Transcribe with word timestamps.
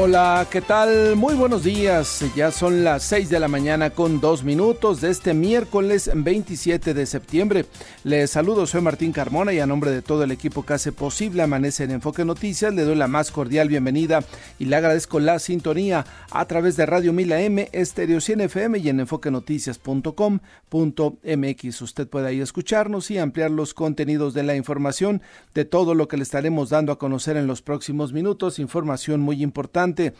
Hola, 0.00 0.46
¿qué 0.48 0.60
tal? 0.60 1.16
Muy 1.16 1.34
buenos 1.34 1.64
días. 1.64 2.24
Ya 2.36 2.52
son 2.52 2.84
las 2.84 3.02
6 3.02 3.30
de 3.30 3.40
la 3.40 3.48
mañana 3.48 3.90
con 3.90 4.20
dos 4.20 4.44
minutos 4.44 5.00
de 5.00 5.10
este 5.10 5.34
miércoles 5.34 6.08
27 6.14 6.94
de 6.94 7.04
septiembre. 7.04 7.66
Les 8.04 8.30
saludo, 8.30 8.68
soy 8.68 8.80
Martín 8.80 9.10
Carmona 9.10 9.52
y 9.52 9.58
a 9.58 9.66
nombre 9.66 9.90
de 9.90 10.00
todo 10.00 10.22
el 10.22 10.30
equipo 10.30 10.64
que 10.64 10.74
hace 10.74 10.92
posible 10.92 11.42
Amanece 11.42 11.82
en 11.82 11.90
Enfoque 11.90 12.24
Noticias, 12.24 12.72
le 12.72 12.84
doy 12.84 12.94
la 12.94 13.08
más 13.08 13.32
cordial 13.32 13.68
bienvenida 13.68 14.20
y 14.60 14.66
le 14.66 14.76
agradezco 14.76 15.18
la 15.18 15.40
sintonía 15.40 16.06
a 16.30 16.44
través 16.44 16.76
de 16.76 16.86
Radio 16.86 17.12
Mila 17.12 17.40
M, 17.40 17.68
Estéreo 17.72 18.20
100 18.20 18.42
FM 18.42 18.78
y 18.78 18.90
en 18.90 19.00
enfoquenoticias.com.mx. 19.00 21.82
Usted 21.82 22.06
puede 22.06 22.28
ahí 22.28 22.40
escucharnos 22.40 23.10
y 23.10 23.18
ampliar 23.18 23.50
los 23.50 23.74
contenidos 23.74 24.32
de 24.32 24.44
la 24.44 24.54
información 24.54 25.22
de 25.54 25.64
todo 25.64 25.96
lo 25.96 26.06
que 26.06 26.18
le 26.18 26.22
estaremos 26.22 26.70
dando 26.70 26.92
a 26.92 27.00
conocer 27.00 27.36
en 27.36 27.48
los 27.48 27.62
próximos 27.62 28.12
minutos. 28.12 28.60
Información 28.60 29.20
muy 29.20 29.42
importante 29.42 29.87
importante 29.88 30.14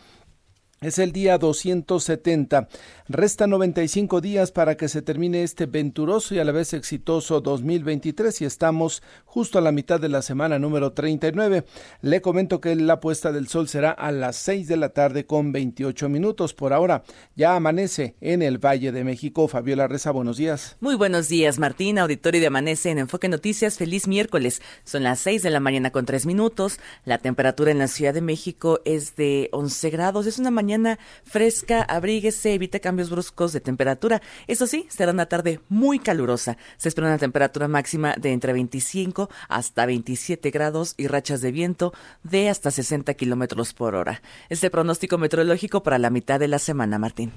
es 0.81 0.99
el 0.99 1.13
día 1.13 1.39
270. 1.39 2.69
Resta 3.09 3.47
95 3.47 4.21
días 4.21 4.53
para 4.53 4.77
que 4.77 4.89
se 4.89 5.03
termine 5.03 5.43
este 5.43 5.67
venturoso 5.67 6.35
y 6.35 6.39
a 6.39 6.45
la 6.45 6.53
vez 6.53 6.73
exitoso 6.73 7.41
2023 7.41 8.43
y 8.43 8.45
estamos 8.45 9.03
justo 9.25 9.59
a 9.59 9.63
la 9.63 9.73
mitad 9.73 9.99
de 9.99 10.09
la 10.09 10.23
semana 10.23 10.59
número 10.59 10.93
39. 10.93 11.65
Le 12.03 12.21
comento 12.21 12.61
que 12.61 12.77
la 12.77 13.01
puesta 13.01 13.33
del 13.33 13.49
sol 13.49 13.69
será 13.69 13.91
a 13.91 14.13
las 14.13 14.37
6 14.37 14.69
de 14.69 14.77
la 14.77 14.91
tarde 14.91 15.27
con 15.27 15.51
28 15.51 16.09
minutos. 16.09 16.55
Por 16.55 16.73
ahora 16.73 17.03
ya 17.35 17.57
amanece 17.57 18.15
en 18.21 18.43
el 18.43 18.59
Valle 18.59 18.93
de 18.93 19.03
México. 19.03 19.49
Fabiola 19.49 19.89
Reza, 19.89 20.13
buenos 20.13 20.37
días. 20.37 20.77
Muy 20.81 20.95
buenos 20.95 21.29
días, 21.29 21.59
Martín, 21.59 21.99
auditorio 21.99 22.41
de 22.41 22.47
Amanece 22.47 22.91
en 22.91 22.99
Enfoque 22.99 23.29
Noticias. 23.29 23.79
Feliz 23.79 24.07
miércoles. 24.07 24.63
Son 24.85 25.03
las 25.03 25.19
6 25.21 25.43
de 25.43 25.51
la 25.51 25.61
mañana 25.61 25.91
con 25.91 26.07
3 26.07 26.27
minutos. 26.27 26.79
La 27.05 27.19
temperatura 27.19 27.73
en 27.73 27.79
la 27.79 27.89
Ciudad 27.89 28.15
de 28.15 28.21
México 28.21 28.81
es 28.85 29.17
de 29.17 29.49
11 29.53 29.91
grados. 29.91 30.27
Es 30.27 30.39
una 30.39 30.51
mañana 30.51 30.68
mañana 30.69 30.99
fresca, 31.25 31.81
abríguese, 31.81 32.53
evite 32.53 32.79
cambios 32.79 33.09
bruscos 33.09 33.55
de 33.55 33.61
temperatura. 33.63 34.21
Eso 34.47 34.67
sí, 34.67 34.87
será 34.91 35.13
una 35.13 35.25
tarde 35.25 35.61
muy 35.71 35.99
calurosa. 35.99 36.59
Se 36.77 36.91
espera 36.91 37.07
una 37.07 37.17
temperatura 37.17 37.69
máxima 37.69 38.15
de 38.21 38.33
entre 38.33 38.53
25 38.53 39.31
hasta 39.49 39.87
27 39.87 40.51
grados 40.51 40.93
y 40.99 41.07
rachas 41.07 41.41
de 41.41 41.53
viento 41.53 41.95
de 42.23 42.51
hasta 42.51 42.71
60 42.71 43.15
kilómetros 43.15 43.73
por 43.73 43.95
hora. 43.95 44.21
Este 44.51 44.69
pronóstico 44.69 45.17
meteorológico 45.17 45.83
para 45.83 45.97
la 45.97 46.11
mitad 46.11 46.39
de 46.39 46.49
la 46.49 46.59
semana, 46.59 46.99
Martín. 46.99 47.33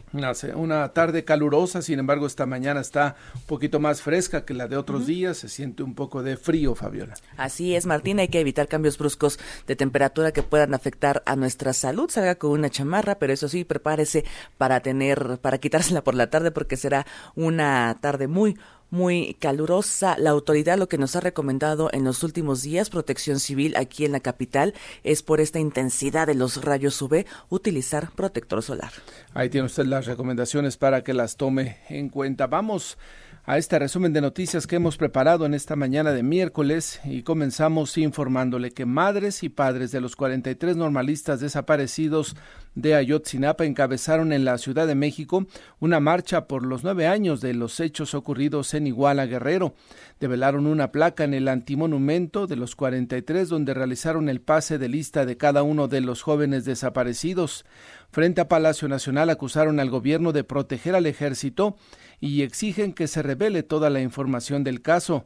Una 0.55 0.89
tarde 0.89 1.23
calurosa, 1.23 1.81
sin 1.81 1.99
embargo, 1.99 2.27
esta 2.27 2.45
mañana 2.45 2.81
está 2.81 3.15
un 3.33 3.43
poquito 3.43 3.79
más 3.79 4.01
fresca 4.01 4.43
que 4.43 4.53
la 4.53 4.67
de 4.67 4.75
otros 4.75 5.07
días. 5.07 5.37
Se 5.37 5.47
siente 5.47 5.83
un 5.83 5.95
poco 5.95 6.21
de 6.21 6.35
frío, 6.35 6.75
Fabiola. 6.75 7.13
Así 7.37 7.77
es, 7.77 7.85
Martín. 7.85 8.19
Hay 8.19 8.27
que 8.27 8.41
evitar 8.41 8.67
cambios 8.67 8.97
bruscos 8.97 9.39
de 9.67 9.77
temperatura 9.77 10.33
que 10.33 10.43
puedan 10.43 10.73
afectar 10.73 11.23
a 11.25 11.37
nuestra 11.37 11.71
salud. 11.71 12.09
Salga 12.09 12.35
con 12.35 12.51
una 12.51 12.69
chamarra, 12.69 13.20
pero 13.21 13.33
eso 13.33 13.47
sí, 13.47 13.63
prepárese 13.65 14.25
para 14.57 14.79
tener, 14.79 15.37
para 15.43 15.59
quitársela 15.59 16.03
por 16.03 16.15
la 16.15 16.31
tarde 16.31 16.49
porque 16.49 16.75
será 16.75 17.05
una 17.35 17.95
tarde 18.01 18.27
muy, 18.27 18.57
muy 18.89 19.35
calurosa. 19.39 20.17
La 20.17 20.31
autoridad 20.31 20.79
lo 20.79 20.89
que 20.89 20.97
nos 20.97 21.15
ha 21.15 21.19
recomendado 21.19 21.91
en 21.93 22.03
los 22.03 22.23
últimos 22.23 22.63
días, 22.63 22.89
protección 22.89 23.39
civil 23.39 23.75
aquí 23.77 24.05
en 24.05 24.11
la 24.11 24.21
capital, 24.21 24.73
es 25.03 25.21
por 25.21 25.39
esta 25.39 25.59
intensidad 25.59 26.25
de 26.25 26.33
los 26.33 26.63
rayos 26.63 26.99
UV, 26.99 27.25
utilizar 27.49 28.09
protector 28.09 28.63
solar. 28.63 28.91
Ahí 29.35 29.51
tiene 29.51 29.67
usted 29.67 29.85
las 29.85 30.07
recomendaciones 30.07 30.77
para 30.77 31.03
que 31.03 31.13
las 31.13 31.37
tome 31.37 31.77
en 31.89 32.09
cuenta. 32.09 32.47
Vamos 32.47 32.97
a 33.43 33.57
este 33.57 33.79
resumen 33.79 34.13
de 34.13 34.21
noticias 34.21 34.67
que 34.67 34.75
hemos 34.75 34.97
preparado 34.97 35.45
en 35.45 35.53
esta 35.53 35.75
mañana 35.75 36.11
de 36.11 36.21
miércoles 36.21 36.99
y 37.03 37.23
comenzamos 37.23 37.97
informándole 37.97 38.71
que 38.71 38.85
madres 38.85 39.41
y 39.43 39.49
padres 39.49 39.91
de 39.91 39.99
los 39.99 40.15
43 40.15 40.77
normalistas 40.77 41.39
desaparecidos 41.39 42.35
de 42.75 42.95
Ayotzinapa 42.95 43.65
encabezaron 43.65 44.31
en 44.31 44.45
la 44.45 44.57
Ciudad 44.57 44.87
de 44.87 44.95
México 44.95 45.45
una 45.79 45.99
marcha 45.99 46.47
por 46.47 46.65
los 46.65 46.83
nueve 46.83 47.05
años 47.05 47.41
de 47.41 47.53
los 47.53 47.79
hechos 47.79 48.13
ocurridos 48.13 48.73
en 48.73 48.87
Iguala 48.87 49.25
Guerrero. 49.25 49.73
Develaron 50.19 50.67
una 50.67 50.91
placa 50.91 51.23
en 51.23 51.33
el 51.33 51.47
antimonumento 51.47 52.47
de 52.47 52.55
los 52.55 52.75
43 52.75 53.49
donde 53.49 53.73
realizaron 53.73 54.29
el 54.29 54.41
pase 54.41 54.77
de 54.77 54.87
lista 54.87 55.25
de 55.25 55.37
cada 55.37 55.63
uno 55.63 55.87
de 55.87 56.01
los 56.01 56.21
jóvenes 56.21 56.63
desaparecidos. 56.63 57.65
Frente 58.09 58.41
a 58.41 58.47
Palacio 58.47 58.87
Nacional 58.87 59.29
acusaron 59.29 59.79
al 59.79 59.89
gobierno 59.89 60.31
de 60.31 60.43
proteger 60.43 60.95
al 60.95 61.07
ejército 61.07 61.75
y 62.19 62.43
exigen 62.43 62.93
que 62.93 63.07
se 63.07 63.21
revele 63.21 63.63
toda 63.63 63.89
la 63.89 64.01
información 64.01 64.63
del 64.63 64.81
caso. 64.81 65.25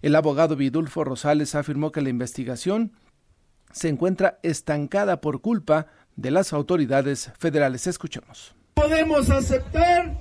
El 0.00 0.14
abogado 0.14 0.56
Vidulfo 0.56 1.04
Rosales 1.04 1.54
afirmó 1.54 1.92
que 1.92 2.02
la 2.02 2.10
investigación 2.10 2.92
se 3.72 3.88
encuentra 3.88 4.38
estancada 4.42 5.20
por 5.20 5.40
culpa 5.40 5.88
de 6.16 6.30
las 6.30 6.52
autoridades 6.52 7.30
federales. 7.38 7.86
Escuchemos. 7.86 8.54
Podemos 8.74 9.30
aceptar 9.30 10.18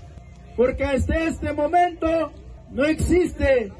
porque 0.55 0.85
hasta 0.85 1.15
este 1.17 1.53
momento 1.53 2.31
no 2.71 2.85
existe 2.85 3.71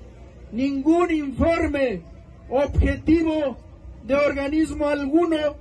ningún 0.52 1.12
informe 1.12 2.02
objetivo 2.50 3.58
de 4.04 4.16
organismo 4.16 4.88
alguno 4.88 5.56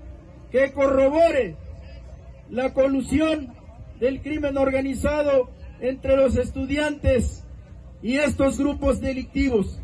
que 0.51 0.73
corrobore 0.73 1.57
la 2.51 2.73
colusión 2.73 3.55
del 3.99 4.21
crimen 4.23 4.57
organizado 4.59 5.51
entre 5.81 6.17
los 6.17 6.37
estudiantes 6.37 7.45
y 8.03 8.19
estos 8.19 8.59
grupos 8.59 9.01
delictivos. 9.01 9.79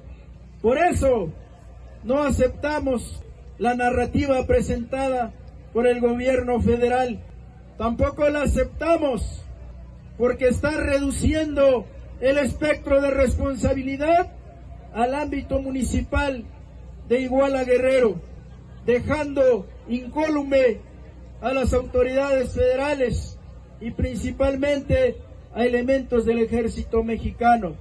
Por 0.61 0.79
eso 0.79 1.33
no 2.05 2.23
aceptamos 2.23 3.23
la 3.59 3.75
narrativa 3.75 4.47
presentada 4.47 5.33
por 5.73 5.87
el 5.87 6.01
gobierno 6.01 6.61
federal. 6.61 7.21
Tampoco 7.79 8.29
la 8.29 8.43
aceptamos 8.43 9.43
porque 10.19 10.49
está 10.49 10.71
reduciendo 10.73 11.87
el 12.21 12.39
espectro 12.39 13.01
de 13.01 13.11
responsabilidad 13.11 14.33
al 14.93 15.15
ámbito 15.15 15.61
municipal 15.61 16.45
de 17.09 17.21
Iguala 17.21 17.65
Guerrero, 17.65 18.21
dejando 18.85 19.67
incólume 19.89 20.79
a 21.41 21.53
las 21.53 21.73
autoridades 21.73 22.55
federales 22.55 23.39
y 23.81 23.93
principalmente 23.93 25.17
a 25.55 25.65
elementos 25.65 26.27
del 26.27 26.41
ejército 26.41 27.03
mexicano. 27.03 27.77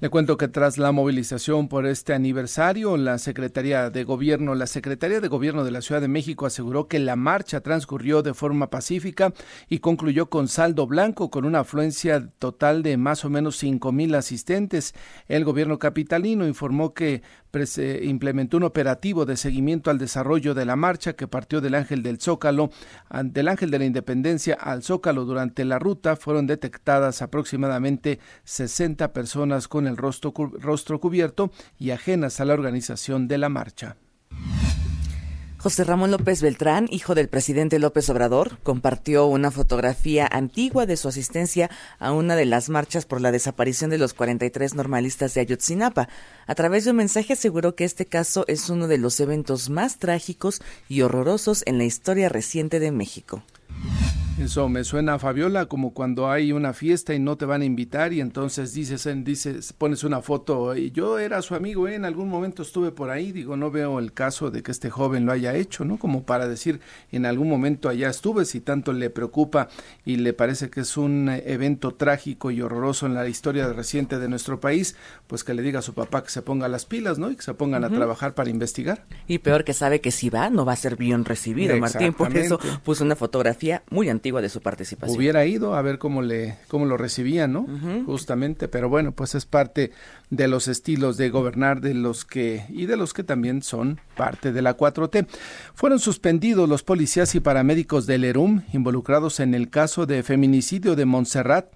Le 0.00 0.08
cuento 0.08 0.38
que 0.38 0.48
tras 0.48 0.78
la 0.78 0.92
movilización 0.92 1.68
por 1.68 1.84
este 1.84 2.14
aniversario, 2.14 2.96
la 2.96 3.18
Secretaría 3.18 3.90
de 3.90 4.02
Gobierno, 4.04 4.54
la 4.54 4.66
Secretaría 4.66 5.20
de 5.20 5.28
Gobierno 5.28 5.62
de 5.62 5.72
la 5.72 5.82
Ciudad 5.82 6.00
de 6.00 6.08
México 6.08 6.46
aseguró 6.46 6.88
que 6.88 6.98
la 6.98 7.16
marcha 7.16 7.60
transcurrió 7.60 8.22
de 8.22 8.32
forma 8.32 8.70
pacífica 8.70 9.34
y 9.68 9.80
concluyó 9.80 10.30
con 10.30 10.48
saldo 10.48 10.86
blanco, 10.86 11.30
con 11.30 11.44
una 11.44 11.58
afluencia 11.60 12.30
total 12.38 12.82
de 12.82 12.96
más 12.96 13.26
o 13.26 13.28
menos 13.28 13.58
cinco 13.58 13.92
mil 13.92 14.14
asistentes. 14.14 14.94
El 15.28 15.44
gobierno 15.44 15.78
capitalino 15.78 16.46
informó 16.46 16.94
que 16.94 17.20
implementó 18.02 18.56
un 18.56 18.62
operativo 18.62 19.26
de 19.26 19.36
seguimiento 19.36 19.90
al 19.90 19.98
desarrollo 19.98 20.54
de 20.54 20.64
la 20.64 20.76
marcha 20.76 21.12
que 21.12 21.28
partió 21.28 21.60
del 21.60 21.74
Ángel 21.74 22.02
del 22.02 22.20
Zócalo, 22.20 22.70
del 23.22 23.48
Ángel 23.48 23.70
de 23.70 23.80
la 23.80 23.84
Independencia 23.84 24.54
al 24.54 24.82
Zócalo. 24.82 25.26
Durante 25.26 25.66
la 25.66 25.78
ruta 25.78 26.16
fueron 26.16 26.46
detectadas 26.46 27.20
aproximadamente 27.20 28.18
60 28.44 29.12
personas 29.12 29.68
con 29.68 29.89
el 29.90 29.96
rostro, 29.96 31.00
cubierto 31.00 31.50
y 31.78 31.90
ajenas 31.90 32.40
a 32.40 32.44
la 32.44 32.54
organización 32.54 33.28
de 33.28 33.38
la 33.38 33.48
marcha. 33.48 33.96
José 35.58 35.84
Ramón 35.84 36.10
López 36.10 36.40
Beltrán, 36.40 36.86
hijo 36.90 37.14
del 37.14 37.28
presidente 37.28 37.78
López 37.78 38.08
Obrador, 38.08 38.58
compartió 38.62 39.26
una 39.26 39.50
fotografía 39.50 40.26
antigua 40.26 40.86
de 40.86 40.96
su 40.96 41.06
asistencia 41.06 41.68
a 41.98 42.12
una 42.12 42.34
de 42.34 42.46
las 42.46 42.70
marchas 42.70 43.04
por 43.04 43.20
la 43.20 43.30
desaparición 43.30 43.90
de 43.90 43.98
los 43.98 44.14
43 44.14 44.74
normalistas 44.74 45.34
de 45.34 45.42
Ayotzinapa. 45.42 46.08
A 46.46 46.54
través 46.54 46.86
de 46.86 46.92
un 46.92 46.96
mensaje 46.96 47.34
aseguró 47.34 47.74
que 47.74 47.84
este 47.84 48.06
caso 48.06 48.46
es 48.48 48.70
uno 48.70 48.88
de 48.88 48.96
los 48.96 49.20
eventos 49.20 49.68
más 49.68 49.98
trágicos 49.98 50.62
y 50.88 51.02
horrorosos 51.02 51.62
en 51.66 51.76
la 51.76 51.84
historia 51.84 52.30
reciente 52.30 52.80
de 52.80 52.90
México. 52.90 53.42
Eso 54.40 54.70
me 54.70 54.84
suena 54.84 55.14
a 55.14 55.18
Fabiola 55.18 55.66
como 55.66 55.92
cuando 55.92 56.30
hay 56.30 56.52
una 56.52 56.72
fiesta 56.72 57.12
y 57.12 57.18
no 57.18 57.36
te 57.36 57.44
van 57.44 57.60
a 57.60 57.66
invitar 57.66 58.14
y 58.14 58.22
entonces 58.22 58.72
dices, 58.72 59.06
dices 59.22 59.74
pones 59.74 60.02
una 60.02 60.22
foto 60.22 60.74
y 60.74 60.90
yo 60.92 61.18
era 61.18 61.42
su 61.42 61.54
amigo, 61.54 61.86
¿eh? 61.86 61.94
en 61.94 62.06
algún 62.06 62.30
momento 62.30 62.62
estuve 62.62 62.90
por 62.90 63.10
ahí, 63.10 63.32
digo, 63.32 63.58
no 63.58 63.70
veo 63.70 63.98
el 63.98 64.14
caso 64.14 64.50
de 64.50 64.62
que 64.62 64.70
este 64.70 64.88
joven 64.88 65.26
lo 65.26 65.32
haya 65.32 65.54
hecho, 65.54 65.84
¿no? 65.84 65.98
Como 65.98 66.22
para 66.22 66.48
decir, 66.48 66.80
en 67.12 67.26
algún 67.26 67.50
momento 67.50 67.90
allá 67.90 68.08
estuve, 68.08 68.46
si 68.46 68.60
tanto 68.62 68.94
le 68.94 69.10
preocupa 69.10 69.68
y 70.06 70.16
le 70.16 70.32
parece 70.32 70.70
que 70.70 70.80
es 70.80 70.96
un 70.96 71.28
evento 71.28 71.92
trágico 71.92 72.50
y 72.50 72.62
horroroso 72.62 73.04
en 73.04 73.12
la 73.12 73.28
historia 73.28 73.70
reciente 73.74 74.18
de 74.18 74.28
nuestro 74.28 74.58
país, 74.58 74.96
pues 75.26 75.44
que 75.44 75.52
le 75.52 75.60
diga 75.60 75.80
a 75.80 75.82
su 75.82 75.92
papá 75.92 76.24
que 76.24 76.30
se 76.30 76.40
ponga 76.40 76.66
las 76.66 76.86
pilas, 76.86 77.18
¿no? 77.18 77.30
Y 77.30 77.36
que 77.36 77.42
se 77.42 77.52
pongan 77.52 77.84
a 77.84 77.90
trabajar 77.90 78.32
para 78.32 78.48
investigar. 78.48 79.04
Y 79.28 79.38
peor 79.38 79.64
que 79.64 79.74
sabe 79.74 80.00
que 80.00 80.10
si 80.10 80.30
va, 80.30 80.48
no 80.48 80.64
va 80.64 80.72
a 80.72 80.76
ser 80.76 80.96
bien 80.96 81.26
recibido, 81.26 81.76
Martín, 81.76 82.14
por 82.14 82.34
eso 82.34 82.58
puso 82.82 83.04
una 83.04 83.16
fotografía 83.16 83.82
muy 83.90 84.08
antigua 84.08 84.29
de 84.40 84.48
su 84.48 84.60
participación. 84.60 85.16
Hubiera 85.16 85.44
ido 85.44 85.74
a 85.74 85.82
ver 85.82 85.98
cómo 85.98 86.22
le 86.22 86.56
cómo 86.68 86.86
lo 86.86 86.96
recibían, 86.96 87.52
¿no? 87.52 87.66
Justamente, 88.06 88.68
pero 88.68 88.88
bueno, 88.88 89.12
pues 89.12 89.34
es 89.34 89.46
parte 89.46 89.90
de 90.30 90.46
los 90.46 90.68
estilos 90.68 91.16
de 91.16 91.28
gobernar 91.30 91.80
de 91.80 91.94
los 91.94 92.24
que 92.24 92.64
y 92.68 92.86
de 92.86 92.96
los 92.96 93.12
que 93.12 93.24
también 93.24 93.62
son 93.62 94.00
parte 94.16 94.52
de 94.52 94.62
la 94.62 94.76
4T. 94.76 95.26
Fueron 95.74 95.98
suspendidos 95.98 96.68
los 96.68 96.82
policías 96.82 97.34
y 97.34 97.40
paramédicos 97.40 98.06
del 98.06 98.24
ERUM 98.24 98.62
involucrados 98.72 99.40
en 99.40 99.54
el 99.54 99.70
caso 99.70 100.06
de 100.06 100.22
feminicidio 100.22 100.94
de 100.94 101.04
Montserrat 101.04 101.66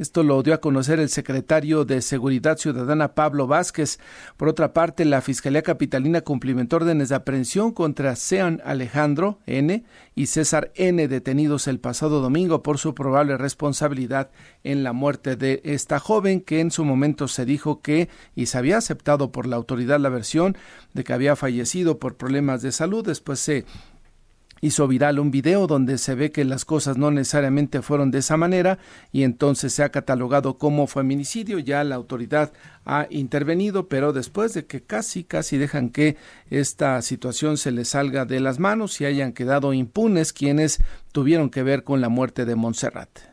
esto 0.00 0.22
lo 0.22 0.42
dio 0.42 0.54
a 0.54 0.62
conocer 0.62 0.98
el 0.98 1.10
secretario 1.10 1.84
de 1.84 2.00
Seguridad 2.00 2.56
Ciudadana 2.56 3.14
Pablo 3.14 3.46
Vázquez. 3.46 3.98
Por 4.38 4.48
otra 4.48 4.72
parte, 4.72 5.04
la 5.04 5.20
Fiscalía 5.20 5.60
Capitalina 5.60 6.22
cumplimentó 6.22 6.76
órdenes 6.76 7.10
de 7.10 7.16
aprehensión 7.16 7.72
contra 7.72 8.16
Sean 8.16 8.62
Alejandro 8.64 9.40
N. 9.44 9.84
y 10.14 10.26
César 10.26 10.72
N. 10.74 11.06
detenidos 11.06 11.68
el 11.68 11.80
pasado 11.80 12.22
domingo 12.22 12.62
por 12.62 12.78
su 12.78 12.94
probable 12.94 13.36
responsabilidad 13.36 14.30
en 14.64 14.84
la 14.84 14.94
muerte 14.94 15.36
de 15.36 15.60
esta 15.64 15.98
joven 15.98 16.40
que 16.40 16.60
en 16.60 16.70
su 16.70 16.86
momento 16.86 17.28
se 17.28 17.44
dijo 17.44 17.82
que 17.82 18.08
y 18.34 18.46
se 18.46 18.56
había 18.56 18.78
aceptado 18.78 19.30
por 19.32 19.46
la 19.46 19.56
autoridad 19.56 20.00
la 20.00 20.08
versión 20.08 20.56
de 20.94 21.04
que 21.04 21.12
había 21.12 21.36
fallecido 21.36 21.98
por 21.98 22.16
problemas 22.16 22.62
de 22.62 22.72
salud. 22.72 23.04
Después 23.04 23.38
se 23.38 23.66
hizo 24.60 24.86
viral 24.88 25.18
un 25.18 25.30
video 25.30 25.66
donde 25.66 25.98
se 25.98 26.14
ve 26.14 26.30
que 26.30 26.44
las 26.44 26.64
cosas 26.64 26.96
no 26.96 27.10
necesariamente 27.10 27.82
fueron 27.82 28.10
de 28.10 28.18
esa 28.18 28.36
manera 28.36 28.78
y 29.12 29.22
entonces 29.22 29.72
se 29.72 29.82
ha 29.82 29.90
catalogado 29.90 30.58
como 30.58 30.86
feminicidio. 30.86 31.58
Ya 31.58 31.82
la 31.84 31.94
autoridad 31.94 32.52
ha 32.84 33.06
intervenido, 33.10 33.88
pero 33.88 34.12
después 34.12 34.54
de 34.54 34.66
que 34.66 34.82
casi, 34.82 35.24
casi 35.24 35.58
dejan 35.58 35.90
que 35.90 36.16
esta 36.50 37.00
situación 37.02 37.56
se 37.56 37.70
les 37.70 37.90
salga 37.90 38.24
de 38.24 38.40
las 38.40 38.58
manos 38.58 39.00
y 39.00 39.04
hayan 39.04 39.32
quedado 39.32 39.72
impunes 39.72 40.32
quienes 40.32 40.82
tuvieron 41.12 41.50
que 41.50 41.62
ver 41.62 41.84
con 41.84 42.00
la 42.00 42.08
muerte 42.08 42.44
de 42.44 42.54
Montserrat. 42.54 43.29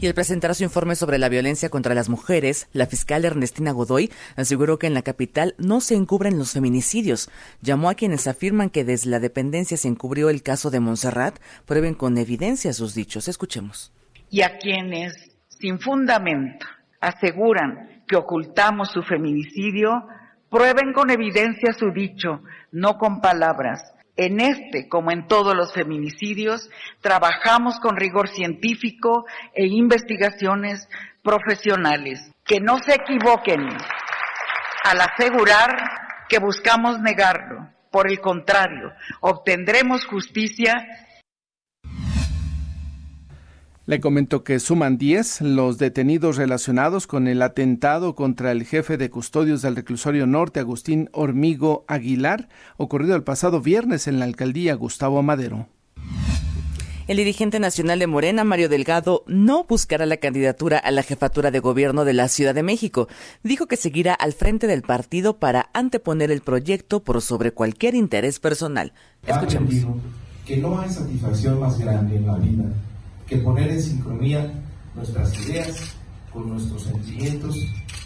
Y 0.00 0.06
al 0.06 0.14
presentar 0.14 0.54
su 0.54 0.62
informe 0.62 0.94
sobre 0.94 1.18
la 1.18 1.28
violencia 1.28 1.70
contra 1.70 1.92
las 1.92 2.08
mujeres, 2.08 2.68
la 2.72 2.86
fiscal 2.86 3.24
Ernestina 3.24 3.72
Godoy 3.72 4.12
aseguró 4.36 4.78
que 4.78 4.86
en 4.86 4.94
la 4.94 5.02
capital 5.02 5.56
no 5.58 5.80
se 5.80 5.96
encubren 5.96 6.38
los 6.38 6.52
feminicidios. 6.52 7.28
Llamó 7.62 7.90
a 7.90 7.94
quienes 7.94 8.28
afirman 8.28 8.70
que 8.70 8.84
desde 8.84 9.10
la 9.10 9.18
dependencia 9.18 9.76
se 9.76 9.88
encubrió 9.88 10.30
el 10.30 10.44
caso 10.44 10.70
de 10.70 10.78
Montserrat, 10.78 11.40
prueben 11.66 11.94
con 11.94 12.16
evidencia 12.16 12.72
sus 12.72 12.94
dichos. 12.94 13.26
Escuchemos. 13.26 13.92
Y 14.30 14.42
a 14.42 14.58
quienes, 14.58 15.14
sin 15.48 15.80
fundamento, 15.80 16.64
aseguran 17.00 18.04
que 18.06 18.14
ocultamos 18.14 18.92
su 18.92 19.02
feminicidio, 19.02 20.06
prueben 20.48 20.92
con 20.92 21.10
evidencia 21.10 21.72
su 21.72 21.90
dicho, 21.90 22.42
no 22.70 22.98
con 22.98 23.20
palabras 23.20 23.82
en 24.18 24.40
este, 24.40 24.88
como 24.88 25.12
en 25.12 25.28
todos 25.28 25.56
los 25.56 25.72
feminicidios, 25.72 26.68
trabajamos 27.00 27.78
con 27.78 27.96
rigor 27.96 28.28
científico 28.28 29.24
e 29.54 29.66
investigaciones 29.66 30.88
profesionales. 31.22 32.30
Que 32.44 32.60
no 32.60 32.78
se 32.78 32.94
equivoquen 32.94 33.60
al 34.84 35.00
asegurar 35.00 35.70
que 36.28 36.40
buscamos 36.40 37.00
negarlo. 37.00 37.70
Por 37.92 38.10
el 38.10 38.20
contrario, 38.20 38.92
obtendremos 39.20 40.04
justicia 40.04 40.74
le 43.88 44.00
comento 44.00 44.44
que 44.44 44.60
suman 44.60 44.98
10 44.98 45.40
los 45.40 45.78
detenidos 45.78 46.36
relacionados 46.36 47.06
con 47.06 47.26
el 47.26 47.40
atentado 47.40 48.14
contra 48.14 48.52
el 48.52 48.64
jefe 48.64 48.98
de 48.98 49.08
custodios 49.08 49.62
del 49.62 49.76
reclusorio 49.76 50.26
norte, 50.26 50.60
Agustín 50.60 51.08
Hormigo 51.14 51.86
Aguilar, 51.88 52.50
ocurrido 52.76 53.16
el 53.16 53.22
pasado 53.22 53.62
viernes 53.62 54.06
en 54.06 54.18
la 54.18 54.26
alcaldía 54.26 54.74
Gustavo 54.74 55.22
Madero. 55.22 55.68
El 57.06 57.16
dirigente 57.16 57.60
nacional 57.60 57.98
de 57.98 58.06
Morena, 58.06 58.44
Mario 58.44 58.68
Delgado, 58.68 59.24
no 59.26 59.64
buscará 59.64 60.04
la 60.04 60.18
candidatura 60.18 60.76
a 60.76 60.90
la 60.90 61.02
jefatura 61.02 61.50
de 61.50 61.60
gobierno 61.60 62.04
de 62.04 62.12
la 62.12 62.28
Ciudad 62.28 62.54
de 62.54 62.62
México. 62.62 63.08
Dijo 63.42 63.68
que 63.68 63.78
seguirá 63.78 64.12
al 64.12 64.34
frente 64.34 64.66
del 64.66 64.82
partido 64.82 65.38
para 65.38 65.70
anteponer 65.72 66.30
el 66.30 66.42
proyecto 66.42 67.02
por 67.02 67.22
sobre 67.22 67.52
cualquier 67.52 67.94
interés 67.94 68.38
personal. 68.38 68.92
Escuchemos. 69.26 69.74
Que 70.44 70.58
no 70.58 70.78
hay 70.78 70.90
satisfacción 70.90 71.58
más 71.58 71.78
grande 71.78 72.16
en 72.16 72.26
la 72.26 72.36
vida 72.36 72.64
que 73.28 73.36
poner 73.36 73.70
en 73.70 73.82
sincronía 73.82 74.50
nuestras 74.94 75.38
ideas 75.40 75.76
con 76.32 76.48
nuestros 76.48 76.84
sentimientos 76.84 77.56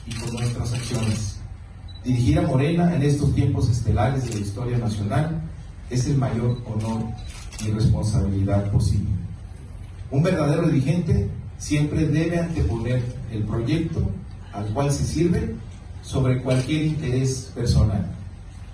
y 0.07 0.15
con 0.15 0.35
nuestras 0.35 0.73
acciones. 0.73 1.39
Dirigir 2.05 2.41
a 2.41 2.43
Morena 2.43 2.95
en 2.95 3.03
estos 3.03 3.35
tiempos 3.35 3.71
estelares 3.71 4.25
de 4.25 4.35
la 4.35 4.41
historia 4.41 4.79
nacional 4.79 5.41
es 5.89 6.07
el 6.07 6.19
mayor 6.19 6.59
honor 6.67 7.05
y 7.65 7.71
responsabilidad 7.71 8.71
posible. 8.73 9.11
Un 10.11 10.23
verdadero 10.23 10.69
dirigente 10.69 11.29
siempre 11.59 12.07
debe 12.07 12.41
anteponer 12.41 13.03
el 13.31 13.45
proyecto 13.45 14.03
al 14.53 14.67
cual 14.75 14.91
se 14.91 15.05
sirve 15.05 15.55
sobre 16.03 16.43
cualquier 16.43 16.87
interés 16.87 17.53
personal. 17.55 18.11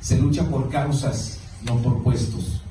Se 0.01 0.19
lucha 0.19 0.49
por 0.49 0.71
causas, 0.71 1.39
no 1.65 1.77
por 1.83 2.03
puestos. 2.03 2.63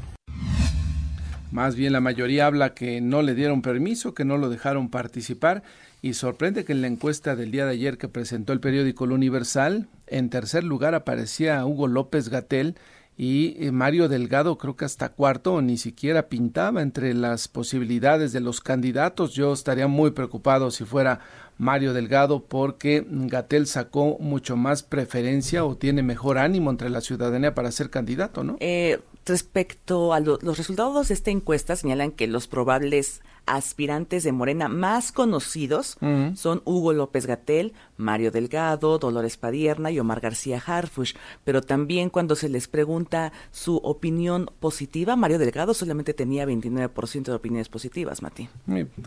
Más 1.51 1.75
bien 1.75 1.93
la 1.93 2.01
mayoría 2.01 2.45
habla 2.45 2.73
que 2.73 2.99
no 3.01 3.21
le 3.21 3.35
dieron 3.35 3.61
permiso, 3.61 4.13
que 4.13 4.25
no 4.25 4.37
lo 4.37 4.49
dejaron 4.49 4.89
participar 4.89 5.63
y 6.01 6.13
sorprende 6.13 6.65
que 6.65 6.73
en 6.73 6.81
la 6.81 6.87
encuesta 6.87 7.35
del 7.35 7.51
día 7.51 7.65
de 7.65 7.71
ayer 7.71 7.97
que 7.97 8.07
presentó 8.07 8.53
el 8.53 8.59
periódico 8.59 9.05
El 9.05 9.13
Universal, 9.13 9.87
en 10.07 10.29
tercer 10.29 10.63
lugar 10.63 10.93
aparecía 10.93 11.65
Hugo 11.65 11.87
López 11.87 12.29
Gatel 12.29 12.75
y 13.17 13.55
eh, 13.59 13.71
Mario 13.71 14.09
Delgado 14.09 14.59
creo 14.59 14.75
que 14.75 14.85
hasta 14.85 15.09
cuarto 15.09 15.59
ni 15.63 15.77
siquiera 15.77 16.29
pintaba 16.29 16.83
entre 16.83 17.15
las 17.15 17.47
posibilidades 17.47 18.31
de 18.31 18.41
los 18.41 18.61
candidatos. 18.61 19.33
Yo 19.33 19.53
estaría 19.53 19.87
muy 19.87 20.11
preocupado 20.11 20.69
si 20.69 20.85
fuera 20.85 21.19
Mario 21.57 21.93
Delgado 21.93 22.43
porque 22.43 23.03
Gatel 23.09 23.65
sacó 23.65 24.17
mucho 24.19 24.55
más 24.55 24.83
preferencia 24.83 25.65
o 25.65 25.75
tiene 25.75 26.03
mejor 26.03 26.37
ánimo 26.37 26.69
entre 26.69 26.91
la 26.91 27.01
ciudadanía 27.01 27.55
para 27.55 27.71
ser 27.71 27.89
candidato, 27.89 28.43
¿no? 28.43 28.57
Eh, 28.59 28.99
respecto 29.27 30.13
a 30.13 30.19
los 30.19 30.57
resultados 30.57 31.07
de 31.07 31.13
esta 31.13 31.31
encuesta 31.31 31.75
señalan 31.75 32.11
que 32.11 32.27
los 32.27 32.47
probables 32.47 33.21
aspirantes 33.47 34.23
de 34.23 34.31
Morena 34.31 34.67
más 34.67 35.11
conocidos 35.11 35.97
son 36.35 36.61
Hugo 36.65 36.93
López 36.93 37.25
Gatel, 37.25 37.73
Mario 37.95 38.31
Delgado, 38.31 38.99
Dolores 38.99 39.37
Padierna 39.37 39.89
y 39.89 39.99
Omar 39.99 40.19
García 40.19 40.61
Harfush. 40.63 41.13
Pero 41.43 41.61
también 41.61 42.09
cuando 42.09 42.35
se 42.35 42.49
les 42.49 42.67
pregunta 42.67 43.31
su 43.51 43.77
opinión 43.77 44.49
positiva, 44.59 45.15
Mario 45.15 45.39
Delgado 45.39 45.73
solamente 45.73 46.13
tenía 46.13 46.45
29% 46.45 47.23
de 47.23 47.33
opiniones 47.33 47.69
positivas, 47.69 48.21
Mati. 48.21 48.49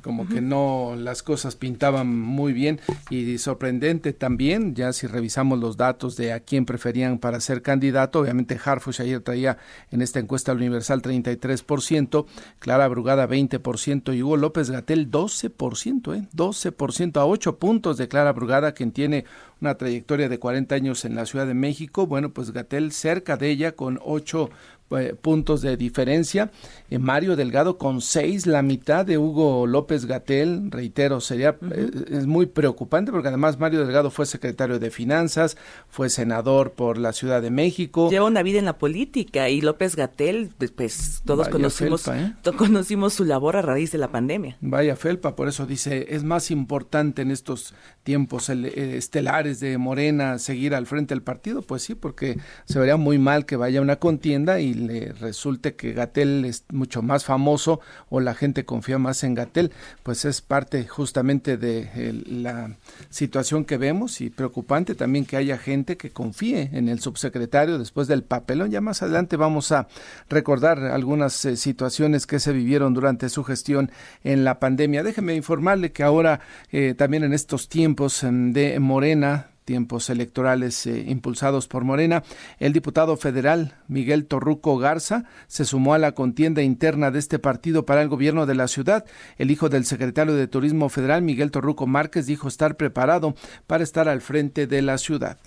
Como 0.02 0.28
que 0.28 0.40
no, 0.40 0.94
las 0.96 1.22
cosas 1.22 1.54
pintaban 1.56 2.08
muy 2.18 2.52
bien 2.52 2.80
y 3.10 3.38
sorprendente 3.38 4.12
también, 4.12 4.74
ya 4.74 4.92
si 4.92 5.06
revisamos 5.06 5.58
los 5.58 5.76
datos 5.76 6.16
de 6.16 6.32
a 6.32 6.40
quién 6.40 6.64
preferían 6.64 7.18
para 7.18 7.40
ser 7.40 7.62
candidato, 7.62 8.20
obviamente 8.20 8.58
Harfush 8.62 9.02
ayer 9.02 9.20
traía 9.20 9.58
en 9.90 10.02
esta 10.02 10.18
encuesta 10.18 10.52
universal 10.52 11.02
33%, 11.02 12.26
Clara 12.58 12.88
Brugada 12.88 13.28
20% 13.28 14.16
y 14.16 14.22
Hugo 14.22 14.29
López 14.36 14.70
Gatel 14.70 15.10
12%, 15.10 16.16
¿eh? 16.16 16.28
12% 16.34 17.16
a 17.18 17.26
8 17.26 17.58
puntos 17.58 17.96
de 17.96 18.08
Clara 18.08 18.32
Brugada, 18.32 18.72
quien 18.72 18.92
tiene 18.92 19.24
una 19.60 19.76
trayectoria 19.76 20.28
de 20.28 20.38
40 20.38 20.74
años 20.74 21.04
en 21.04 21.14
la 21.14 21.26
Ciudad 21.26 21.46
de 21.46 21.54
México. 21.54 22.06
Bueno, 22.06 22.32
pues 22.32 22.52
Gatel 22.52 22.92
cerca 22.92 23.36
de 23.36 23.50
ella 23.50 23.72
con 23.72 23.98
8 24.02 24.50
eh, 24.98 25.14
puntos 25.14 25.62
de 25.62 25.76
diferencia. 25.76 26.50
Eh, 26.90 26.98
Mario 26.98 27.36
Delgado 27.36 27.78
con 27.78 28.00
seis, 28.00 28.48
la 28.48 28.60
mitad 28.60 29.06
de 29.06 29.18
Hugo 29.18 29.68
López 29.68 30.04
Gatel, 30.04 30.68
reitero, 30.72 31.20
sería 31.20 31.56
eh, 31.70 31.90
es 32.10 32.26
muy 32.26 32.46
preocupante 32.46 33.12
porque 33.12 33.28
además 33.28 33.60
Mario 33.60 33.84
Delgado 33.84 34.10
fue 34.10 34.26
secretario 34.26 34.80
de 34.80 34.90
Finanzas, 34.90 35.56
fue 35.88 36.10
senador 36.10 36.72
por 36.72 36.98
la 36.98 37.12
Ciudad 37.12 37.40
de 37.40 37.50
México. 37.50 38.10
Lleva 38.10 38.26
una 38.26 38.42
vida 38.42 38.58
en 38.58 38.64
la 38.64 38.78
política 38.78 39.48
y 39.48 39.60
López 39.60 39.94
Gatel, 39.94 40.50
pues, 40.58 40.72
pues 40.72 41.22
todos 41.24 41.48
conocimos, 41.48 42.10
conocimos 42.56 43.12
su 43.12 43.24
labor 43.24 43.56
a 43.56 43.62
raíz 43.62 43.92
de 43.92 43.98
la 43.98 44.10
pandemia. 44.10 44.56
Vaya 44.60 44.96
felpa, 44.96 45.36
por 45.36 45.46
eso 45.46 45.66
dice, 45.66 46.06
es 46.10 46.24
más 46.24 46.50
importante 46.50 47.22
en 47.22 47.30
estos 47.30 47.74
tiempos 48.02 48.48
estelares 48.48 49.49
de 49.58 49.76
Morena 49.78 50.38
seguir 50.38 50.76
al 50.76 50.86
frente 50.86 51.14
del 51.14 51.22
partido? 51.22 51.62
Pues 51.62 51.82
sí, 51.82 51.96
porque 51.96 52.38
se 52.66 52.78
vería 52.78 52.96
muy 52.96 53.18
mal 53.18 53.46
que 53.46 53.56
vaya 53.56 53.80
una 53.80 53.96
contienda 53.96 54.60
y 54.60 54.74
le 54.74 55.12
resulte 55.14 55.74
que 55.74 55.92
Gatel 55.92 56.44
es 56.44 56.64
mucho 56.70 57.02
más 57.02 57.24
famoso 57.24 57.80
o 58.10 58.20
la 58.20 58.34
gente 58.34 58.64
confía 58.64 58.98
más 58.98 59.24
en 59.24 59.34
Gatel. 59.34 59.72
Pues 60.04 60.24
es 60.24 60.40
parte 60.40 60.86
justamente 60.86 61.56
de 61.56 62.22
la 62.26 62.76
situación 63.08 63.64
que 63.64 63.78
vemos 63.78 64.20
y 64.20 64.30
preocupante 64.30 64.94
también 64.94 65.24
que 65.24 65.36
haya 65.36 65.58
gente 65.58 65.96
que 65.96 66.10
confíe 66.10 66.70
en 66.72 66.88
el 66.88 67.00
subsecretario 67.00 67.78
después 67.78 68.06
del 68.06 68.22
papelón. 68.22 68.70
Ya 68.70 68.80
más 68.80 69.02
adelante 69.02 69.36
vamos 69.36 69.72
a 69.72 69.88
recordar 70.28 70.78
algunas 70.84 71.44
eh, 71.44 71.56
situaciones 71.56 72.26
que 72.26 72.38
se 72.38 72.52
vivieron 72.52 72.94
durante 72.94 73.28
su 73.28 73.44
gestión 73.44 73.90
en 74.24 74.44
la 74.44 74.60
pandemia. 74.60 75.02
Déjeme 75.02 75.34
informarle 75.34 75.92
que 75.92 76.02
ahora 76.02 76.40
eh, 76.70 76.94
también 76.96 77.24
en 77.24 77.32
estos 77.32 77.68
tiempos 77.68 78.22
em, 78.22 78.52
de 78.52 78.78
Morena, 78.80 79.39
tiempos 79.70 80.10
electorales 80.10 80.84
eh, 80.86 81.04
impulsados 81.06 81.68
por 81.68 81.84
Morena, 81.84 82.24
el 82.58 82.72
diputado 82.72 83.16
federal 83.16 83.76
Miguel 83.86 84.26
Torruco 84.26 84.76
Garza 84.78 85.26
se 85.46 85.64
sumó 85.64 85.94
a 85.94 85.98
la 85.98 86.10
contienda 86.10 86.60
interna 86.60 87.12
de 87.12 87.20
este 87.20 87.38
partido 87.38 87.86
para 87.86 88.02
el 88.02 88.08
gobierno 88.08 88.46
de 88.46 88.56
la 88.56 88.66
ciudad. 88.66 89.04
El 89.38 89.52
hijo 89.52 89.68
del 89.68 89.84
secretario 89.84 90.34
de 90.34 90.48
Turismo 90.48 90.88
federal, 90.88 91.22
Miguel 91.22 91.52
Torruco 91.52 91.86
Márquez, 91.86 92.26
dijo 92.26 92.48
estar 92.48 92.76
preparado 92.76 93.36
para 93.68 93.84
estar 93.84 94.08
al 94.08 94.22
frente 94.22 94.66
de 94.66 94.82
la 94.82 94.98
ciudad. 94.98 95.38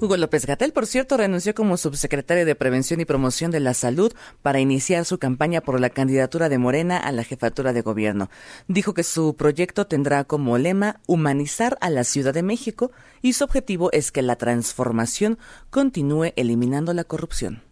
Hugo 0.00 0.16
López 0.16 0.44
Gatel, 0.44 0.72
por 0.72 0.86
cierto, 0.86 1.16
renunció 1.16 1.54
como 1.54 1.76
subsecretario 1.76 2.44
de 2.44 2.56
Prevención 2.56 3.00
y 3.00 3.04
Promoción 3.04 3.52
de 3.52 3.60
la 3.60 3.74
Salud 3.74 4.12
para 4.42 4.58
iniciar 4.58 5.04
su 5.04 5.18
campaña 5.18 5.60
por 5.60 5.78
la 5.80 5.88
candidatura 5.88 6.48
de 6.48 6.58
Morena 6.58 6.98
a 6.98 7.12
la 7.12 7.22
jefatura 7.22 7.72
de 7.72 7.82
gobierno. 7.82 8.28
Dijo 8.66 8.92
que 8.92 9.04
su 9.04 9.36
proyecto 9.36 9.86
tendrá 9.86 10.24
como 10.24 10.58
lema 10.58 11.00
humanizar 11.06 11.78
a 11.80 11.90
la 11.90 12.02
Ciudad 12.02 12.34
de 12.34 12.42
México 12.42 12.90
y 13.22 13.34
su 13.34 13.44
objetivo 13.44 13.90
es 13.92 14.10
que 14.10 14.22
la 14.22 14.34
transformación 14.34 15.38
continúe 15.70 16.32
eliminando 16.34 16.92
la 16.92 17.04
corrupción. 17.04 17.62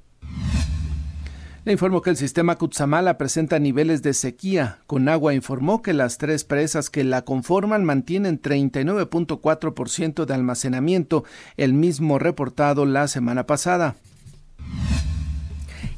Le 1.65 1.71
informo 1.71 2.03
que 2.03 2.11
el 2.11 2.17
sistema 2.17 2.57
Cutzamala 2.59 3.19
presenta 3.19 3.61
niveles 3.61 4.03
de 4.03 4.15
sequía. 4.15 4.81
Con 4.89 5.09
agua 5.09 5.33
informó 5.33 5.81
que 5.81 5.93
las 5.93 6.19
tres 6.19 6.43
presas 6.43 6.91
que 6.91 7.05
la 7.05 7.23
conforman 7.23 7.85
mantienen 7.85 8.43
39.4% 8.43 10.25
de 10.25 10.35
almacenamiento, 10.35 11.23
el 11.57 11.73
mismo 11.73 12.19
reportado 12.19 12.85
la 12.85 13.07
semana 13.07 13.47
pasada. 13.47 13.95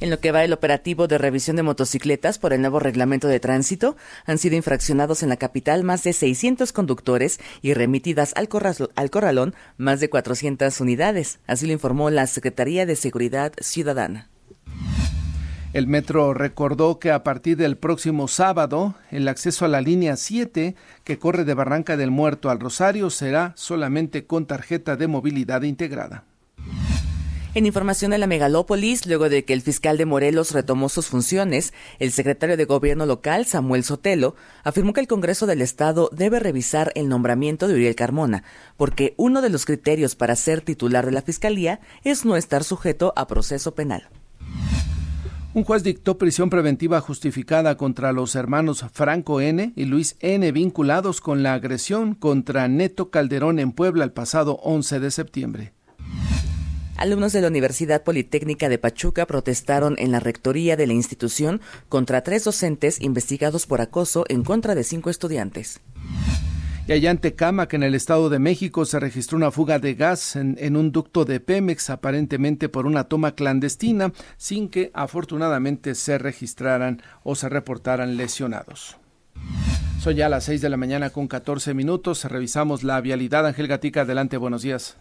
En 0.01 0.11
lo 0.11 0.21
que 0.21 0.33
va 0.33 0.45
el 0.45 0.53
operativo 0.53 1.09
de 1.09 1.17
revisión 1.17 1.57
de 1.57 1.63
motocicletas 1.63 2.39
por 2.39 2.53
el 2.53 2.61
nuevo 2.61 2.79
reglamento 2.79 3.27
de 3.27 3.41
tránsito, 3.41 3.97
han 4.27 4.37
sido 4.37 4.57
infraccionados 4.57 5.23
en 5.23 5.31
la 5.31 5.39
capital 5.39 5.83
más 5.83 6.03
de 6.03 6.13
600 6.13 6.73
conductores 6.73 7.41
y 7.63 7.73
remitidas 7.73 8.35
al, 8.37 8.51
al 8.97 9.11
corralón 9.11 9.55
más 9.79 10.01
de 10.01 10.11
400 10.11 10.79
unidades. 10.83 11.39
Así 11.47 11.67
lo 11.67 11.73
informó 11.73 12.11
la 12.11 12.27
Secretaría 12.27 12.85
de 12.85 12.97
Seguridad 12.97 13.55
Ciudadana. 13.63 14.29
El 15.75 15.89
metro 15.89 16.35
recordó 16.35 17.01
que 17.01 17.11
a 17.11 17.25
partir 17.25 17.57
del 17.57 17.77
próximo 17.77 18.29
sábado, 18.29 18.95
el 19.11 19.27
acceso 19.27 19.65
a 19.65 19.69
la 19.69 19.81
línea 19.81 20.15
7, 20.15 20.77
que 21.03 21.19
corre 21.19 21.45
de 21.45 21.53
Barranca 21.53 21.97
del 21.97 22.13
Muerto 22.13 22.49
al 22.49 22.61
Rosario, 22.61 23.11
será 23.11 23.55
solamente 23.57 24.25
con 24.25 24.47
tarjeta 24.47 24.95
de 24.95 25.09
movilidad 25.09 25.63
integrada. 25.63 26.23
En 27.55 27.67
información 27.67 28.13
de 28.13 28.19
la 28.19 28.29
megalópolis, 28.29 29.05
luego 29.05 29.29
de 29.29 29.45
que 29.45 29.53
el 29.53 29.63
fiscal 29.63 29.97
de 29.99 30.07
Morelos 30.07 30.53
retomó 30.53 30.89
sus 30.89 31.09
funciones, 31.09 31.75
el 31.99 32.13
secretario 32.13 32.57
de 32.57 32.67
Gobierno 32.67 33.05
local, 33.05 33.45
Samuel 33.45 33.83
Sotelo, 33.83 34.37
afirmó 34.63 34.93
que 34.93 35.01
el 35.01 35.09
Congreso 35.09 35.47
del 35.47 35.61
Estado 35.61 36.09
debe 36.13 36.39
revisar 36.39 36.93
el 36.95 37.09
nombramiento 37.09 37.67
de 37.67 37.75
Uriel 37.75 37.97
Carmona, 37.97 38.45
porque 38.77 39.15
uno 39.17 39.43
de 39.43 39.51
los 39.51 39.65
criterios 39.65 40.15
para 40.15 40.37
ser 40.37 40.61
titular 40.61 41.05
de 41.05 41.13
la 41.13 41.23
Fiscalía 41.23 41.81
es 42.05 42.25
no 42.25 42.37
estar 42.37 42.63
sujeto 42.63 43.13
a 43.17 43.27
proceso 43.27 43.75
penal. 43.75 44.09
Un 45.55 45.63
juez 45.63 45.85
dictó 45.85 46.19
prisión 46.19 46.51
preventiva 46.51 47.01
justificada 47.01 47.77
contra 47.77 48.13
los 48.13 48.35
hermanos 48.35 48.85
Franco 48.93 49.41
N. 49.41 49.73
y 49.77 49.85
Luis 49.85 50.17
N. 50.19 50.51
vinculados 50.51 51.21
con 51.21 51.45
la 51.45 51.55
agresión 51.55 52.17
contra 52.17 52.67
Neto 52.67 53.11
Calderón 53.11 53.61
en 53.61 53.71
Puebla 53.71 54.03
el 54.03 54.11
pasado 54.11 54.59
11 54.65 54.99
de 54.99 55.11
septiembre. 55.13 55.73
Alumnos 56.97 57.33
de 57.33 57.41
la 57.41 57.47
Universidad 57.47 58.03
Politécnica 58.03 58.69
de 58.69 58.79
Pachuca 58.79 59.27
protestaron 59.27 59.95
en 59.99 60.11
la 60.11 60.19
rectoría 60.19 60.77
de 60.77 60.89
la 60.89 60.93
institución 60.93 61.61
contra 61.89 62.25
tres 62.25 62.43
docentes 62.43 63.01
investigados 63.01 63.67
por 63.67 63.81
acoso 63.81 64.25
en 64.29 64.43
contra 64.43 64.75
de 64.75 64.83
cinco 64.83 65.09
estudiantes. 65.09 65.81
Y 66.87 66.93
allá 66.93 67.11
en 67.11 67.19
Tecama, 67.19 67.67
que 67.67 67.77
en 67.77 67.83
el 67.83 67.95
Estado 67.95 68.29
de 68.29 68.39
México 68.39 68.85
se 68.85 69.01
registró 69.01 69.39
una 69.39 69.51
fuga 69.51 69.79
de 69.79 69.95
gas 69.95 70.37
en, 70.37 70.57
en, 70.61 70.77
un 70.77 70.93
ducto 70.93 71.25
de 71.25 71.41
Pemex, 71.41 71.89
aparentemente 71.89 72.69
por 72.69 72.87
una 72.87 73.05
toma 73.05 73.35
clandestina, 73.35 74.13
sin 74.37 74.69
que 74.69 74.91
afortunadamente 74.93 75.95
se 75.95 76.19
registraran 76.19 77.01
o 77.23 77.37
se 77.37 77.49
reportaran 77.49 78.19
lesionados. 78.19 78.99
Son 79.99 80.15
ya 80.15 80.29
las 80.29 80.45
6 80.45 80.61
de 80.61 80.69
la 80.69 80.77
mañana 80.77 81.09
con 81.09 81.27
14 81.27 81.73
minutos. 81.73 82.25
Revisamos 82.25 82.83
la 82.83 83.01
vialidad. 83.01 83.47
Ángel 83.47 83.67
Gatica, 83.67 84.03
adelante, 84.03 84.37
buenos 84.37 84.61
días. 84.61 84.99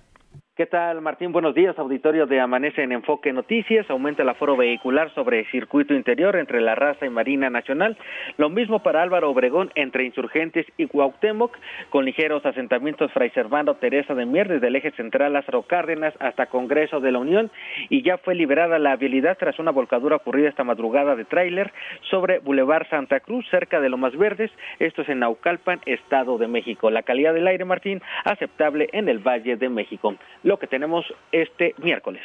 ¿Qué 0.56 0.68
tal, 0.68 1.02
Martín? 1.02 1.32
Buenos 1.32 1.56
días. 1.56 1.80
Auditorio 1.80 2.28
de 2.28 2.40
Amanece 2.40 2.84
en 2.84 2.92
Enfoque 2.92 3.34
Noticias. 3.34 3.90
Aumenta 3.90 4.22
el 4.22 4.30
aforo 4.30 4.56
vehicular 4.56 5.12
sobre 5.16 5.50
circuito 5.50 5.96
interior 5.96 6.36
entre 6.36 6.62
la 6.62 6.76
raza 6.76 7.08
y 7.08 7.10
Marina 7.10 7.50
Nacional. 7.50 7.98
Lo 8.38 8.52
mismo 8.52 8.84
para 8.84 9.02
Álvaro 9.02 9.32
Obregón 9.32 9.72
entre 9.74 10.04
Insurgentes 10.04 10.68
y 10.78 10.86
Cuauhtémoc, 10.86 11.58
con 11.90 12.06
ligeros 12.06 12.46
asentamientos 12.46 13.12
Fray 13.14 13.32
Servando 13.32 13.78
Teresa 13.78 14.14
de 14.14 14.28
Mier 14.28 14.48
desde 14.48 14.68
el 14.68 14.76
eje 14.76 14.92
central 14.92 15.34
Lázaro 15.34 15.64
Cárdenas 15.64 16.14
hasta 16.20 16.46
Congreso 16.46 17.00
de 17.00 17.12
la 17.12 17.18
Unión. 17.18 17.50
Y 17.90 18.04
ya 18.04 18.20
fue 18.20 18.36
liberada 18.36 18.78
la 18.78 18.96
vialidad 18.96 19.40
tras 19.40 19.58
una 19.58 19.72
volcadura 19.72 20.18
ocurrida 20.18 20.50
esta 20.50 20.64
madrugada 20.64 21.16
de 21.16 21.26
tráiler 21.26 21.74
sobre 22.12 22.38
Boulevard 22.38 22.88
Santa 22.92 23.22
Cruz, 23.22 23.44
cerca 23.50 23.82
de 23.82 23.90
Lomas 23.90 24.16
Verdes. 24.16 24.52
Esto 24.78 25.02
es 25.02 25.10
en 25.10 25.22
Naucalpan, 25.22 25.82
Estado 25.88 26.38
de 26.38 26.48
México. 26.48 26.92
La 26.92 27.02
calidad 27.02 27.34
del 27.34 27.48
aire, 27.48 27.66
Martín, 27.66 28.04
aceptable 28.24 28.88
en 28.94 29.10
el 29.10 29.18
Valle 29.18 29.56
de 29.56 29.70
México 29.70 30.16
lo 30.44 30.60
que 30.60 30.68
tenemos 30.68 31.06
este 31.32 31.74
miércoles. 31.78 32.22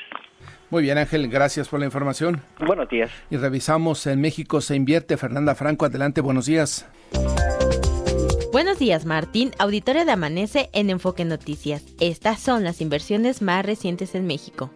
Muy 0.70 0.82
bien, 0.82 0.98
Ángel, 0.98 1.28
gracias 1.28 1.68
por 1.68 1.80
la 1.80 1.86
información. 1.86 2.42
Buenos 2.58 2.88
días. 2.88 3.10
Y 3.30 3.36
revisamos, 3.36 4.06
en 4.06 4.20
México 4.20 4.60
se 4.60 4.76
invierte. 4.76 5.16
Fernanda 5.16 5.54
Franco, 5.54 5.86
adelante, 5.86 6.20
buenos 6.20 6.46
días. 6.46 6.86
Buenos 8.52 8.78
días, 8.78 9.06
Martín. 9.06 9.52
Auditorio 9.58 10.04
de 10.04 10.12
Amanece 10.12 10.68
en 10.72 10.90
Enfoque 10.90 11.24
Noticias. 11.24 11.84
Estas 12.00 12.40
son 12.40 12.64
las 12.64 12.80
inversiones 12.80 13.40
más 13.40 13.64
recientes 13.64 14.14
en 14.14 14.26
México. 14.26 14.70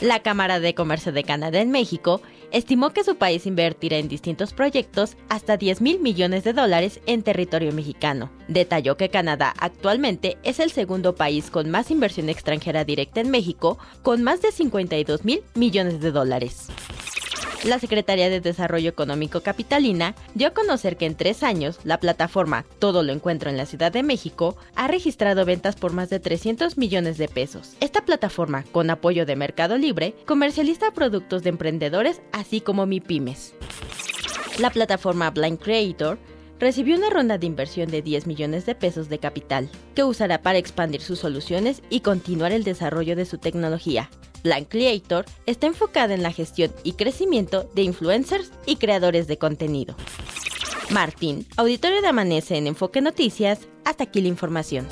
La 0.00 0.20
Cámara 0.20 0.60
de 0.60 0.74
Comercio 0.74 1.12
de 1.12 1.24
Canadá 1.24 1.60
en 1.60 1.70
México 1.70 2.20
estimó 2.56 2.90
que 2.90 3.04
su 3.04 3.16
país 3.16 3.46
invertirá 3.46 3.98
en 3.98 4.08
distintos 4.08 4.54
proyectos 4.54 5.16
hasta 5.28 5.58
10 5.58 5.82
mil 5.82 6.00
millones 6.00 6.42
de 6.42 6.54
dólares 6.54 7.00
en 7.06 7.22
territorio 7.22 7.70
mexicano. 7.72 8.30
Detalló 8.48 8.96
que 8.96 9.10
Canadá 9.10 9.52
actualmente 9.58 10.38
es 10.42 10.58
el 10.58 10.70
segundo 10.70 11.14
país 11.14 11.50
con 11.50 11.70
más 11.70 11.90
inversión 11.90 12.30
extranjera 12.30 12.84
directa 12.84 13.20
en 13.20 13.30
México, 13.30 13.78
con 14.02 14.22
más 14.22 14.40
de 14.40 14.52
52 14.52 15.24
mil 15.24 15.42
millones 15.54 16.00
de 16.00 16.10
dólares. 16.12 16.68
La 17.66 17.80
Secretaría 17.80 18.30
de 18.30 18.40
Desarrollo 18.40 18.88
Económico 18.88 19.40
Capitalina 19.40 20.14
dio 20.34 20.46
a 20.46 20.54
conocer 20.54 20.96
que 20.96 21.04
en 21.04 21.16
tres 21.16 21.42
años 21.42 21.80
la 21.82 21.98
plataforma 21.98 22.64
Todo 22.78 23.02
lo 23.02 23.12
Encuentro 23.12 23.50
en 23.50 23.56
la 23.56 23.66
Ciudad 23.66 23.90
de 23.90 24.04
México 24.04 24.56
ha 24.76 24.86
registrado 24.86 25.44
ventas 25.44 25.74
por 25.74 25.92
más 25.92 26.08
de 26.08 26.20
300 26.20 26.78
millones 26.78 27.18
de 27.18 27.26
pesos. 27.26 27.74
Esta 27.80 28.04
plataforma, 28.04 28.62
con 28.70 28.88
apoyo 28.88 29.26
de 29.26 29.34
Mercado 29.34 29.78
Libre, 29.78 30.14
comercializa 30.26 30.92
productos 30.92 31.42
de 31.42 31.48
emprendedores 31.50 32.22
así 32.30 32.60
como 32.60 32.86
MIPIMES. 32.86 33.54
La 34.60 34.70
plataforma 34.70 35.30
Blind 35.30 35.58
Creator 35.58 36.18
recibió 36.60 36.96
una 36.96 37.10
ronda 37.10 37.36
de 37.36 37.46
inversión 37.46 37.90
de 37.90 38.00
10 38.00 38.28
millones 38.28 38.64
de 38.64 38.76
pesos 38.76 39.08
de 39.08 39.18
capital, 39.18 39.68
que 39.96 40.04
usará 40.04 40.40
para 40.40 40.58
expandir 40.58 41.00
sus 41.00 41.18
soluciones 41.18 41.82
y 41.90 41.98
continuar 41.98 42.52
el 42.52 42.62
desarrollo 42.62 43.16
de 43.16 43.24
su 43.24 43.38
tecnología. 43.38 44.08
Blank 44.42 44.68
Creator 44.68 45.24
está 45.46 45.66
enfocada 45.66 46.14
en 46.14 46.22
la 46.22 46.32
gestión 46.32 46.72
y 46.84 46.92
crecimiento 46.92 47.68
de 47.74 47.82
influencers 47.82 48.50
y 48.66 48.76
creadores 48.76 49.26
de 49.26 49.38
contenido. 49.38 49.96
Martín, 50.90 51.46
auditorio 51.56 52.00
de 52.00 52.08
Amanece 52.08 52.56
en 52.56 52.66
Enfoque 52.66 53.00
Noticias, 53.00 53.60
hasta 53.84 54.04
aquí 54.04 54.20
la 54.20 54.28
información. 54.28 54.86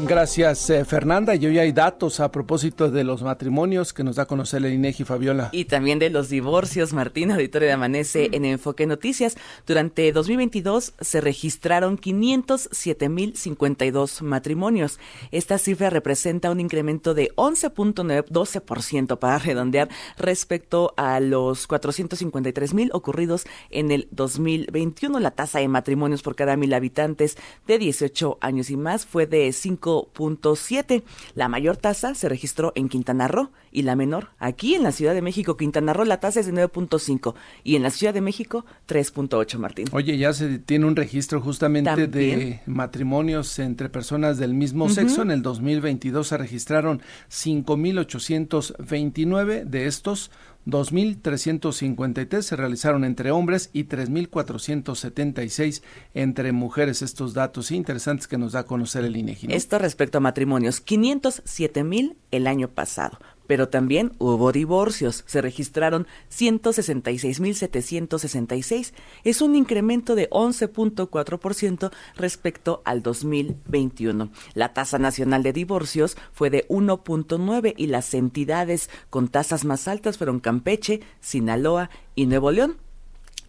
Gracias, 0.00 0.68
eh, 0.68 0.84
Fernanda. 0.84 1.34
Y 1.34 1.46
hoy 1.46 1.58
hay 1.58 1.72
datos 1.72 2.20
a 2.20 2.30
propósito 2.30 2.90
de 2.90 3.02
los 3.02 3.22
matrimonios 3.22 3.94
que 3.94 4.04
nos 4.04 4.16
da 4.16 4.24
a 4.24 4.26
conocer 4.26 4.62
el 4.62 4.74
INEGI 4.74 5.04
Fabiola. 5.04 5.48
Y 5.52 5.64
también 5.64 5.98
de 5.98 6.10
los 6.10 6.28
divorcios, 6.28 6.92
Martín, 6.92 7.32
auditorio 7.32 7.68
de 7.68 7.72
Amanece 7.72 8.28
en 8.32 8.44
Enfoque 8.44 8.86
Noticias. 8.86 9.38
Durante 9.66 10.12
2022 10.12 10.92
se 11.00 11.22
registraron 11.22 11.98
507.052 11.98 14.20
matrimonios. 14.20 15.00
Esta 15.30 15.56
cifra 15.56 15.88
representa 15.88 16.50
un 16.50 16.60
incremento 16.60 17.14
de 17.14 17.30
11.12% 17.36 19.18
para 19.18 19.38
redondear 19.38 19.88
respecto 20.18 20.92
a 20.98 21.20
los 21.20 21.66
453.000 21.66 22.90
ocurridos 22.92 23.46
en 23.70 23.90
el 23.90 24.08
2021. 24.10 25.20
La 25.20 25.30
tasa 25.30 25.60
de 25.60 25.68
matrimonios 25.68 26.22
por 26.22 26.36
cada 26.36 26.58
mil 26.58 26.74
habitantes 26.74 27.38
de 27.66 27.78
18 27.78 28.36
años 28.42 28.68
y 28.68 28.76
más 28.76 29.06
fue 29.06 29.26
de 29.26 29.54
5 29.54 29.85
5.7. 29.86 31.02
La 31.34 31.48
mayor 31.48 31.76
tasa 31.76 32.14
se 32.14 32.28
registró 32.28 32.72
en 32.74 32.88
Quintana 32.88 33.28
Roo 33.28 33.50
y 33.70 33.82
la 33.82 33.94
menor 33.94 34.30
aquí 34.38 34.74
en 34.74 34.82
la 34.82 34.90
Ciudad 34.92 35.14
de 35.14 35.22
México. 35.22 35.56
Quintana 35.56 35.92
Roo 35.92 36.04
la 36.04 36.20
tasa 36.20 36.40
es 36.40 36.46
de 36.46 36.52
9.5 36.52 37.34
y 37.62 37.76
en 37.76 37.82
la 37.82 37.90
Ciudad 37.90 38.12
de 38.12 38.20
México 38.20 38.66
3.8, 38.88 39.58
Martín. 39.58 39.86
Oye, 39.92 40.18
ya 40.18 40.32
se 40.32 40.58
tiene 40.58 40.86
un 40.86 40.96
registro 40.96 41.40
justamente 41.40 42.08
de 42.08 42.60
matrimonios 42.66 43.58
entre 43.58 43.88
personas 43.88 44.38
del 44.38 44.54
mismo 44.54 44.88
sexo. 44.88 45.22
En 45.22 45.30
el 45.30 45.42
2022 45.42 46.26
se 46.26 46.36
registraron 46.36 47.00
5.829 47.30 49.64
de 49.64 49.86
estos 49.86 50.32
2.353 50.66 52.42
se 52.42 52.56
realizaron 52.56 53.04
entre 53.04 53.30
hombres 53.30 53.70
y 53.72 53.84
3.476 53.84 55.82
entre 56.14 56.52
mujeres. 56.52 57.02
Estos 57.02 57.34
datos 57.34 57.70
interesantes 57.70 58.26
que 58.26 58.36
nos 58.36 58.52
da 58.52 58.60
a 58.60 58.66
conocer 58.66 59.04
el 59.04 59.16
INEGI. 59.16 59.48
Esto 59.50 59.78
respecto 59.78 60.18
a 60.18 60.20
matrimonios, 60.20 60.84
507.000 60.84 62.16
el 62.32 62.46
año 62.46 62.68
pasado 62.68 63.18
pero 63.46 63.68
también 63.68 64.14
hubo 64.18 64.50
divorcios. 64.52 65.24
Se 65.26 65.42
registraron 65.42 66.06
166.766. 66.30 68.94
Es 69.24 69.42
un 69.42 69.56
incremento 69.56 70.14
de 70.14 70.30
11.4% 70.30 71.90
respecto 72.16 72.82
al 72.84 73.02
2021. 73.02 74.30
La 74.54 74.72
tasa 74.72 74.98
nacional 74.98 75.42
de 75.42 75.52
divorcios 75.52 76.16
fue 76.32 76.50
de 76.50 76.68
1.9 76.68 77.74
y 77.76 77.88
las 77.88 78.14
entidades 78.14 78.88
con 79.10 79.26
tasas 79.28 79.64
más 79.64 79.88
altas 79.88 80.18
fueron 80.18 80.38
Campeche, 80.40 81.00
Sinaloa 81.20 81.88
y 82.14 82.26
Nuevo 82.26 82.50
León. 82.50 82.85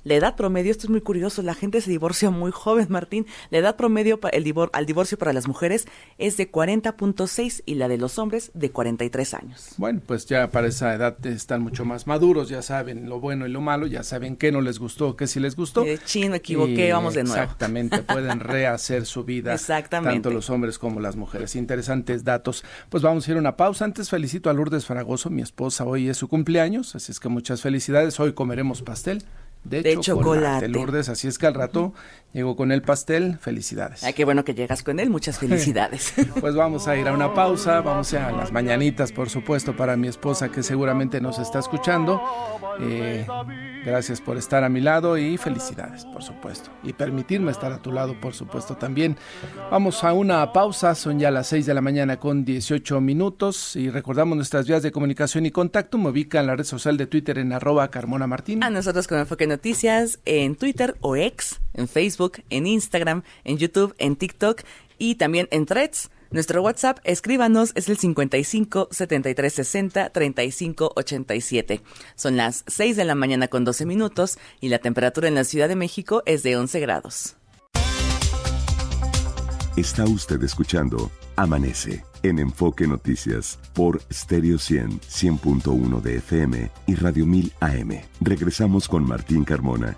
La 0.04 0.16
edad 0.16 0.36
promedio, 0.36 0.72
esto 0.72 0.88
es 0.88 0.90
muy 0.90 1.02
curioso, 1.02 1.42
la 1.42 1.54
gente 1.54 1.82
se 1.82 1.90
divorcia 1.90 2.30
muy 2.30 2.52
joven, 2.52 2.88
Martín. 2.90 3.26
La 3.50 3.58
edad 3.58 3.76
promedio 3.76 4.20
para 4.20 4.38
el 4.38 4.44
divor 4.44 4.70
al 4.74 4.86
divorcio 4.86 5.18
para 5.18 5.34
las 5.34 5.48
mujeres 5.48 5.88
es 6.18 6.38
de 6.38 6.52
40.6 6.52 7.64
y 7.66 7.76
la 7.76 7.88
de 7.88 7.98
los 7.98 8.20
hombres 8.20 8.52
de 8.54 8.72
43 8.72 9.34
años. 9.34 9.70
Bueno, 9.78 10.02
pues 10.06 10.26
ya 10.26 10.50
para 10.50 10.68
esa 10.68 10.94
edad 10.94 11.26
están 11.26 11.62
mucho 11.62 11.86
más 11.86 12.08
maduros, 12.08 12.50
ya 12.50 12.62
saben 12.62 13.10
lo 13.10 13.20
bueno 13.20 13.46
y 13.48 13.52
lo 13.52 13.62
malo, 13.62 13.88
ya 13.88 14.04
saben 14.04 14.36
qué 14.36 14.52
no 14.52 14.62
les 14.62 14.80
gustó, 14.80 15.16
qué 15.16 15.28
sí 15.28 15.40
les 15.40 15.56
gustó. 15.56 15.84
Eh, 15.86 16.00
me 16.30 16.38
equivoqué, 16.38 16.92
vamos 16.92 17.14
de 17.14 17.24
nuevo. 17.24 17.42
Exactamente, 17.42 18.00
pueden 18.04 18.40
rehacer 18.40 19.06
su 19.06 19.24
vida. 19.24 19.54
Exactamente. 19.54 20.16
Tanto 20.16 20.32
los 20.32 20.50
hombres 20.50 20.80
como 20.80 21.00
las 21.00 21.16
mujeres. 21.16 21.56
Interesantes 21.56 22.24
datos. 22.24 22.64
Pues 22.90 23.04
vamos 23.04 23.28
a 23.28 23.32
ir 23.32 23.38
a 23.38 23.40
una 23.40 23.56
pausa. 23.56 23.86
Antes 23.86 24.10
felicito 24.10 24.50
a 24.50 24.54
Lourdes 24.54 24.86
Fragoso, 24.86 25.30
mi 25.30 25.42
esposa, 25.42 25.86
hoy 25.86 26.10
es 26.10 26.18
su 26.18 26.28
cumpleaños, 26.28 26.96
así 26.96 27.12
es 27.12 27.20
que 27.20 27.30
muchas 27.30 27.62
felicidades. 27.62 28.20
Hoy 28.20 28.34
comeremos 28.34 28.82
pastel 28.82 29.24
de, 29.64 29.98
chocolate. 30.00 30.68
Lourdes, 30.68 31.10
así 31.10 31.28
es 31.28 31.38
que 31.38 31.48
al 31.48 31.54
rato 31.54 31.94
llego 32.34 32.56
con 32.56 32.72
el 32.72 32.82
pastel, 32.82 33.38
felicidades. 33.40 34.04
Ay, 34.04 34.14
qué 34.14 34.26
bueno 34.26 34.44
que 34.44 34.54
llegas 34.54 34.84
con 34.84 35.00
él, 35.00 35.10
muchas 35.10 35.40
felicidades. 35.40 36.14
pues 36.40 36.56
vamos 36.56 36.88
a 36.88 36.96
ir 36.96 37.08
a 37.08 37.14
una 37.14 37.34
pausa, 37.34 37.82
vamos 37.82 38.14
a 38.14 38.32
las 38.32 38.52
mañanitas, 38.52 39.12
por 39.12 39.30
supuesto, 39.30 39.76
para 39.76 39.98
mi 39.98 40.08
esposa 40.08 40.50
que 40.50 40.64
seguramente 40.64 41.22
nos 41.22 41.40
está 41.40 41.60
escuchando. 41.60 42.22
Eh, 42.80 43.26
gracias 43.86 44.22
por 44.22 44.38
estar 44.38 44.64
a 44.64 44.70
mi 44.70 44.82
lado 44.82 45.18
y 45.18 45.38
felicidades, 45.38 46.06
por 46.06 46.24
supuesto. 46.24 46.70
Y 46.84 46.94
permitirme 46.94 47.52
estar 47.52 47.72
a 47.72 47.82
tu 47.82 47.92
lado, 47.92 48.20
por 48.20 48.34
supuesto, 48.34 48.76
también. 48.76 49.18
Vamos 49.72 50.04
a 50.04 50.14
una 50.14 50.52
pausa, 50.54 50.94
son 50.96 51.20
ya 51.20 51.32
las 51.32 51.48
6 51.48 51.66
de 51.66 51.74
la 51.74 51.82
mañana 51.82 52.20
con 52.20 52.46
18 52.46 53.02
minutos 53.02 53.76
y 53.76 53.90
recordamos 53.90 54.36
nuestras 54.36 54.68
vías 54.68 54.84
de 54.84 54.92
comunicación 54.92 55.46
y 55.46 55.52
contacto. 55.52 55.98
Me 55.98 56.10
ubica 56.10 56.40
en 56.40 56.48
la 56.48 56.56
red 56.56 56.66
social 56.66 56.98
de 56.98 57.08
Twitter 57.08 57.38
en 57.38 57.54
arroba 57.54 57.90
Carmona 57.90 58.28
Martín. 58.28 58.64
A 58.64 58.70
nosotros 58.70 59.08
con 59.08 59.20
Enfoque 59.20 59.48
Noticias 59.48 60.20
en 60.26 60.56
Twitter 60.56 60.98
o 61.02 61.16
ex, 61.16 61.60
en 61.78 61.88
Facebook, 61.88 62.44
en 62.50 62.68
Instagram, 62.68 63.24
en 63.44 63.58
YouTube, 63.58 63.96
en 63.98 64.16
TikTok 64.16 64.62
y 64.98 65.16
también 65.16 65.48
en 65.52 65.66
Threads. 65.66 66.10
Nuestro 66.30 66.62
WhatsApp, 66.62 67.00
escríbanos, 67.06 67.72
es 67.76 67.88
el 67.88 67.98
55 67.98 68.90
73 68.92 69.54
60 69.54 70.10
35 70.10 70.92
87. 70.96 71.82
Son 72.16 72.36
las 72.36 72.66
6 72.68 72.98
de 72.98 73.06
la 73.06 73.16
mañana 73.16 73.48
con 73.48 73.64
12 73.64 73.86
minutos 73.86 74.38
y 74.60 74.68
la 74.70 74.80
temperatura 74.80 75.30
en 75.30 75.36
la 75.36 75.46
Ciudad 75.46 75.70
de 75.70 75.78
México 75.78 76.24
es 76.26 76.44
de 76.44 76.58
11 76.58 76.80
grados. 76.82 77.38
Está 79.78 80.06
usted 80.06 80.42
escuchando 80.44 81.12
Amanece 81.36 82.04
en 82.24 82.40
Enfoque 82.40 82.88
Noticias 82.88 83.60
por 83.74 84.02
Stereo 84.12 84.58
100, 84.58 85.02
100.1 85.02 86.02
de 86.02 86.18
FM 86.18 86.72
y 86.88 86.96
Radio 86.96 87.28
1000 87.28 87.54
AM. 87.60 88.02
Regresamos 88.20 88.88
con 88.88 89.08
Martín 89.08 89.44
Carmona. 89.44 89.96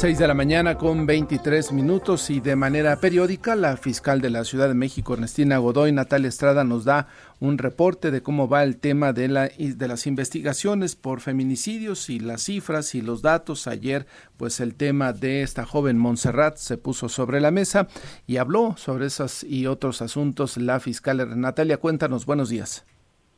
6 0.00 0.18
de 0.18 0.26
la 0.26 0.32
mañana 0.32 0.78
con 0.78 1.04
23 1.04 1.72
minutos 1.72 2.30
y 2.30 2.40
de 2.40 2.56
manera 2.56 2.96
periódica 2.96 3.54
la 3.54 3.76
fiscal 3.76 4.22
de 4.22 4.30
la 4.30 4.44
Ciudad 4.44 4.68
de 4.68 4.74
México, 4.74 5.12
Ernestina 5.12 5.58
Godoy, 5.58 5.92
Natalia 5.92 6.30
Estrada, 6.30 6.64
nos 6.64 6.86
da 6.86 7.08
un 7.38 7.58
reporte 7.58 8.10
de 8.10 8.22
cómo 8.22 8.48
va 8.48 8.62
el 8.62 8.80
tema 8.80 9.12
de, 9.12 9.28
la, 9.28 9.50
de 9.58 9.88
las 9.88 10.06
investigaciones 10.06 10.96
por 10.96 11.20
feminicidios 11.20 12.08
y 12.08 12.18
las 12.18 12.44
cifras 12.44 12.94
y 12.94 13.02
los 13.02 13.20
datos. 13.20 13.66
Ayer, 13.66 14.06
pues 14.38 14.60
el 14.60 14.74
tema 14.74 15.12
de 15.12 15.42
esta 15.42 15.66
joven 15.66 15.98
Montserrat 15.98 16.56
se 16.56 16.78
puso 16.78 17.10
sobre 17.10 17.38
la 17.42 17.50
mesa 17.50 17.86
y 18.26 18.38
habló 18.38 18.78
sobre 18.78 19.04
esos 19.04 19.44
y 19.44 19.66
otros 19.66 20.00
asuntos 20.00 20.56
la 20.56 20.80
fiscal 20.80 21.38
Natalia. 21.38 21.76
Cuéntanos, 21.76 22.24
buenos 22.24 22.48
días. 22.48 22.86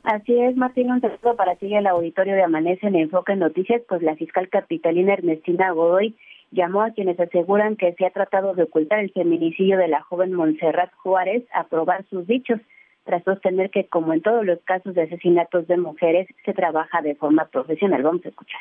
Así 0.04 0.38
es, 0.38 0.56
Martín, 0.56 0.92
un 0.92 1.00
saludo 1.00 1.34
para 1.34 1.56
ti 1.56 1.74
el 1.74 1.88
auditorio 1.88 2.34
de 2.34 2.44
Amanece 2.44 2.86
en 2.86 2.94
Enfoque 2.94 3.34
Noticias, 3.34 3.82
pues 3.88 4.00
la 4.00 4.14
fiscal 4.14 4.48
capitalina 4.48 5.14
Ernestina 5.14 5.72
Godoy 5.72 6.14
llamó 6.52 6.82
a 6.82 6.90
quienes 6.90 7.18
aseguran 7.18 7.76
que 7.76 7.92
se 7.94 8.06
ha 8.06 8.10
tratado 8.10 8.54
de 8.54 8.64
ocultar 8.64 9.00
el 9.00 9.12
feminicidio 9.12 9.78
de 9.78 9.88
la 9.88 10.02
joven 10.02 10.32
Montserrat 10.34 10.92
Juárez 11.02 11.44
a 11.52 11.64
probar 11.64 12.04
sus 12.08 12.26
dichos, 12.26 12.60
tras 13.04 13.24
sostener 13.24 13.70
que, 13.70 13.88
como 13.88 14.12
en 14.12 14.22
todos 14.22 14.46
los 14.46 14.60
casos 14.62 14.94
de 14.94 15.02
asesinatos 15.02 15.66
de 15.66 15.76
mujeres, 15.76 16.28
se 16.44 16.52
trabaja 16.52 17.02
de 17.02 17.16
forma 17.16 17.46
profesional. 17.46 18.02
Vamos 18.02 18.24
a 18.24 18.28
escuchar. 18.28 18.60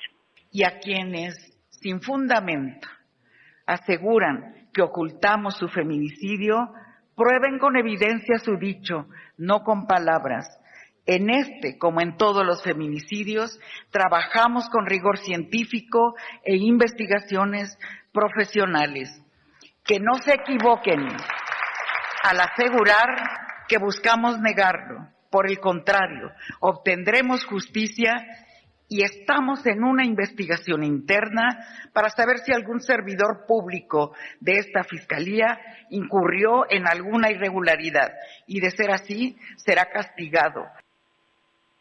Y 0.51 0.63
a 0.63 0.79
quienes, 0.79 1.59
sin 1.69 2.01
fundamento, 2.01 2.87
aseguran 3.67 4.55
que 4.73 4.81
ocultamos 4.81 5.57
su 5.57 5.67
feminicidio, 5.67 6.71
prueben 7.15 7.59
con 7.59 7.75
evidencia 7.77 8.37
su 8.39 8.57
dicho, 8.57 9.05
no 9.37 9.63
con 9.63 9.85
palabras, 9.85 10.60
en 11.05 11.29
este, 11.29 11.77
como 11.77 12.01
en 12.01 12.17
todos 12.17 12.45
los 12.45 12.63
feminicidios, 12.63 13.59
trabajamos 13.89 14.69
con 14.69 14.85
rigor 14.85 15.17
científico 15.17 16.15
e 16.43 16.55
investigaciones 16.55 17.77
profesionales. 18.11 19.09
Que 19.83 19.99
no 19.99 20.15
se 20.23 20.33
equivoquen 20.33 21.07
al 22.23 22.39
asegurar 22.39 23.09
que 23.67 23.77
buscamos 23.77 24.39
negarlo. 24.39 25.07
Por 25.29 25.49
el 25.49 25.59
contrario, 25.59 26.29
obtendremos 26.59 27.45
justicia 27.45 28.15
y 28.91 29.03
estamos 29.03 29.65
en 29.65 29.85
una 29.85 30.03
investigación 30.03 30.83
interna 30.83 31.65
para 31.93 32.09
saber 32.09 32.39
si 32.39 32.51
algún 32.51 32.81
servidor 32.81 33.45
público 33.47 34.13
de 34.41 34.57
esta 34.57 34.83
Fiscalía 34.83 35.57
incurrió 35.89 36.69
en 36.69 36.85
alguna 36.85 37.31
irregularidad 37.31 38.11
y 38.45 38.59
de 38.59 38.71
ser 38.71 38.91
así 38.91 39.37
será 39.55 39.85
castigado. 39.85 40.65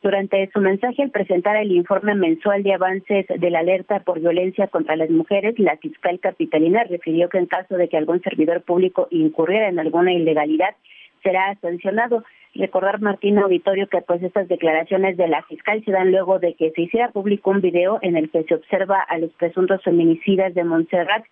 Durante 0.03 0.49
su 0.51 0.61
mensaje 0.61 1.03
al 1.03 1.11
presentar 1.11 1.57
el 1.57 1.73
informe 1.73 2.15
mensual 2.15 2.63
de 2.63 2.73
avances 2.73 3.27
de 3.29 3.51
la 3.51 3.59
alerta 3.59 4.01
por 4.01 4.19
violencia 4.19 4.67
contra 4.69 4.97
las 4.97 5.11
mujeres, 5.11 5.59
la 5.59 5.77
fiscal 5.77 6.19
capitalina 6.21 6.85
refirió 6.85 7.29
que 7.29 7.37
en 7.37 7.45
caso 7.45 7.77
de 7.77 7.89
que 7.89 7.99
algún 7.99 8.23
servidor 8.23 8.63
público 8.63 9.09
incurriera 9.11 9.69
en 9.69 9.79
alguna 9.79 10.15
ilegalidad, 10.15 10.75
será 11.23 11.55
sancionado. 11.61 12.25
Recordar, 12.55 13.03
Martín 13.03 13.39
Auditorio, 13.39 13.89
que 13.89 14.01
pues 14.01 14.23
estas 14.23 14.49
declaraciones 14.49 15.19
de 15.19 15.29
la 15.29 15.43
fiscal 15.43 15.85
se 15.85 15.93
dan 15.93 16.11
luego 16.11 16.39
de 16.39 16.55
que 16.55 16.71
se 16.71 16.81
hiciera 16.81 17.11
público 17.11 17.51
un 17.51 17.61
video 17.61 17.99
en 18.01 18.17
el 18.17 18.31
que 18.31 18.45
se 18.45 18.55
observa 18.55 19.01
a 19.03 19.19
los 19.19 19.31
presuntos 19.33 19.83
feminicidas 19.85 20.55
de 20.55 20.65
Montserrat 20.65 21.25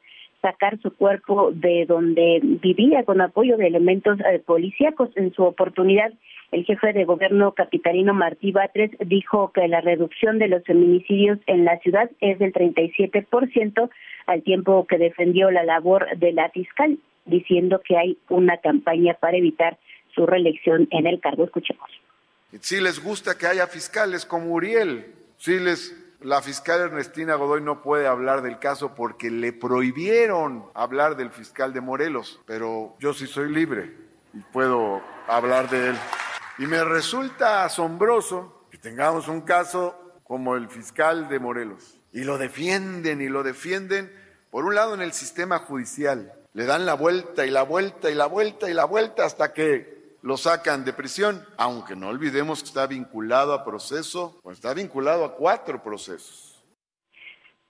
sacar 0.42 0.78
su 0.80 0.90
cuerpo 0.94 1.50
de 1.52 1.84
donde 1.86 2.40
vivía 2.42 3.04
con 3.04 3.20
apoyo 3.20 3.56
de 3.56 3.66
elementos 3.66 4.18
eh, 4.20 4.40
policíacos. 4.44 5.10
En 5.16 5.32
su 5.34 5.42
oportunidad, 5.42 6.12
el 6.52 6.64
jefe 6.64 6.92
de 6.92 7.04
gobierno 7.04 7.52
capitalino 7.52 8.14
Martí 8.14 8.52
Batres 8.52 8.90
dijo 9.00 9.52
que 9.52 9.68
la 9.68 9.80
reducción 9.80 10.38
de 10.38 10.48
los 10.48 10.64
feminicidios 10.64 11.38
en 11.46 11.64
la 11.64 11.78
ciudad 11.80 12.10
es 12.20 12.38
del 12.38 12.52
37%, 12.52 13.90
al 14.26 14.42
tiempo 14.42 14.86
que 14.86 14.98
defendió 14.98 15.50
la 15.50 15.64
labor 15.64 16.06
de 16.16 16.32
la 16.32 16.50
fiscal, 16.50 16.98
diciendo 17.24 17.80
que 17.84 17.96
hay 17.96 18.18
una 18.28 18.58
campaña 18.58 19.14
para 19.14 19.36
evitar 19.36 19.78
su 20.14 20.26
reelección 20.26 20.88
en 20.90 21.06
el 21.06 21.20
cargo. 21.20 21.44
Escuchemos. 21.44 21.90
Si 22.60 22.80
les 22.80 23.02
gusta 23.02 23.36
que 23.36 23.46
haya 23.46 23.66
fiscales 23.66 24.24
como 24.24 24.52
Uriel, 24.54 25.04
si 25.36 25.58
les 25.58 26.07
la 26.20 26.42
fiscal 26.42 26.80
Ernestina 26.80 27.36
Godoy 27.36 27.62
no 27.62 27.80
puede 27.82 28.06
hablar 28.06 28.42
del 28.42 28.58
caso 28.58 28.94
porque 28.94 29.30
le 29.30 29.52
prohibieron 29.52 30.66
hablar 30.74 31.16
del 31.16 31.30
fiscal 31.30 31.72
de 31.72 31.80
Morelos, 31.80 32.40
pero 32.46 32.96
yo 32.98 33.14
sí 33.14 33.26
soy 33.26 33.52
libre 33.52 33.94
y 34.34 34.38
puedo 34.52 35.00
hablar 35.28 35.70
de 35.70 35.90
él. 35.90 35.96
Y 36.58 36.66
me 36.66 36.82
resulta 36.82 37.64
asombroso 37.64 38.66
que 38.70 38.78
tengamos 38.78 39.28
un 39.28 39.42
caso 39.42 39.96
como 40.24 40.56
el 40.56 40.68
fiscal 40.68 41.28
de 41.28 41.38
Morelos. 41.38 42.00
Y 42.12 42.24
lo 42.24 42.36
defienden 42.36 43.20
y 43.20 43.28
lo 43.28 43.42
defienden, 43.42 44.12
por 44.50 44.64
un 44.64 44.74
lado 44.74 44.94
en 44.94 45.02
el 45.02 45.12
sistema 45.12 45.60
judicial. 45.60 46.32
Le 46.52 46.64
dan 46.64 46.84
la 46.84 46.94
vuelta 46.94 47.46
y 47.46 47.50
la 47.50 47.62
vuelta 47.62 48.10
y 48.10 48.14
la 48.14 48.26
vuelta 48.26 48.68
y 48.68 48.74
la 48.74 48.86
vuelta 48.86 49.24
hasta 49.24 49.52
que 49.52 49.97
lo 50.22 50.36
sacan 50.36 50.84
de 50.84 50.92
prisión, 50.92 51.42
aunque 51.56 51.96
no 51.96 52.08
olvidemos 52.08 52.62
que 52.62 52.68
está 52.68 52.86
vinculado 52.86 53.52
a 53.52 53.64
proceso, 53.64 54.38
o 54.42 54.50
está 54.50 54.74
vinculado 54.74 55.24
a 55.24 55.34
cuatro 55.34 55.82
procesos. 55.82 56.48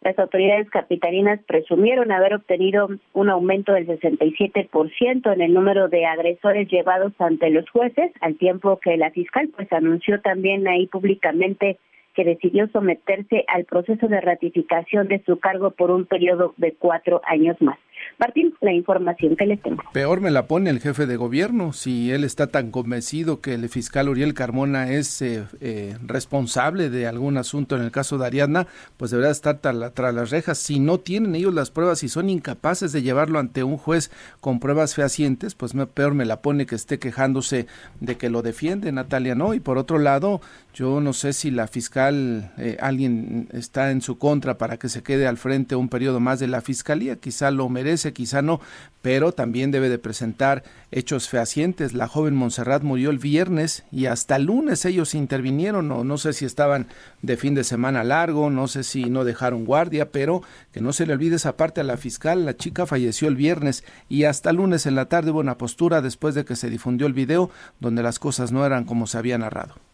Las 0.01 0.17
autoridades 0.19 0.71
capitalinas 0.71 1.41
presumieron 1.47 2.13
haber 2.13 2.35
obtenido 2.35 2.89
un 3.15 3.31
aumento 3.31 3.73
del 3.73 3.87
67% 3.89 5.33
en 5.33 5.41
el 5.43 5.53
número 5.53 5.89
de 5.89 6.07
agresores 6.07 6.69
llevados 6.69 7.13
ante 7.19 7.51
los 7.51 7.69
jueces, 7.69 8.13
al 8.21 8.37
tiempo 8.39 8.79
que 8.79 8.97
la 8.97 9.11
fiscal 9.11 9.49
pues 9.57 9.73
anunció 9.73 10.21
también 10.21 10.69
ahí 10.69 10.87
públicamente 10.87 11.79
que 12.15 12.25
decidió 12.25 12.69
someterse 12.69 13.45
al 13.49 13.65
proceso 13.65 14.07
de 14.07 14.21
ratificación 14.21 15.09
de 15.09 15.23
su 15.25 15.39
cargo 15.39 15.73
por 15.73 15.91
un 15.91 16.05
periodo 16.05 16.55
de 16.57 16.75
cuatro 16.75 17.21
años 17.25 17.57
más. 17.61 17.79
Martín, 18.19 18.55
la 18.61 18.73
información 18.73 19.37
que 19.37 19.47
le 19.47 19.57
tengo. 19.57 19.83
Peor 19.93 20.21
me 20.21 20.31
la 20.31 20.47
pone 20.47 20.71
el 20.71 20.81
jefe 20.81 21.07
de 21.07 21.17
gobierno, 21.17 21.73
si 21.73 22.11
él 22.11 22.25
está 22.25 22.49
tan 22.49 22.71
convencido 22.71 23.41
que 23.41 23.55
el 23.55 23.69
fiscal 23.69 24.09
Uriel 24.09 24.35
Carmona 24.35 24.91
es 24.91 25.23
eh, 25.23 25.45
eh, 25.61 25.97
responsable 26.05 26.91
de 26.91 27.07
algún 27.07 27.37
asunto 27.37 27.77
en 27.77 27.83
el 27.83 27.91
caso 27.91 28.19
de 28.19 28.27
Ariadna, 28.27 28.67
pues 28.97 29.11
deberá 29.11 29.31
estar 29.31 29.59
tras 29.59 30.15
las 30.15 30.31
rejas. 30.31 30.59
Si 30.59 30.81
no 30.81 30.99
tienen 30.99 31.35
ellos 31.35 31.55
las 31.55 31.71
pruebas 31.71 32.03
y 32.03 32.09
son 32.09 32.29
incapaces 32.29 32.93
de 32.93 33.03
llevarlo 33.03 33.39
ante 33.39 33.63
un 33.63 33.77
juez 33.77 34.11
con 34.41 34.61
pruebas 34.61 34.95
fehacientes, 34.95 35.55
pues 35.55 35.73
peor 35.95 36.15
me 36.15 36.25
la 36.25 36.43
pone 36.43 36.67
que 36.67 36.75
esté 36.75 36.99
quejándose 36.99 37.67
de 38.01 38.17
que 38.17 38.31
lo 38.31 38.43
defiende 38.43 38.93
Natalia, 38.93 39.35
¿no? 39.35 39.55
Y 39.55 39.61
por 39.61 39.79
otro 39.79 39.99
lado, 39.99 40.41
yo 40.75 41.01
no 41.01 41.13
sé 41.13 41.33
si 41.33 41.51
la 41.51 41.67
fiscal, 41.67 42.53
eh, 42.59 42.77
alguien 42.81 43.49
está 43.53 43.91
en 43.91 44.01
su 44.01 44.19
contra 44.19 44.59
para 44.59 44.77
que 44.77 44.89
se 44.89 45.03
quede 45.03 45.27
al 45.27 45.37
frente 45.37 45.77
un 45.77 45.89
periodo 45.89 46.21
más 46.21 46.41
de 46.41 46.49
la 46.49 46.61
fiscalía, 46.61 47.17
quizá 47.17 47.51
lo 47.51 47.69
merece, 47.69 48.08
quizá 48.13 48.43
no, 48.43 48.61
pero 49.03 49.33
también 49.33 49.71
debe 49.71 49.89
de 49.89 49.99
presentar 49.99 50.65
hechos 50.91 51.29
fehacientes. 51.29 51.95
La 51.95 52.09
joven 52.09 52.35
Montserrat 52.35 52.83
murió 52.83 53.11
el 53.11 53.19
viernes 53.19 53.85
y 53.91 54.07
hasta 54.07 54.37
el 54.37 54.45
lunes 54.45 54.85
ellos 54.85 55.15
intervinieron, 55.15 55.91
o 55.93 56.05
no 56.05 56.19
sé 56.19 56.33
si 56.33 56.45
estaban 56.45 56.89
de 57.23 57.37
fin 57.37 57.55
de 57.55 57.65
semana 57.65 58.05
largo, 58.05 58.51
no 58.51 58.69
sé 58.69 58.83
si 58.83 59.05
no 59.05 59.25
dejaron 59.25 59.65
guardia, 59.65 60.11
pero 60.11 60.43
que 60.73 60.81
no 60.81 60.93
se 60.93 61.07
le 61.07 61.13
olvide 61.13 61.37
esa 61.37 61.57
parte 61.57 61.81
a 61.81 61.85
la 61.85 61.97
fiscal, 61.97 62.45
la 62.45 62.57
chica 62.57 62.87
falleció 62.87 63.29
el 63.29 63.37
viernes 63.37 63.85
y 64.09 64.25
hasta 64.25 64.51
el 64.51 64.57
lunes 64.57 64.87
en 64.87 64.95
la 64.95 65.07
tarde 65.07 65.31
hubo 65.31 65.41
una 65.41 65.59
postura 65.59 66.03
después 66.03 66.35
de 66.35 66.45
que 66.45 66.57
se 66.57 66.71
difundió 66.71 67.07
el 67.07 67.13
video 67.13 67.51
donde 67.81 68.03
las 68.03 68.19
cosas 68.19 68.53
no 68.53 68.67
eran 68.67 68.85
como 68.85 69.07
se 69.07 69.19
había 69.19 69.39
narrado. 69.39 69.88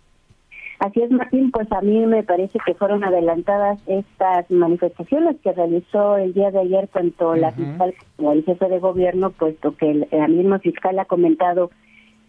Así 0.85 1.01
es, 1.01 1.11
Martín, 1.11 1.51
pues 1.51 1.67
a 1.73 1.81
mí 1.81 2.05
me 2.05 2.23
parece 2.25 2.59
que 2.67 2.75
fueron 2.75 3.05
adelantadas 3.05 3.81
estas 3.87 4.51
manifestaciones 4.51 5.37
que 5.43 5.51
realizó 5.51 6.19
el 6.19 6.35
día 6.35 6.51
de 6.51 6.59
ayer 6.59 6.89
tanto 6.89 7.35
la 7.37 7.53
fiscal 7.53 7.95
como 8.17 8.33
el 8.33 8.45
jefe 8.45 8.69
de 8.69 8.81
gobierno, 8.81 9.31
puesto 9.31 9.75
que 9.79 10.07
la 10.13 10.29
misma 10.29 10.59
fiscal 10.59 10.99
ha 10.99 11.07
comentado 11.07 11.71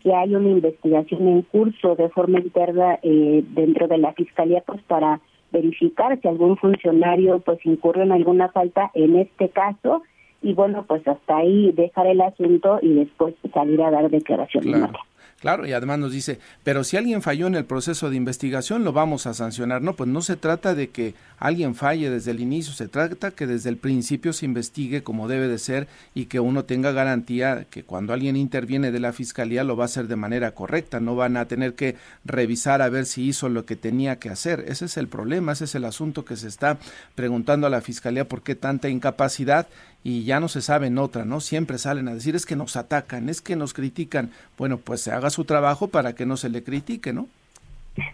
que 0.02 0.16
hay 0.16 0.36
una 0.36 0.52
investigación 0.52 1.28
en 1.28 1.42
curso 1.42 1.98
de 1.98 2.08
forma 2.08 2.40
interna 2.40 2.98
eh, 3.04 3.44
dentro 3.46 3.90
de 3.90 3.98
la 3.98 4.14
fiscalía, 4.14 4.64
pues 4.66 4.82
para 4.84 5.20
verificar 5.52 6.18
si 6.22 6.30
algún 6.30 6.56
funcionario 6.56 7.40
pues 7.40 7.60
incurre 7.66 8.04
en 8.04 8.14
alguna 8.14 8.48
falta 8.54 8.90
en 8.94 9.18
este 9.18 9.50
caso. 9.50 10.04
Y 10.42 10.54
bueno, 10.54 10.86
pues 10.88 11.06
hasta 11.06 11.36
ahí 11.36 11.74
dejar 11.74 12.08
el 12.08 12.22
asunto 12.22 12.80
y 12.82 12.94
después 12.94 13.36
salir 13.54 13.82
a 13.82 13.92
dar 13.92 14.10
declaraciones. 14.10 14.78
Claro, 14.78 15.00
y 15.44 15.74
además 15.74 16.00
nos 16.00 16.12
dice, 16.12 16.40
pero 16.64 16.84
si 16.84 16.98
alguien 16.98 17.22
falló 17.22 17.46
en 17.46 17.54
el 17.54 17.66
proceso 17.66 18.10
de 18.10 18.16
investigación, 18.16 18.84
lo 18.84 18.94
vamos 18.94 19.28
a 19.28 19.36
sancionar. 19.36 19.82
No, 19.84 19.96
pues 19.96 20.10
no 20.10 20.22
se 20.22 20.38
trata 20.38 20.74
de 20.74 20.90
que 20.90 21.14
alguien 21.38 21.76
falle 21.76 22.10
desde 22.10 22.32
el 22.32 22.40
inicio, 22.40 22.74
se 22.74 22.88
trata 22.88 23.30
que 23.30 23.46
desde 23.46 23.70
el 23.70 23.78
principio 23.78 24.34
se 24.34 24.46
investigue 24.46 25.04
como 25.04 25.28
debe 25.28 25.48
de 25.48 25.60
ser 25.60 25.88
y 26.16 26.26
que 26.26 26.40
uno 26.40 26.66
tenga 26.66 26.94
garantía 26.94 27.68
que 27.70 27.84
cuando 27.84 28.14
alguien 28.14 28.36
interviene 28.36 28.92
de 28.92 29.00
la 29.00 29.14
fiscalía 29.14 29.64
lo 29.64 29.78
va 29.78 29.84
a 29.84 29.86
hacer 29.86 30.08
de 30.08 30.16
manera 30.16 30.56
correcta, 30.56 31.00
no 31.00 31.16
van 31.16 31.38
a 31.38 31.46
tener 31.46 31.76
que 31.76 31.96
revisar 32.24 32.82
a 32.82 32.90
ver 32.90 33.06
si 33.06 33.28
hizo 33.28 33.48
lo 33.48 33.66
que 33.66 33.76
tenía 33.76 34.18
que 34.18 34.30
hacer. 34.30 34.66
Ese 34.68 34.86
es 34.86 34.98
el 34.98 35.08
problema, 35.08 35.52
ese 35.52 35.66
es 35.66 35.76
el 35.76 35.86
asunto 35.86 36.26
que 36.26 36.38
se 36.38 36.48
está 36.48 36.80
preguntando 37.14 37.68
a 37.68 37.70
la 37.70 37.82
fiscalía 37.82 38.28
por 38.28 38.42
qué 38.42 38.56
tanta 38.56 38.90
incapacidad 38.90 39.68
y 40.06 40.24
ya 40.24 40.40
no 40.40 40.48
se 40.50 40.62
sabe 40.62 40.86
en 40.86 41.00
otra, 41.00 41.26
¿no? 41.26 41.40
Siempre 41.40 41.80
salen 41.80 42.08
a 42.08 42.14
decir 42.14 42.36
es 42.36 42.46
que 42.46 42.56
nos 42.56 42.76
atacan, 42.76 43.28
es 43.28 43.42
que 43.42 43.56
nos 43.56 43.74
critican. 43.74 44.30
Bueno, 44.56 44.78
pues 44.78 45.02
se 45.02 45.12
haga 45.12 45.32
su 45.32 45.46
trabajo 45.46 45.88
para 45.88 46.14
que 46.14 46.28
no 46.28 46.38
se 46.38 46.50
le 46.50 46.64
critique, 46.64 47.12
¿no? 47.12 47.28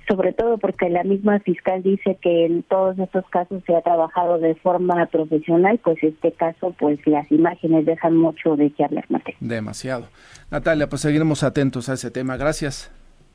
Sobre 0.08 0.32
todo 0.32 0.58
porque 0.58 0.90
la 0.90 1.04
misma 1.04 1.40
fiscal 1.42 1.84
dice 1.84 2.18
que 2.22 2.46
en 2.46 2.64
todos 2.64 2.98
estos 2.98 3.26
casos 3.30 3.62
se 3.66 3.76
ha 3.76 3.82
trabajado 3.82 4.38
de 4.38 4.56
forma 4.56 5.06
profesional, 5.08 5.82
pues 5.84 6.02
este 6.02 6.32
caso, 6.32 6.74
pues 6.80 7.06
las 7.06 7.30
imágenes 7.30 7.86
dejan 7.86 8.16
mucho 8.16 8.56
de 8.56 8.70
qué 8.70 8.86
hablar, 8.86 9.04
Mate. 9.10 9.36
Demasiado. 9.42 10.08
Natalia, 10.50 10.88
pues 10.88 11.02
seguiremos 11.02 11.44
atentos 11.44 11.90
a 11.90 11.96
ese 11.96 12.10
tema. 12.10 12.38
Gracias. 12.38 12.90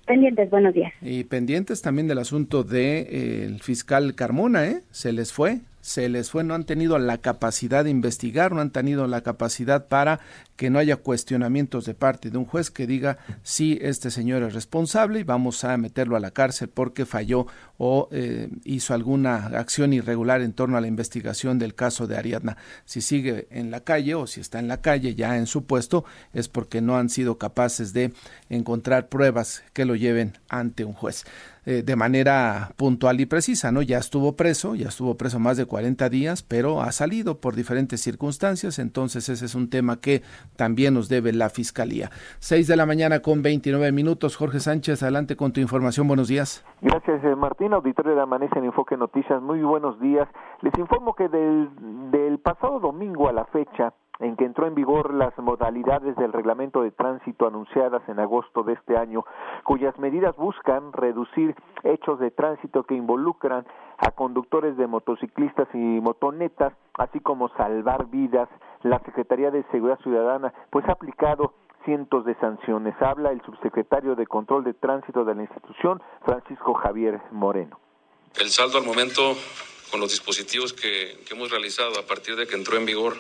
Pendientes, 0.07 0.49
buenos 0.49 0.73
días. 0.73 0.95
Y 1.03 1.25
pendientes 1.25 1.83
también 1.83 2.09
del 2.09 2.19
asunto 2.19 2.63
del 2.63 2.73
de, 2.73 3.01
eh, 3.01 3.45
el 3.45 3.61
fiscal 3.61 4.15
Carmona, 4.15 4.65
¿eh? 4.65 4.83
Se 4.93 5.13
les 5.13 5.35
fue, 5.35 5.61
se 5.87 6.09
les 6.09 6.31
fue, 6.31 6.43
no 6.43 6.55
han 6.55 6.65
tenido 6.65 6.99
la 6.99 7.19
capacidad 7.19 7.85
de 7.85 7.91
investigar, 7.91 8.51
no 8.51 8.61
han 8.61 8.73
tenido 8.73 9.07
la 9.07 9.21
capacidad 9.21 9.87
para 9.87 10.19
que 10.57 10.69
no 10.69 10.81
haya 10.81 10.97
cuestionamientos 10.97 11.85
de 11.85 11.95
parte 11.95 12.29
de 12.29 12.39
un 12.39 12.45
juez 12.45 12.73
que 12.73 12.89
diga 12.89 13.19
si 13.45 13.79
este 13.81 14.11
señor 14.11 14.43
es 14.43 14.53
responsable 14.53 15.21
y 15.21 15.23
vamos 15.23 15.63
a 15.63 15.77
meterlo 15.77 16.17
a 16.17 16.21
la 16.21 16.33
cárcel 16.33 16.71
porque 16.71 17.07
falló 17.07 17.47
o 17.79 18.09
eh, 18.11 18.49
hizo 18.65 18.95
alguna 18.95 19.47
acción 19.47 19.93
irregular 19.93 20.41
en 20.41 20.55
torno 20.55 20.77
a 20.77 20.81
la 20.81 20.89
investigación 20.89 21.61
del 21.61 21.77
caso 21.77 22.09
de 22.09 22.17
Ariadna. 22.17 22.57
Si 22.85 23.01
sigue 23.01 23.47
en 23.51 23.71
la 23.71 23.85
calle 23.85 24.17
o 24.17 24.27
si 24.27 24.41
está 24.41 24.59
en 24.59 24.67
la 24.67 24.81
calle 24.81 25.15
ya 25.15 25.37
en 25.37 25.47
su 25.47 25.67
puesto 25.67 26.05
es 26.33 26.49
porque 26.49 26.81
no 26.81 26.97
han 26.99 27.11
sido 27.11 27.39
capaces 27.39 27.93
de 27.93 28.13
encontrar 28.51 29.09
pruebas 29.09 29.63
que 29.73 29.85
lo 29.85 29.95
lleven 29.95 30.33
ante 30.49 30.85
un 30.85 30.95
juez. 30.95 31.25
Eh, 31.69 31.83
de 31.83 31.97
manera 31.97 32.71
puntual 32.77 33.21
y 33.21 33.27
precisa, 33.27 33.73
¿no? 33.73 33.83
Ya 33.83 33.99
estuvo 33.99 34.37
preso, 34.37 34.77
ya 34.77 34.87
estuvo 34.87 35.17
preso 35.17 35.41
más 35.41 35.57
de 35.57 35.67
40 35.67 36.09
días, 36.09 36.45
pero 36.45 36.81
ha 36.81 36.93
salido 36.93 37.41
por 37.41 37.57
diferentes 37.57 38.01
circunstancias, 38.01 38.79
entonces 38.79 39.29
ese 39.29 39.47
es 39.47 39.57
un 39.57 39.69
tema 39.69 39.97
que 40.01 40.23
también 40.57 40.95
nos 40.95 41.09
debe 41.09 41.33
la 41.33 41.49
Fiscalía. 41.49 42.11
6 42.39 42.69
de 42.69 42.77
la 42.77 42.87
mañana 42.87 43.19
con 43.19 43.43
29 43.43 43.91
minutos. 43.91 44.37
Jorge 44.37 44.61
Sánchez, 44.61 45.03
adelante 45.03 45.35
con 45.35 45.53
tu 45.53 45.61
información. 45.61 46.07
Buenos 46.07 46.29
días. 46.29 46.65
Gracias, 46.83 47.25
eh, 47.25 47.35
Martín, 47.35 47.73
auditorio 47.73 48.15
de 48.15 48.23
Amanece 48.23 48.61
en 48.61 48.67
Enfoque 48.67 48.97
Noticias. 48.97 49.43
Muy 49.43 49.61
buenos 49.63 49.99
días. 49.99 50.29
Les 50.63 50.79
informo 50.79 51.17
que 51.17 51.29
del, 51.29 51.71
del 52.13 52.39
pasado 52.39 52.79
domingo 52.79 53.29
a 53.29 53.33
la 53.33 53.45
fecha, 53.47 53.93
en 54.21 54.37
que 54.37 54.45
entró 54.45 54.67
en 54.67 54.75
vigor 54.75 55.13
las 55.13 55.37
modalidades 55.39 56.17
del 56.17 56.33
reglamento 56.33 56.83
de 56.83 56.91
tránsito 56.91 57.47
anunciadas 57.47 58.03
en 58.09 58.19
agosto 58.19 58.63
de 58.63 58.75
este 58.75 58.97
año, 58.97 59.25
cuyas 59.65 59.99
medidas 59.99 60.35
buscan 60.37 60.93
reducir 60.93 61.55
hechos 61.83 62.19
de 62.21 62.31
tránsito 62.31 62.85
que 62.85 62.95
involucran 62.95 63.67
a 63.99 64.11
conductores 64.11 64.77
de 64.77 64.87
motociclistas 64.87 65.69
y 65.75 65.79
motonetas, 65.79 66.73
así 66.99 67.21
como 67.21 67.49
salvar 67.51 68.07
vidas. 68.07 68.49
La 68.83 68.99
Secretaría 69.01 69.51
de 69.51 69.65
Seguridad 69.71 69.99
Ciudadana 70.01 70.53
pues 70.71 70.87
ha 70.89 70.93
aplicado 70.93 71.55
cientos 71.85 72.25
de 72.25 72.35
sanciones. 72.37 72.95
Habla 73.01 73.31
el 73.31 73.43
subsecretario 73.43 74.15
de 74.17 74.27
Control 74.27 74.65
de 74.65 74.75
Tránsito 74.75 75.25
de 75.25 75.35
la 75.35 75.43
institución, 75.43 76.03
Francisco 76.25 76.75
Javier 76.75 77.21
Moreno. 77.31 77.79
El 78.39 78.49
saldo 78.49 78.79
al 78.79 78.85
momento 78.85 79.23
con 79.91 80.01
los 80.01 80.11
dispositivos 80.11 80.73
que, 80.73 81.23
que 81.27 81.35
hemos 81.35 81.51
realizado 81.51 81.99
a 81.99 82.07
partir 82.07 82.37
de 82.37 82.47
que 82.47 82.57
entró 82.57 82.77
en 82.77 82.85
vigor 82.85 83.15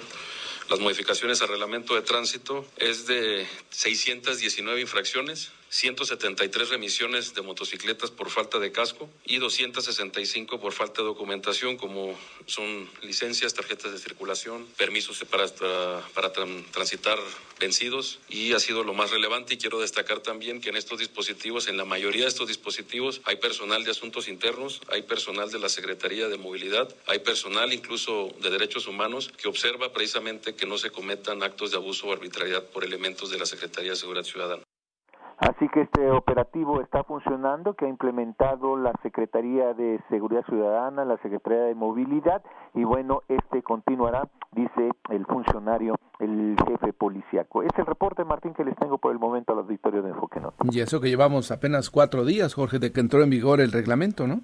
las 0.68 0.80
modificaciones 0.80 1.42
al 1.42 1.48
reglamento 1.48 1.94
de 1.94 2.02
tránsito 2.02 2.66
es 2.76 3.06
de 3.06 3.46
619 3.70 4.80
infracciones, 4.80 5.50
173 5.76 6.70
remisiones 6.70 7.34
de 7.34 7.42
motocicletas 7.42 8.10
por 8.10 8.30
falta 8.30 8.58
de 8.58 8.72
casco 8.72 9.10
y 9.26 9.36
265 9.36 10.58
por 10.58 10.72
falta 10.72 11.02
de 11.02 11.08
documentación, 11.08 11.76
como 11.76 12.18
son 12.46 12.88
licencias, 13.02 13.52
tarjetas 13.52 13.92
de 13.92 13.98
circulación, 13.98 14.66
permisos 14.78 15.22
para, 15.30 15.44
para 16.14 16.32
transitar 16.32 17.18
vencidos 17.60 18.20
y 18.30 18.54
ha 18.54 18.58
sido 18.58 18.84
lo 18.84 18.94
más 18.94 19.10
relevante 19.10 19.52
y 19.52 19.58
quiero 19.58 19.78
destacar 19.78 20.20
también 20.20 20.62
que 20.62 20.70
en 20.70 20.76
estos 20.76 20.98
dispositivos, 20.98 21.68
en 21.68 21.76
la 21.76 21.84
mayoría 21.84 22.22
de 22.22 22.28
estos 22.28 22.48
dispositivos, 22.48 23.20
hay 23.24 23.36
personal 23.36 23.84
de 23.84 23.90
asuntos 23.90 24.28
internos, 24.28 24.80
hay 24.88 25.02
personal 25.02 25.50
de 25.50 25.58
la 25.58 25.68
Secretaría 25.68 26.28
de 26.28 26.38
Movilidad, 26.38 26.88
hay 27.06 27.18
personal 27.18 27.74
incluso 27.74 28.34
de 28.40 28.48
derechos 28.48 28.86
humanos 28.86 29.30
que 29.36 29.46
observa 29.46 29.92
precisamente 29.92 30.54
que 30.54 30.64
no 30.64 30.78
se 30.78 30.88
cometan 30.88 31.42
actos 31.42 31.72
de 31.72 31.76
abuso 31.76 32.06
o 32.06 32.14
arbitrariedad 32.14 32.64
por 32.64 32.82
elementos 32.82 33.28
de 33.28 33.38
la 33.38 33.44
Secretaría 33.44 33.90
de 33.90 33.96
Seguridad 33.96 34.24
Ciudadana. 34.24 34.62
Así 35.38 35.68
que 35.68 35.82
este 35.82 36.10
operativo 36.10 36.80
está 36.80 37.04
funcionando, 37.04 37.74
que 37.74 37.84
ha 37.84 37.88
implementado 37.88 38.76
la 38.76 38.92
Secretaría 39.02 39.74
de 39.74 40.00
Seguridad 40.08 40.44
Ciudadana, 40.46 41.04
la 41.04 41.18
Secretaría 41.18 41.64
de 41.64 41.74
Movilidad, 41.74 42.42
y 42.74 42.84
bueno, 42.84 43.20
este 43.28 43.62
continuará, 43.62 44.28
dice 44.52 44.90
el 45.10 45.26
funcionario, 45.26 45.96
el 46.20 46.56
jefe 46.66 46.94
policiaco. 46.94 47.62
Es 47.62 47.70
el 47.76 47.84
reporte, 47.84 48.24
Martín, 48.24 48.54
que 48.54 48.64
les 48.64 48.76
tengo 48.76 48.96
por 48.96 49.12
el 49.12 49.18
momento 49.18 49.52
al 49.52 49.58
auditorio 49.58 50.02
de 50.02 50.10
Enfoque 50.10 50.40
Norte. 50.40 50.66
Y 50.70 50.80
eso 50.80 51.00
que 51.00 51.08
llevamos 51.08 51.50
apenas 51.50 51.90
cuatro 51.90 52.24
días, 52.24 52.54
Jorge, 52.54 52.78
de 52.78 52.92
que 52.92 53.00
entró 53.00 53.22
en 53.22 53.28
vigor 53.28 53.60
el 53.60 53.72
reglamento, 53.72 54.26
¿no? 54.26 54.40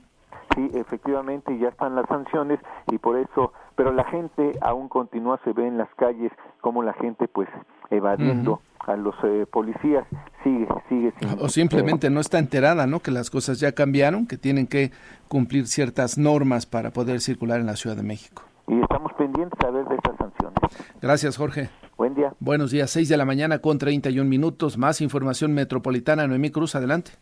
Sí, 0.55 0.70
efectivamente, 0.74 1.57
ya 1.59 1.68
están 1.68 1.94
las 1.94 2.07
sanciones 2.09 2.61
y 2.90 2.98
por 2.98 3.16
eso, 3.16 3.55
pero 3.74 3.92
la 3.92 4.05
gente 4.05 4.52
aún 4.61 4.88
continúa, 4.88 5.40
se 5.44 5.55
ve 5.55 5.66
en 5.66 5.78
las 5.78 5.88
calles 5.94 6.31
como 6.61 6.83
la 6.83 6.92
gente 6.92 7.26
pues 7.28 7.48
evadiendo 7.88 8.61
a 8.87 8.97
los 8.97 9.14
eh, 9.25 9.47
policías, 9.51 10.05
sigue, 10.42 10.66
sigue. 10.88 11.12
Sin, 11.18 11.29
o 11.38 11.49
simplemente 11.49 12.11
no 12.11 12.21
está 12.21 12.38
enterada, 12.38 12.87
¿no? 12.87 13.01
Que 13.01 13.11
las 13.11 13.31
cosas 13.31 13.61
ya 13.61 13.73
cambiaron, 13.73 14.27
que 14.27 14.37
tienen 14.37 14.66
que 14.66 14.90
cumplir 15.29 15.66
ciertas 15.66 16.18
normas 16.18 16.66
para 16.66 16.90
poder 16.90 17.21
circular 17.21 17.61
en 17.61 17.66
la 17.66 17.77
Ciudad 17.77 17.97
de 17.97 18.03
México. 18.03 18.42
Y 18.68 18.81
estamos 18.81 19.12
pendientes 19.14 19.59
a 19.64 19.71
ver 19.71 19.85
de 19.87 19.95
estas 19.97 20.16
sanciones. 20.16 20.59
Gracias, 21.01 21.37
Jorge. 21.37 21.71
Buen 21.97 22.14
día. 22.14 22.35
Buenos 22.40 22.71
días, 22.71 22.90
6 22.90 23.09
de 23.09 23.16
la 23.16 23.25
mañana 23.25 23.59
con 23.59 23.79
31 23.79 24.29
minutos. 24.29 24.79
Más 24.79 25.01
información 25.01 25.53
metropolitana. 25.53 26.27
Noemí 26.27 26.51
Cruz, 26.51 26.75
adelante. 26.75 27.12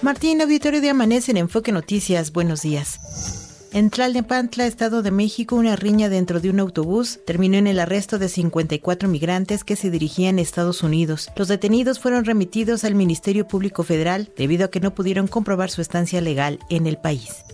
Martín, 0.00 0.40
auditorio 0.40 0.80
de 0.80 0.90
Amanece 0.90 1.32
en 1.32 1.38
Enfoque 1.38 1.72
Noticias. 1.72 2.32
Buenos 2.32 2.62
días. 2.62 3.37
En 3.70 3.90
Tlalnepantla, 3.90 4.66
Estado 4.66 5.02
de 5.02 5.10
México, 5.10 5.54
una 5.54 5.76
riña 5.76 6.08
dentro 6.08 6.40
de 6.40 6.48
un 6.48 6.58
autobús 6.58 7.20
terminó 7.26 7.58
en 7.58 7.66
el 7.66 7.78
arresto 7.80 8.18
de 8.18 8.30
54 8.30 9.10
migrantes 9.10 9.62
que 9.62 9.76
se 9.76 9.90
dirigían 9.90 10.38
a 10.38 10.40
Estados 10.40 10.82
Unidos. 10.82 11.30
Los 11.36 11.48
detenidos 11.48 11.98
fueron 11.98 12.24
remitidos 12.24 12.84
al 12.84 12.94
Ministerio 12.94 13.46
Público 13.46 13.82
Federal 13.82 14.30
debido 14.38 14.64
a 14.64 14.70
que 14.70 14.80
no 14.80 14.94
pudieron 14.94 15.28
comprobar 15.28 15.70
su 15.70 15.82
estancia 15.82 16.22
legal 16.22 16.60
en 16.70 16.86
el 16.86 16.96
país. 16.96 17.44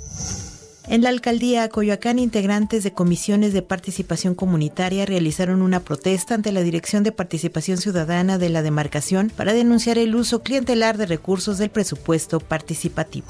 En 0.87 1.03
la 1.03 1.09
alcaldía 1.09 1.69
Coyoacán, 1.69 2.21
integrantes 2.21 2.85
de 2.85 2.93
comisiones 2.93 3.53
de 3.53 3.63
participación 3.63 4.37
comunitaria 4.37 5.07
realizaron 5.07 5.63
una 5.63 5.81
protesta 5.81 6.35
ante 6.35 6.53
la 6.53 6.63
Dirección 6.63 7.03
de 7.03 7.11
Participación 7.11 7.79
Ciudadana 7.79 8.39
de 8.39 8.51
la 8.51 8.63
demarcación 8.63 9.33
para 9.35 9.53
denunciar 9.53 9.99
el 9.99 10.15
uso 10.15 10.43
clientelar 10.43 10.97
de 10.97 11.07
recursos 11.07 11.59
del 11.59 11.71
presupuesto 11.71 12.39
participativo 12.39 13.27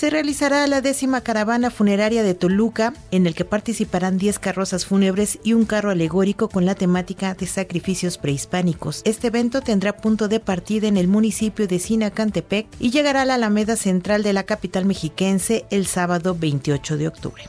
se 0.00 0.08
realizará 0.08 0.66
la 0.66 0.80
décima 0.80 1.20
caravana 1.20 1.70
funeraria 1.70 2.22
de 2.22 2.32
Toluca, 2.32 2.94
en 3.10 3.26
el 3.26 3.34
que 3.34 3.44
participarán 3.44 4.16
10 4.16 4.38
carrozas 4.38 4.86
fúnebres 4.86 5.38
y 5.44 5.52
un 5.52 5.66
carro 5.66 5.90
alegórico 5.90 6.48
con 6.48 6.64
la 6.64 6.74
temática 6.74 7.34
de 7.34 7.46
sacrificios 7.46 8.16
prehispánicos. 8.16 9.02
Este 9.04 9.26
evento 9.26 9.60
tendrá 9.60 9.98
punto 9.98 10.26
de 10.28 10.40
partida 10.40 10.88
en 10.88 10.96
el 10.96 11.06
municipio 11.06 11.66
de 11.66 11.78
Sinacantepec 11.78 12.66
y 12.78 12.92
llegará 12.92 13.20
a 13.20 13.24
la 13.26 13.34
Alameda 13.34 13.76
Central 13.76 14.22
de 14.22 14.32
la 14.32 14.44
capital 14.44 14.86
mexiquense 14.86 15.66
el 15.68 15.84
sábado 15.84 16.34
28 16.34 16.96
de 16.96 17.06
octubre. 17.06 17.42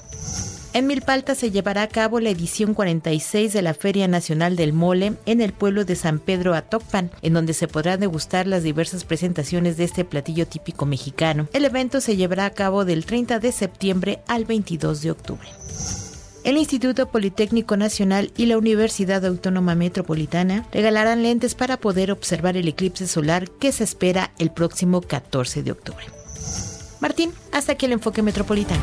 En 0.73 0.87
Milpalta 0.87 1.35
se 1.35 1.51
llevará 1.51 1.81
a 1.81 1.89
cabo 1.89 2.21
la 2.21 2.29
edición 2.29 2.73
46 2.73 3.51
de 3.51 3.61
la 3.61 3.73
Feria 3.73 4.07
Nacional 4.07 4.55
del 4.55 4.71
Mole 4.71 5.15
en 5.25 5.41
el 5.41 5.51
pueblo 5.51 5.83
de 5.83 5.97
San 5.97 6.19
Pedro 6.19 6.55
Atocpan, 6.55 7.11
en 7.21 7.33
donde 7.33 7.53
se 7.53 7.67
podrán 7.67 7.99
degustar 7.99 8.47
las 8.47 8.63
diversas 8.63 9.03
presentaciones 9.03 9.75
de 9.75 9.83
este 9.83 10.05
platillo 10.05 10.47
típico 10.47 10.85
mexicano. 10.85 11.49
El 11.51 11.65
evento 11.65 11.99
se 11.99 12.15
llevará 12.15 12.45
a 12.45 12.51
cabo 12.51 12.85
del 12.85 13.05
30 13.05 13.39
de 13.39 13.51
septiembre 13.51 14.19
al 14.27 14.45
22 14.45 15.01
de 15.01 15.11
octubre. 15.11 15.49
El 16.45 16.55
Instituto 16.55 17.09
Politécnico 17.09 17.75
Nacional 17.75 18.31
y 18.37 18.45
la 18.45 18.57
Universidad 18.57 19.25
Autónoma 19.25 19.75
Metropolitana 19.75 20.65
regalarán 20.71 21.21
lentes 21.21 21.53
para 21.53 21.77
poder 21.77 22.13
observar 22.13 22.55
el 22.55 22.69
eclipse 22.69 23.07
solar 23.07 23.49
que 23.49 23.73
se 23.73 23.83
espera 23.83 24.31
el 24.39 24.51
próximo 24.51 25.01
14 25.01 25.63
de 25.63 25.71
octubre. 25.73 26.05
Martín, 27.01 27.33
hasta 27.51 27.73
aquí 27.73 27.87
el 27.87 27.91
enfoque 27.91 28.21
metropolitano. 28.21 28.81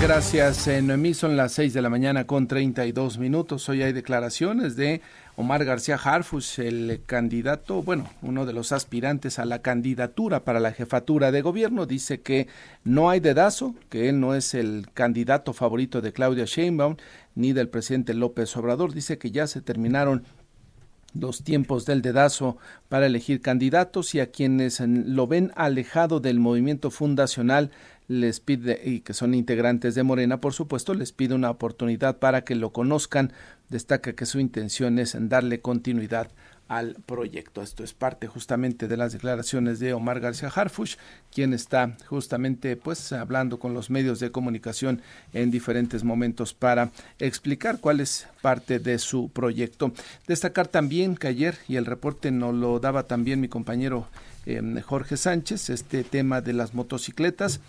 Gracias, 0.00 0.68
Noemí. 0.82 1.14
Son 1.14 1.36
las 1.36 1.52
6 1.52 1.74
de 1.74 1.82
la 1.82 1.90
mañana 1.90 2.26
con 2.26 2.46
32 2.46 3.18
minutos. 3.18 3.68
Hoy 3.68 3.82
hay 3.82 3.92
declaraciones 3.92 4.76
de 4.76 5.00
Omar 5.36 5.64
García 5.64 5.96
Harfus, 5.96 6.58
el 6.58 7.02
candidato, 7.06 7.82
bueno, 7.82 8.08
uno 8.22 8.46
de 8.46 8.52
los 8.52 8.72
aspirantes 8.72 9.38
a 9.38 9.44
la 9.44 9.62
candidatura 9.62 10.44
para 10.44 10.60
la 10.60 10.72
jefatura 10.72 11.32
de 11.32 11.42
gobierno. 11.42 11.86
Dice 11.86 12.20
que 12.20 12.46
no 12.84 13.10
hay 13.10 13.20
dedazo, 13.20 13.74
que 13.88 14.08
él 14.08 14.20
no 14.20 14.34
es 14.34 14.54
el 14.54 14.86
candidato 14.94 15.52
favorito 15.52 16.00
de 16.00 16.12
Claudia 16.12 16.44
Sheinbaum 16.44 16.96
ni 17.34 17.52
del 17.52 17.68
presidente 17.68 18.14
López 18.14 18.56
Obrador. 18.56 18.94
Dice 18.94 19.18
que 19.18 19.30
ya 19.30 19.46
se 19.46 19.60
terminaron 19.60 20.24
los 21.20 21.42
tiempos 21.42 21.86
del 21.86 22.02
dedazo 22.02 22.58
para 22.88 23.06
elegir 23.06 23.40
candidatos 23.40 24.14
y 24.14 24.20
a 24.20 24.30
quienes 24.30 24.80
lo 24.80 25.26
ven 25.26 25.52
alejado 25.56 26.20
del 26.20 26.38
movimiento 26.38 26.90
fundacional 26.90 27.70
les 28.08 28.40
pide, 28.40 28.80
y 28.84 29.00
que 29.00 29.14
son 29.14 29.34
integrantes 29.34 29.94
de 29.94 30.02
Morena, 30.02 30.40
por 30.40 30.52
supuesto, 30.52 30.94
les 30.94 31.12
pide 31.12 31.34
una 31.34 31.50
oportunidad 31.50 32.18
para 32.18 32.42
que 32.42 32.54
lo 32.54 32.70
conozcan. 32.72 33.32
Destaca 33.68 34.12
que 34.12 34.26
su 34.26 34.38
intención 34.38 34.98
es 34.98 35.16
darle 35.18 35.60
continuidad 35.60 36.30
al 36.68 36.96
proyecto. 37.06 37.62
Esto 37.62 37.84
es 37.84 37.94
parte 37.94 38.26
justamente 38.26 38.88
de 38.88 38.96
las 38.96 39.12
declaraciones 39.12 39.78
de 39.78 39.92
Omar 39.92 40.20
García 40.20 40.50
Harfush, 40.54 40.96
quien 41.32 41.52
está 41.52 41.96
justamente 42.06 42.76
pues 42.76 43.12
hablando 43.12 43.58
con 43.58 43.74
los 43.74 43.90
medios 43.90 44.18
de 44.20 44.30
comunicación 44.30 45.00
en 45.32 45.50
diferentes 45.50 46.02
momentos 46.02 46.54
para 46.54 46.90
explicar 47.18 47.78
cuál 47.80 48.00
es 48.00 48.26
parte 48.42 48.78
de 48.78 48.98
su 48.98 49.28
proyecto. 49.28 49.92
Destacar 50.26 50.68
también 50.68 51.16
que 51.16 51.28
ayer, 51.28 51.58
y 51.68 51.76
el 51.76 51.86
reporte 51.86 52.30
nos 52.30 52.54
lo 52.54 52.80
daba 52.80 53.04
también 53.04 53.40
mi 53.40 53.48
compañero 53.48 54.08
eh, 54.44 54.62
Jorge 54.84 55.16
Sánchez, 55.16 55.70
este 55.70 56.04
tema 56.04 56.40
de 56.40 56.52
las 56.52 56.74
motocicletas 56.74 57.60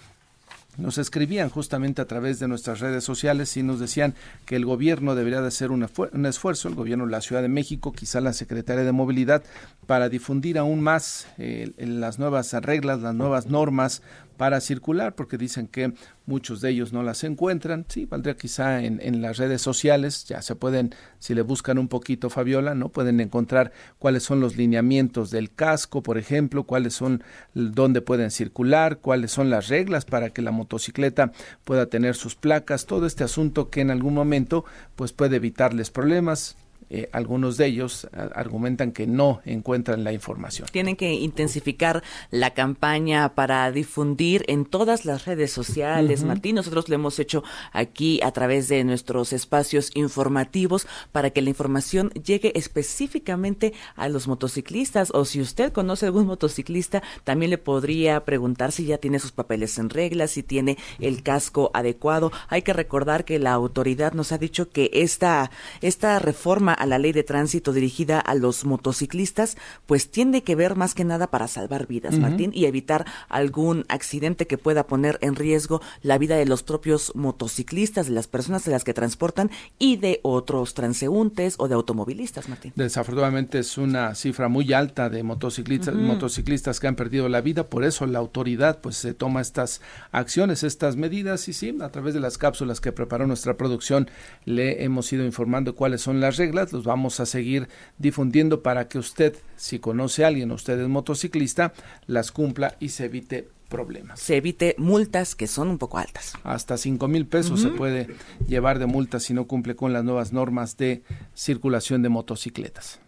nos 0.78 0.98
escribían 0.98 1.50
justamente 1.50 2.02
a 2.02 2.06
través 2.06 2.40
de 2.40 2.48
nuestras 2.48 2.80
redes 2.80 3.04
sociales 3.04 3.58
y 3.58 3.64
nos 3.64 3.80
decían 3.80 4.16
que 4.46 4.56
el 4.56 4.66
gobierno 4.66 5.16
debería 5.16 5.42
de 5.42 5.48
hacer 5.48 5.72
un, 5.72 5.84
esfuerzo, 5.84 6.70
el 6.70 6.76
gobierno 6.76 7.06
de 7.06 7.12
la 7.12 7.22
Ciudad 7.22 7.42
de 7.42 7.50
México, 7.50 7.92
quizá 7.92 8.22
la 8.22 8.34
Secretaría 8.34 8.84
de 8.84 8.92
Movilidad, 8.92 9.44
para 9.86 10.10
difundir 10.10 10.58
aún 10.58 10.82
más 10.82 11.28
eh, 11.38 11.72
las 11.78 12.20
nuevas 12.20 12.54
reglas, 12.54 13.02
las 13.02 13.16
nuevas 13.16 13.48
normas 13.48 14.02
para 14.38 14.62
circular, 14.62 15.16
porque 15.16 15.38
dicen 15.38 15.68
que 15.68 15.94
muchos 16.26 16.62
de 16.62 16.70
ellos 16.70 16.94
no 16.94 17.04
las 17.04 17.24
encuentran. 17.24 17.86
Sí, 17.90 18.06
valdría 18.06 18.38
quizá 18.38 18.84
en, 18.84 19.00
en, 19.02 19.22
las 19.22 19.38
redes 19.38 19.62
sociales, 19.62 20.26
ya 20.26 20.42
se 20.42 20.56
pueden, 20.56 20.94
si 21.20 21.34
le 21.34 21.42
buscan 21.42 21.78
un 21.78 21.88
poquito, 21.88 22.30
Fabiola, 22.30 22.76
¿no? 22.76 22.90
Pueden 22.90 23.20
encontrar 23.20 23.72
cuáles 24.00 24.24
son 24.24 24.40
los 24.40 24.56
lineamientos 24.56 25.32
del 25.32 25.52
casco, 25.52 26.04
por 26.04 26.18
ejemplo, 26.18 26.64
cuáles 26.64 26.94
son, 26.94 27.24
dónde 27.54 28.02
pueden 28.02 28.32
circular, 28.32 29.00
cuáles 29.00 29.32
son 29.32 29.50
las 29.50 29.68
reglas 29.68 30.06
para 30.06 30.30
que 30.30 30.42
la 30.42 30.52
motocicleta 30.52 31.32
pueda 31.64 31.88
tener 31.88 32.16
sus 32.16 32.36
placas, 32.36 32.86
todo 32.86 33.06
este 33.06 33.24
asunto 33.24 33.70
que 33.70 33.82
en 33.82 33.92
algún 33.92 34.14
momento 34.14 34.66
pues 34.96 35.14
puede 35.14 35.38
evitarles 35.38 35.90
problemas, 35.90 36.56
eh, 36.90 37.10
algunos 37.12 37.58
de 37.58 37.66
ellos 37.68 38.08
argumentan 38.36 38.92
que 38.92 39.08
no 39.08 39.42
encuentran 39.46 40.04
la 40.04 40.14
información. 40.14 40.68
Tienen 40.72 40.96
que 40.96 41.14
intensificar 41.14 42.04
la 42.32 42.54
campaña 42.54 43.36
para 43.36 43.72
difundir 43.72 44.44
en 44.48 44.66
todas 44.66 45.06
las 45.06 45.26
redes 45.26 45.52
sociales, 45.52 46.24
Martín. 46.24 46.56
Nosotros 46.56 46.90
lo 46.90 46.96
hemos 46.96 47.20
hecho 47.20 47.44
aquí 47.72 48.20
a 48.24 48.32
través 48.32 48.68
de 48.68 48.84
nuestros 48.84 49.34
espacios 49.34 49.92
informativos 49.96 50.88
para 51.12 51.30
que 51.30 51.42
la 51.42 51.50
información 51.50 52.10
llegue 52.12 52.52
específicamente 52.56 53.74
a 53.96 54.10
los 54.10 54.28
motociclistas 54.28 55.12
o 55.14 55.26
si 55.26 55.42
usted 55.42 55.72
conoce 55.72 56.06
algún 56.06 56.28
motociclista, 56.28 57.04
también 57.24 57.50
le 57.50 57.58
podría 57.58 58.24
preguntar 58.26 58.72
si 58.72 58.86
ya 58.86 58.98
tiene 58.98 59.20
sus 59.20 59.32
papeles 59.32 59.78
en 59.78 59.90
regla, 59.90 60.28
si 60.28 60.44
tiene 60.44 60.78
el 61.00 61.24
casco 61.24 61.72
adecuado. 61.74 62.32
Hay 62.50 62.62
que 62.62 62.74
recordar 62.74 63.26
que 63.26 63.40
la 63.40 63.54
autoridad 63.54 64.14
nos 64.14 64.32
ha 64.32 64.38
dicho 64.38 64.70
que 64.70 64.90
esta, 64.94 65.52
esta 65.82 66.20
reforma 66.20 66.77
a 66.78 66.86
la 66.86 67.00
ley 67.00 67.12
de 67.12 67.24
tránsito 67.24 67.74
dirigida 67.74 68.20
a 68.20 68.36
los 68.36 68.66
motociclistas, 68.66 69.58
pues 69.86 70.10
tiene 70.10 70.44
que 70.44 70.56
ver 70.56 70.76
más 70.76 70.94
que 70.94 71.04
nada 71.04 71.28
para 71.28 71.48
salvar 71.48 71.88
vidas, 71.88 72.18
Martín, 72.18 72.52
y 72.54 72.66
evitar 72.66 73.06
algún 73.30 73.86
accidente 73.90 74.48
que 74.48 74.58
pueda 74.58 74.88
poner 74.88 75.18
en 75.22 75.36
riesgo 75.36 75.82
la 76.02 76.18
vida 76.18 76.36
de 76.36 76.46
los 76.46 76.64
propios 76.64 77.12
motociclistas, 77.16 78.08
de 78.08 78.14
las 78.14 78.28
personas 78.28 78.66
de 78.66 78.72
las 78.72 78.84
que 78.84 78.94
transportan 78.94 79.52
y 79.80 79.98
de 79.98 80.20
otros 80.24 80.74
transeúntes 80.74 81.56
o 81.58 81.68
de 81.68 81.76
automovilistas, 81.76 82.50
Martín. 82.50 82.74
Desafortunadamente 82.76 83.60
es 83.60 83.78
una 83.78 84.16
cifra 84.16 84.48
muy 84.48 84.74
alta 84.74 85.10
de 85.10 85.24
motociclistas, 85.24 85.96
motociclistas 85.96 86.80
que 86.80 86.88
han 86.88 86.96
perdido 86.96 87.30
la 87.30 87.42
vida, 87.42 87.68
por 87.68 87.84
eso 87.84 88.06
la 88.06 88.20
autoridad 88.20 88.80
pues 88.82 88.98
se 88.98 89.14
toma 89.14 89.42
estas 89.42 89.82
acciones, 90.12 90.64
estas 90.64 90.96
medidas 90.96 91.48
y 91.48 91.54
sí, 91.54 91.76
a 91.82 91.90
través 91.90 92.14
de 92.14 92.20
las 92.20 92.38
cápsulas 92.38 92.82
que 92.82 92.92
preparó 92.92 93.28
nuestra 93.28 93.58
producción 93.58 94.10
le 94.46 94.84
hemos 94.84 95.12
ido 95.12 95.26
informando 95.26 95.76
cuáles 95.76 96.02
son 96.02 96.20
las 96.20 96.38
reglas, 96.38 96.67
los 96.74 96.84
vamos 96.84 97.20
a 97.20 97.26
seguir 97.26 97.68
difundiendo 97.98 98.62
para 98.62 98.88
que 98.88 99.00
usted, 99.00 99.36
si 99.56 99.80
conoce 99.80 100.24
a 100.24 100.28
alguien, 100.28 100.52
usted 100.52 100.80
es 100.80 100.88
motociclista, 100.88 101.74
las 102.06 102.32
cumpla 102.32 102.76
y 102.80 102.90
se 102.90 103.06
evite 103.06 103.48
problemas. 103.68 104.20
Se 104.20 104.38
evite 104.38 104.76
multas 104.78 105.36
que 105.36 105.48
son 105.48 105.70
un 105.70 105.78
poco 105.78 105.98
altas. 105.98 106.34
Hasta 106.44 106.78
cinco 106.78 107.08
mil 107.08 107.26
pesos 107.26 107.62
se 107.62 107.70
puede 107.70 108.08
llevar 108.48 108.80
de 108.80 108.86
multa 108.86 109.20
si 109.20 109.34
no 109.34 109.46
cumple 109.46 109.76
con 109.76 109.94
las 109.94 110.04
nuevas 110.04 110.34
normas 110.34 110.78
de 110.78 111.04
circulación 111.34 112.02
de 112.02 112.10
motocicletas. 112.10 113.00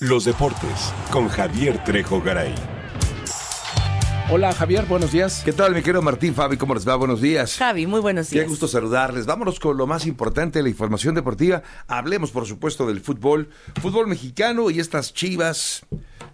Los 0.00 0.24
deportes 0.24 0.94
con 1.10 1.28
Javier 1.28 1.82
Trejo 1.84 2.22
Garay. 2.22 2.54
Hola 4.30 4.52
Javier, 4.52 4.84
buenos 4.84 5.10
días. 5.10 5.40
¿Qué 5.42 5.54
tal, 5.54 5.74
mi 5.74 5.80
querido 5.80 6.02
Martín 6.02 6.34
Fabi? 6.34 6.58
¿Cómo 6.58 6.74
les 6.74 6.86
va? 6.86 6.94
Buenos 6.96 7.22
días. 7.22 7.56
Javi, 7.56 7.86
muy 7.86 8.00
buenos 8.00 8.28
días. 8.28 8.44
Qué 8.44 8.48
gusto 8.48 8.68
saludarles. 8.68 9.24
Vámonos 9.24 9.58
con 9.58 9.78
lo 9.78 9.86
más 9.86 10.04
importante, 10.04 10.62
la 10.62 10.68
información 10.68 11.14
deportiva. 11.14 11.62
Hablemos, 11.86 12.30
por 12.30 12.44
supuesto, 12.44 12.86
del 12.86 13.00
fútbol, 13.00 13.48
fútbol 13.80 14.06
mexicano 14.06 14.68
y 14.68 14.80
estas 14.80 15.14
chivas. 15.14 15.86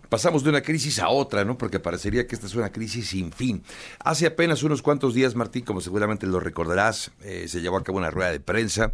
Pasamos 0.08 0.42
de 0.42 0.50
una 0.50 0.62
crisis 0.62 0.98
a 0.98 1.08
otra, 1.08 1.44
¿no? 1.44 1.56
Porque 1.56 1.78
parecería 1.78 2.26
que 2.26 2.34
esta 2.34 2.48
es 2.48 2.56
una 2.56 2.72
crisis 2.72 3.10
sin 3.10 3.30
fin. 3.30 3.62
Hace 4.00 4.26
apenas 4.26 4.64
unos 4.64 4.82
cuantos 4.82 5.14
días, 5.14 5.36
Martín, 5.36 5.64
como 5.64 5.80
seguramente 5.80 6.26
lo 6.26 6.40
recordarás, 6.40 7.12
eh, 7.22 7.46
se 7.46 7.60
llevó 7.60 7.76
a 7.76 7.84
cabo 7.84 7.98
una 7.98 8.10
rueda 8.10 8.32
de 8.32 8.40
prensa 8.40 8.92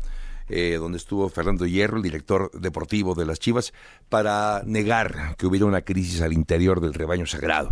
eh, 0.53 0.79
donde 0.81 0.99
estuvo 0.99 1.29
Fernando 1.29 1.65
Hierro, 1.65 1.99
el 1.99 2.03
director 2.03 2.51
deportivo 2.53 3.15
de 3.15 3.25
las 3.25 3.39
Chivas, 3.39 3.73
para 4.09 4.63
negar 4.67 5.37
que 5.39 5.47
hubiera 5.47 5.65
una 5.65 5.83
crisis 5.83 6.21
al 6.23 6.33
interior 6.33 6.81
del 6.81 6.93
rebaño 6.93 7.25
sagrado 7.25 7.71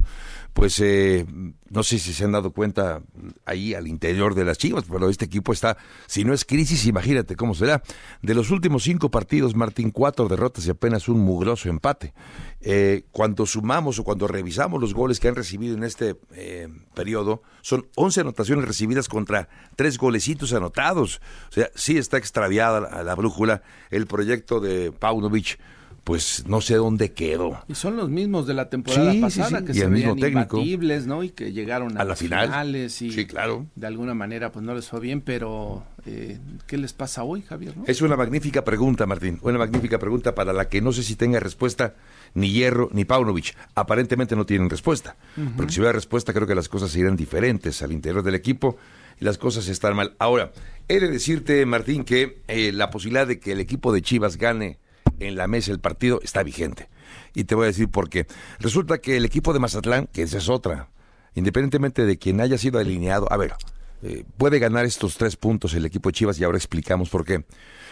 pues 0.58 0.80
eh, 0.80 1.24
no 1.70 1.84
sé 1.84 2.00
si 2.00 2.12
se 2.12 2.24
han 2.24 2.32
dado 2.32 2.50
cuenta 2.50 3.00
ahí 3.44 3.74
al 3.74 3.86
interior 3.86 4.34
de 4.34 4.44
las 4.44 4.58
Chivas, 4.58 4.86
pero 4.90 5.08
este 5.08 5.24
equipo 5.24 5.52
está, 5.52 5.76
si 6.08 6.24
no 6.24 6.34
es 6.34 6.44
crisis, 6.44 6.84
imagínate 6.84 7.36
cómo 7.36 7.54
será. 7.54 7.80
De 8.22 8.34
los 8.34 8.50
últimos 8.50 8.82
cinco 8.82 9.08
partidos, 9.08 9.54
Martín, 9.54 9.92
cuatro 9.92 10.26
derrotas 10.26 10.66
y 10.66 10.70
apenas 10.70 11.08
un 11.08 11.20
mugroso 11.20 11.68
empate. 11.68 12.12
Eh, 12.60 13.04
cuando 13.12 13.46
sumamos 13.46 14.00
o 14.00 14.04
cuando 14.04 14.26
revisamos 14.26 14.80
los 14.80 14.94
goles 14.94 15.20
que 15.20 15.28
han 15.28 15.36
recibido 15.36 15.76
en 15.76 15.84
este 15.84 16.16
eh, 16.32 16.66
periodo, 16.92 17.44
son 17.60 17.86
11 17.94 18.22
anotaciones 18.22 18.64
recibidas 18.64 19.08
contra 19.08 19.48
tres 19.76 19.96
golecitos 19.96 20.52
anotados. 20.52 21.20
O 21.50 21.52
sea, 21.52 21.70
sí 21.76 21.98
está 21.98 22.18
extraviada 22.18 22.80
la, 22.80 23.04
la 23.04 23.14
brújula 23.14 23.62
el 23.92 24.08
proyecto 24.08 24.58
de 24.58 24.90
Paunovic 24.90 25.60
pues 26.08 26.44
no 26.46 26.62
sé 26.62 26.76
dónde 26.76 27.12
quedó. 27.12 27.62
Y 27.68 27.74
son 27.74 27.98
los 27.98 28.08
mismos 28.08 28.46
de 28.46 28.54
la 28.54 28.70
temporada 28.70 29.12
pasada 29.20 29.62
que 29.62 29.74
se 29.74 29.86
veían 29.88 30.18
imbatibles, 30.18 31.06
¿no? 31.06 31.22
Y 31.22 31.28
que 31.28 31.52
llegaron 31.52 31.98
a, 31.98 32.04
las 32.04 32.18
finales 32.18 33.02
y 33.02 33.12
sí, 33.12 33.26
claro. 33.26 33.66
de 33.76 33.86
alguna 33.88 34.14
manera 34.14 34.50
pues 34.50 34.64
no 34.64 34.74
les 34.74 34.88
fue 34.88 35.00
bien, 35.00 35.20
pero 35.20 35.84
eh, 36.06 36.38
¿qué 36.66 36.78
les 36.78 36.94
pasa 36.94 37.24
hoy, 37.24 37.42
Javier? 37.42 37.74
Es 37.86 38.00
una 38.00 38.16
magnífica 38.16 38.64
pregunta, 38.64 39.04
Martín, 39.04 39.38
una 39.42 39.58
magnífica 39.58 39.98
pregunta 39.98 40.34
para 40.34 40.54
la 40.54 40.70
que 40.70 40.80
no 40.80 40.94
sé 40.94 41.02
si 41.02 41.14
tenga 41.14 41.40
respuesta 41.40 41.94
ni 42.32 42.52
Hierro 42.52 42.88
ni 42.90 43.04
Paunovic. 43.04 43.54
Aparentemente 43.74 44.34
no 44.34 44.46
tienen 44.46 44.70
respuesta, 44.70 45.14
porque 45.58 45.74
si 45.74 45.80
hubiera 45.80 45.92
respuesta 45.92 46.32
creo 46.32 46.46
que 46.46 46.54
las 46.54 46.70
cosas 46.70 46.90
serían 46.90 47.16
diferentes 47.16 47.82
al 47.82 47.92
interior 47.92 48.22
del 48.22 48.34
equipo 48.34 48.78
y 49.20 49.26
las 49.26 49.36
cosas 49.36 49.68
están 49.68 49.94
mal. 49.94 50.14
Ahora, 50.18 50.52
he 50.88 51.00
de 51.00 51.08
decirte, 51.08 51.66
Martín, 51.66 52.04
que 52.04 52.40
eh, 52.48 52.72
la 52.72 52.88
posibilidad 52.88 53.26
de 53.26 53.38
que 53.38 53.52
el 53.52 53.60
equipo 53.60 53.92
de 53.92 54.00
Chivas 54.00 54.38
gane 54.38 54.78
en 55.20 55.36
la 55.36 55.46
mesa 55.46 55.72
el 55.72 55.80
partido 55.80 56.20
está 56.22 56.42
vigente. 56.42 56.88
Y 57.34 57.44
te 57.44 57.54
voy 57.54 57.64
a 57.64 57.66
decir 57.68 57.88
por 57.88 58.08
qué. 58.08 58.26
Resulta 58.58 58.98
que 58.98 59.16
el 59.16 59.24
equipo 59.24 59.52
de 59.52 59.58
Mazatlán, 59.58 60.08
que 60.12 60.22
esa 60.22 60.38
es 60.38 60.48
otra, 60.48 60.88
independientemente 61.34 62.04
de 62.04 62.18
quien 62.18 62.40
haya 62.40 62.58
sido 62.58 62.78
alineado, 62.78 63.30
a 63.30 63.36
ver, 63.36 63.54
eh, 64.02 64.24
puede 64.36 64.58
ganar 64.58 64.84
estos 64.84 65.16
tres 65.16 65.36
puntos 65.36 65.74
el 65.74 65.84
equipo 65.84 66.08
de 66.08 66.12
Chivas 66.12 66.38
y 66.38 66.44
ahora 66.44 66.58
explicamos 66.58 67.10
por 67.10 67.24
qué. 67.24 67.44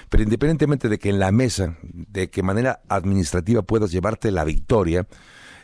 Pero 0.09 0.23
independientemente 0.23 0.89
de 0.89 0.99
que 0.99 1.09
en 1.09 1.19
la 1.19 1.33
mesa, 1.33 1.77
de 1.83 2.31
qué 2.31 2.43
manera 2.43 2.81
administrativa 2.89 3.63
puedas 3.63 3.91
llevarte 3.91 4.31
la 4.31 4.45
victoria, 4.45 5.07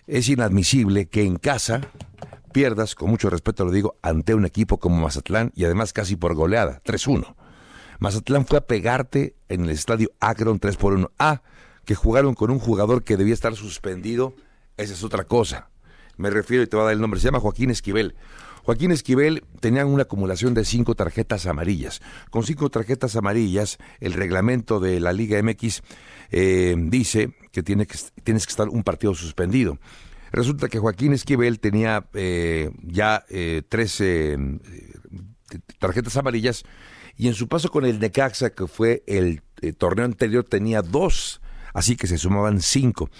es 0.06 0.28
inadmisible 0.28 1.06
que 1.06 1.22
en 1.22 1.36
casa 1.36 1.80
pierdas, 2.52 2.94
con 2.94 3.08
mucho 3.08 3.30
respeto 3.30 3.64
lo 3.64 3.70
digo, 3.70 3.96
ante 4.02 4.34
un 4.34 4.44
equipo 4.44 4.78
como 4.78 5.00
Mazatlán 5.00 5.52
y 5.54 5.64
además 5.64 5.92
casi 5.92 6.16
por 6.16 6.34
goleada, 6.34 6.82
3-1. 6.84 7.34
Mazatlán 7.98 8.46
fue 8.46 8.58
a 8.58 8.66
pegarte 8.66 9.36
en 9.48 9.64
el 9.64 9.70
estadio 9.70 10.10
Akron 10.18 10.58
3 10.58 10.76
por 10.76 10.94
1. 10.94 11.10
Ah, 11.18 11.42
que 11.84 11.94
jugaron 11.94 12.34
con 12.34 12.50
un 12.50 12.58
jugador 12.58 13.04
que 13.04 13.16
debía 13.16 13.34
estar 13.34 13.54
suspendido, 13.56 14.34
esa 14.76 14.94
es 14.94 15.04
otra 15.04 15.24
cosa. 15.24 15.70
Me 16.16 16.30
refiero 16.30 16.62
y 16.62 16.66
te 16.66 16.76
voy 16.76 16.82
a 16.82 16.86
dar 16.86 16.94
el 16.94 17.00
nombre, 17.00 17.20
se 17.20 17.26
llama 17.26 17.40
Joaquín 17.40 17.70
Esquivel. 17.70 18.14
Joaquín 18.64 18.92
Esquivel 18.92 19.44
tenía 19.60 19.84
una 19.84 20.04
acumulación 20.04 20.54
de 20.54 20.64
cinco 20.64 20.94
tarjetas 20.94 21.46
amarillas. 21.46 22.00
Con 22.30 22.44
cinco 22.44 22.70
tarjetas 22.70 23.16
amarillas, 23.16 23.78
el 23.98 24.12
reglamento 24.12 24.78
de 24.78 25.00
la 25.00 25.12
Liga 25.12 25.42
MX 25.42 25.82
eh, 26.30 26.76
dice 26.78 27.34
que, 27.50 27.62
tiene 27.62 27.86
que 27.86 27.98
tienes 28.22 28.46
que 28.46 28.50
estar 28.50 28.68
un 28.68 28.84
partido 28.84 29.14
suspendido. 29.14 29.78
Resulta 30.30 30.68
que 30.68 30.78
Joaquín 30.78 31.12
Esquivel 31.12 31.58
tenía 31.58 32.06
eh, 32.14 32.70
ya 32.82 33.24
eh, 33.28 33.62
tres 33.68 34.02
tarjetas 35.78 36.16
amarillas 36.16 36.64
y 37.16 37.28
en 37.28 37.34
su 37.34 37.48
paso 37.48 37.70
con 37.70 37.84
el 37.84 37.98
Necaxa, 37.98 38.50
que 38.50 38.66
fue 38.66 39.02
el, 39.06 39.42
eh, 39.60 39.72
torneo 39.72 40.04
anterior, 40.04 40.44
tenía 40.44 40.82
dos, 40.82 41.40
así 41.72 41.96
que 41.96 42.06
se 42.06 42.18
sumaban 42.18 42.60
cinco. 42.60 43.10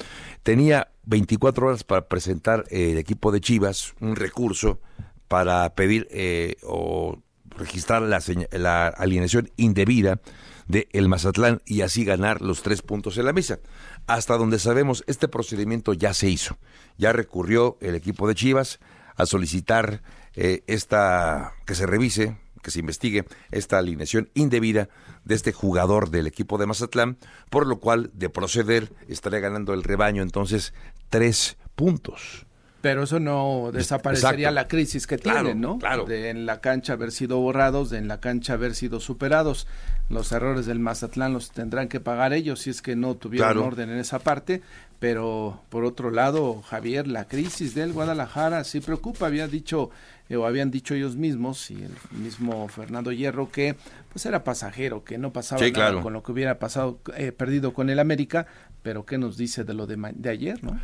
Tenía 0.42 0.92
24 1.04 1.66
horas 1.66 1.84
para 1.84 2.08
presentar 2.08 2.64
eh, 2.70 2.92
el 2.92 2.98
equipo 2.98 3.32
de 3.32 3.40
Chivas 3.40 3.94
un 4.00 4.16
recurso 4.16 4.80
para 5.28 5.74
pedir 5.74 6.08
eh, 6.10 6.56
o 6.62 7.18
registrar 7.50 8.02
la, 8.02 8.22
la 8.52 8.88
alineación 8.88 9.50
indebida 9.56 10.20
de 10.66 10.88
el 10.92 11.08
Mazatlán 11.08 11.60
y 11.66 11.82
así 11.82 12.04
ganar 12.04 12.40
los 12.40 12.62
tres 12.62 12.82
puntos 12.82 13.18
en 13.18 13.26
la 13.26 13.32
mesa. 13.32 13.58
Hasta 14.06 14.36
donde 14.36 14.58
sabemos, 14.58 15.04
este 15.06 15.28
procedimiento 15.28 15.92
ya 15.92 16.14
se 16.14 16.28
hizo. 16.28 16.58
Ya 16.98 17.12
recurrió 17.12 17.78
el 17.80 17.94
equipo 17.94 18.28
de 18.28 18.34
Chivas 18.34 18.78
a 19.16 19.26
solicitar 19.26 20.02
esta 20.34 21.52
que 21.66 21.74
se 21.74 21.84
revise 21.84 22.38
que 22.62 22.70
se 22.70 22.80
investigue 22.80 23.24
esta 23.50 23.78
alineación 23.78 24.30
indebida 24.34 24.88
de 25.24 25.34
este 25.34 25.52
jugador 25.52 26.10
del 26.10 26.26
equipo 26.26 26.58
de 26.58 26.66
Mazatlán, 26.66 27.18
por 27.50 27.66
lo 27.66 27.80
cual, 27.80 28.10
de 28.14 28.30
proceder, 28.30 28.92
estaría 29.08 29.40
ganando 29.40 29.74
el 29.74 29.82
rebaño 29.82 30.22
entonces 30.22 30.72
tres 31.10 31.56
puntos. 31.74 32.46
Pero 32.82 33.04
eso 33.04 33.20
no 33.20 33.70
desaparecería 33.72 34.50
la 34.50 34.66
crisis 34.66 35.06
que 35.06 35.16
tienen, 35.16 35.60
¿no? 35.60 35.78
Claro. 35.78 36.04
De 36.04 36.30
en 36.30 36.46
la 36.46 36.60
cancha 36.60 36.94
haber 36.94 37.12
sido 37.12 37.38
borrados, 37.38 37.90
de 37.90 37.98
en 37.98 38.08
la 38.08 38.18
cancha 38.18 38.54
haber 38.54 38.74
sido 38.74 38.98
superados. 38.98 39.68
Los 40.08 40.32
errores 40.32 40.66
del 40.66 40.80
Mazatlán 40.80 41.32
los 41.32 41.52
tendrán 41.52 41.88
que 41.88 42.00
pagar 42.00 42.32
ellos 42.32 42.60
si 42.60 42.70
es 42.70 42.82
que 42.82 42.96
no 42.96 43.14
tuvieron 43.14 43.58
orden 43.58 43.88
en 43.88 43.98
esa 43.98 44.18
parte. 44.18 44.62
Pero 44.98 45.62
por 45.68 45.84
otro 45.84 46.10
lado, 46.10 46.60
Javier, 46.62 47.06
la 47.06 47.26
crisis 47.26 47.74
del 47.74 47.92
Guadalajara 47.92 48.64
sí 48.64 48.80
preocupa. 48.80 49.26
Había 49.26 49.46
dicho 49.46 49.90
eh, 50.32 50.36
o 50.36 50.46
habían 50.46 50.70
dicho 50.70 50.94
ellos 50.94 51.14
mismos 51.14 51.70
y 51.70 51.82
el 51.82 51.92
mismo 52.10 52.66
Fernando 52.68 53.12
Hierro 53.12 53.50
que 53.50 53.76
pues 54.10 54.24
era 54.24 54.44
pasajero, 54.44 55.04
que 55.04 55.18
no 55.18 55.30
pasaba 55.30 55.60
nada 55.68 56.00
con 56.00 56.14
lo 56.14 56.22
que 56.22 56.32
hubiera 56.32 56.58
pasado 56.58 57.00
eh, 57.18 57.32
perdido 57.32 57.74
con 57.74 57.90
el 57.90 57.98
América. 57.98 58.46
Pero 58.82 59.04
qué 59.04 59.18
nos 59.18 59.36
dice 59.36 59.64
de 59.64 59.74
lo 59.74 59.86
de, 59.86 59.98
de 60.14 60.30
ayer, 60.30 60.64
¿no? 60.64 60.80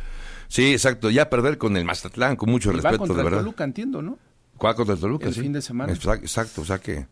Sí, 0.47 0.71
exacto. 0.71 1.09
Ya 1.09 1.31
perder 1.31 1.57
con 1.57 1.75
el 1.77 1.83
Mazatlán, 1.83 2.35
con 2.35 2.51
mucho 2.51 2.71
respeto, 2.71 2.99
contra 2.99 3.17
de 3.17 3.23
verdad. 3.23 3.39
Toluca, 3.39 3.63
entiendo, 3.63 4.03
¿no? 4.03 4.19
¿Cuál 4.55 4.75
contra 4.75 4.93
el 4.93 5.01
Toluca? 5.01 5.27
El 5.27 5.33
fin 5.33 5.51
de 5.51 5.63
semana. 5.63 5.91
Exacto, 5.91 6.61
o 6.61 6.65
sea 6.65 6.77
que 6.77 7.07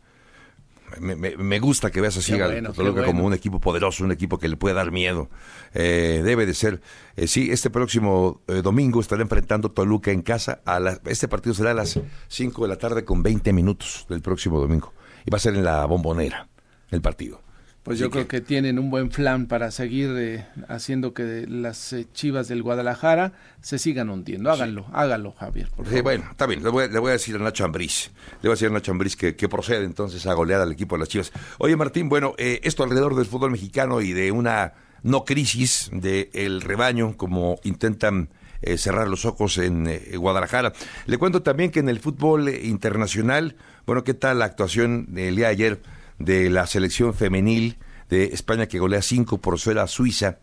me, 1.00 1.16
me, 1.16 1.60
gusta 1.60 1.92
que 1.92 2.02
veas 2.02 2.18
así 2.18 2.40
al 2.40 2.74
Toluca 2.74 3.04
como 3.06 3.26
un 3.26 3.34
equipo 3.34 3.60
poderoso, 3.60 4.04
un 4.04 4.12
equipo 4.12 4.38
que 4.40 4.48
le 4.48 4.58
puede 4.58 4.76
dar 4.76 4.92
miedo. 4.92 5.30
Eh, 5.74 6.22
debe 6.24 6.46
de 6.46 6.54
ser. 6.54 6.82
Eh, 7.16 7.28
sí, 7.28 7.50
este 7.52 7.70
próximo 7.70 8.42
eh, 8.48 8.62
domingo 8.62 9.02
estará 9.02 9.22
enfrentando 9.22 9.72
Toluca 9.72 10.12
en 10.12 10.22
casa. 10.22 10.62
A 10.66 10.80
la, 10.80 11.00
este 11.06 11.28
partido 11.28 11.54
será 11.54 11.72
a 11.72 11.74
las 11.74 12.00
5 12.30 12.62
de 12.64 12.68
la 12.68 12.78
tarde 12.78 13.06
con 13.06 13.24
20 13.24 13.54
minutos 13.54 14.06
del 14.10 14.22
próximo 14.22 14.60
domingo. 14.60 14.94
Y 15.26 15.32
va 15.32 15.38
a 15.38 15.42
ser 15.42 15.56
en 15.56 15.64
la 15.64 15.86
bombonera 15.86 16.48
el 16.90 17.02
partido 17.02 17.47
Pues 17.88 18.00
yo 18.00 18.10
creo 18.10 18.28
que... 18.28 18.42
tienen 18.42 18.80
un 18.80 18.90
buen 18.90 19.08
plan 19.08 19.46
para 19.46 19.72
seguir 19.72 20.14
eh, 20.18 20.46
haciendo 20.68 21.14
que 21.14 21.46
las 21.48 21.94
eh, 21.94 22.06
chivas 22.14 22.50
del 22.50 22.62
Guadalajara 22.62 23.32
se 23.62 23.80
sigan 23.80 24.10
hundiendo. 24.10 24.52
Háganlo, 24.52 24.88
háganlo, 24.92 25.32
Javier. 25.32 25.70
sí, 25.90 26.02
bueno, 26.02 26.26
está 26.30 26.48
bien, 26.48 26.62
le 26.64 26.70
voy, 26.70 26.84
a 26.84 27.14
decir 27.14 27.38
a 27.38 27.40
Nacho 27.40 27.64
Ambriz, 27.64 28.12
le 28.42 28.50
voy 28.50 28.52
a 28.52 28.56
decir 28.56 28.68
a 28.68 28.72
Nacho 28.72 28.92
Ambriz 28.92 29.16
que, 29.16 29.38
que 29.38 29.48
procede 29.48 29.86
entonces 29.86 30.26
a 30.26 30.34
golear 30.34 30.60
al 30.60 30.74
equipo 30.74 30.96
de 30.96 31.00
las 31.00 31.08
chivas. 31.08 31.32
Oye, 31.60 31.78
Martín, 31.78 32.10
bueno, 32.10 32.36
eh, 32.38 32.60
esto 32.64 32.84
alrededor 32.84 33.16
del 33.16 33.26
fútbol 33.26 33.52
mexicano 33.52 34.02
y 34.02 34.12
de 34.12 34.34
una 34.34 34.74
no 35.04 35.24
crisis 35.24 35.90
del 35.94 36.60
rebaño, 36.60 37.16
como 37.16 37.58
intentan 37.64 38.28
cerrar 38.76 39.08
los 39.08 39.24
ojos 39.24 39.60
en 39.60 39.88
Guadalajara. 40.18 40.74
Le 41.06 41.18
cuento 41.18 41.42
también 41.42 41.72
que 41.72 41.80
en 41.80 41.88
el 41.88 42.00
fútbol 42.00 42.50
internacional, 42.50 43.56
bueno, 43.86 44.04
¿qué 44.04 44.14
tal 44.14 44.40
la 44.40 44.46
actuación 44.46 45.14
del 45.14 45.38
día 45.38 45.46
de 45.46 45.52
ayer? 45.52 45.82
De 46.20 46.50
la 46.50 46.68
selección 46.68 47.14
femenil 47.14 47.78
de 48.10 48.26
España 48.26 48.68
que 48.68 48.80
golea 48.80 49.02
5 49.02 49.40
por 49.40 49.60
0 49.60 49.82
a 49.82 49.88
Suiza. 49.88 50.40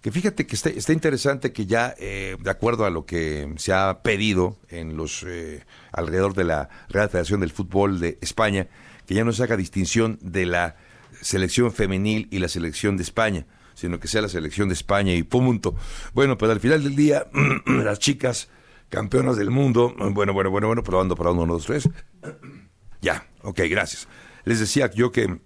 Que 0.00 0.12
fíjate 0.12 0.46
que 0.46 0.54
está, 0.54 0.92
interesante 0.92 1.52
que 1.52 1.66
ya, 1.66 1.94
eh, 1.98 2.36
de 2.38 2.50
acuerdo 2.50 2.84
a 2.84 2.90
lo 2.90 3.06
que 3.06 3.52
se 3.56 3.72
ha 3.72 4.02
pedido 4.02 4.58
en 4.68 4.96
los 4.96 5.24
eh, 5.26 5.64
alrededor 5.92 6.34
de 6.34 6.44
la 6.44 6.68
Real 6.88 7.08
Federación 7.08 7.40
del 7.40 7.50
Fútbol 7.50 7.98
de 7.98 8.18
España, 8.20 8.68
que 9.06 9.14
ya 9.14 9.24
no 9.24 9.32
se 9.32 9.42
haga 9.42 9.56
distinción 9.56 10.18
de 10.22 10.46
la 10.46 10.76
selección 11.22 11.72
femenil 11.72 12.28
y 12.30 12.38
la 12.38 12.48
selección 12.48 12.96
de 12.96 13.02
España, 13.02 13.46
sino 13.74 13.98
que 13.98 14.06
sea 14.06 14.22
la 14.22 14.28
selección 14.28 14.68
de 14.68 14.74
España 14.74 15.12
y 15.12 15.22
punto. 15.22 15.74
Bueno, 16.12 16.38
pues 16.38 16.52
al 16.52 16.60
final 16.60 16.84
del 16.84 16.94
día, 16.94 17.26
las 17.66 17.98
chicas 17.98 18.48
campeonas 18.90 19.36
del 19.36 19.50
mundo, 19.50 19.92
bueno, 20.12 20.32
bueno, 20.32 20.50
bueno, 20.50 20.68
bueno, 20.68 20.84
probando, 20.84 21.16
probando, 21.16 21.42
uno, 21.42 21.54
dos, 21.54 21.66
tres. 21.66 21.88
ya, 23.00 23.26
ok, 23.42 23.60
gracias 23.68 24.06
les 24.46 24.60
decía 24.60 24.90
yo 24.90 25.12
que 25.12 25.38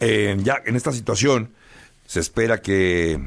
eh, 0.00 0.36
ya 0.40 0.60
en 0.66 0.74
esta 0.74 0.90
situación 0.90 1.54
se 2.06 2.18
espera 2.18 2.60
que 2.60 3.20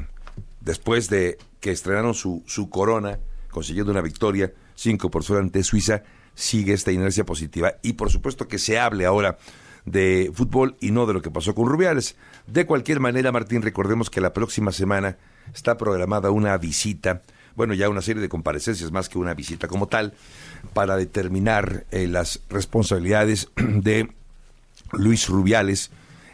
después 0.59 1.09
de 1.09 1.37
que 1.61 1.71
estrenaron 1.71 2.13
su, 2.13 2.43
su 2.45 2.69
corona, 2.69 3.19
consiguiendo 3.49 3.91
una 3.91 4.01
victoria 4.01 4.51
5 4.75 5.09
por 5.09 5.23
0 5.23 5.39
ante 5.39 5.63
Suiza, 5.63 6.03
sigue 6.35 6.73
esta 6.73 6.91
inercia 6.91 7.25
positiva. 7.25 7.75
Y 7.81 7.93
por 7.93 8.11
supuesto 8.11 8.47
que 8.47 8.57
se 8.57 8.79
hable 8.79 9.05
ahora 9.05 9.37
de 9.85 10.31
fútbol 10.33 10.75
y 10.81 10.91
no 10.91 11.05
de 11.05 11.13
lo 11.13 11.21
que 11.21 11.31
pasó 11.31 11.55
con 11.55 11.67
Rubiales. 11.67 12.15
De 12.47 12.65
cualquier 12.65 12.99
manera, 12.99 13.31
Martín, 13.31 13.61
recordemos 13.61 14.09
que 14.09 14.19
la 14.19 14.33
próxima 14.33 14.71
semana 14.71 15.17
está 15.53 15.77
programada 15.77 16.31
una 16.31 16.57
visita, 16.57 17.21
bueno, 17.55 17.73
ya 17.73 17.87
una 17.87 18.01
serie 18.01 18.21
de 18.21 18.29
comparecencias 18.29 18.91
más 18.91 19.09
que 19.09 19.17
una 19.17 19.33
visita 19.33 19.67
como 19.67 19.87
tal, 19.87 20.13
para 20.73 20.97
determinar 20.97 21.85
eh, 21.91 22.07
las 22.07 22.41
responsabilidades 22.49 23.49
de 23.55 24.09
Luis 24.93 25.27
Rubiales, 25.27 25.91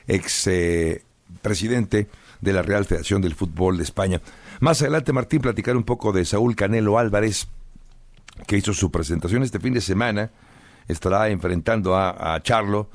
ex 0.07 0.47
eh, 0.47 1.03
presidente 1.41 2.07
de 2.41 2.53
la 2.53 2.61
Real 2.61 2.85
Federación 2.85 3.21
del 3.21 3.35
Fútbol 3.35 3.77
de 3.77 3.83
España. 3.83 4.21
Más 4.59 4.81
adelante, 4.81 5.13
Martín, 5.13 5.41
platicar 5.41 5.75
un 5.77 5.83
poco 5.83 6.11
de 6.11 6.25
Saúl 6.25 6.55
Canelo 6.55 6.97
Álvarez, 6.97 7.47
que 8.47 8.57
hizo 8.57 8.73
su 8.73 8.91
presentación 8.91 9.43
este 9.43 9.59
fin 9.59 9.73
de 9.73 9.81
semana. 9.81 10.31
Estará 10.87 11.29
enfrentando 11.29 11.95
a, 11.95 12.39
Charlo 12.43 12.89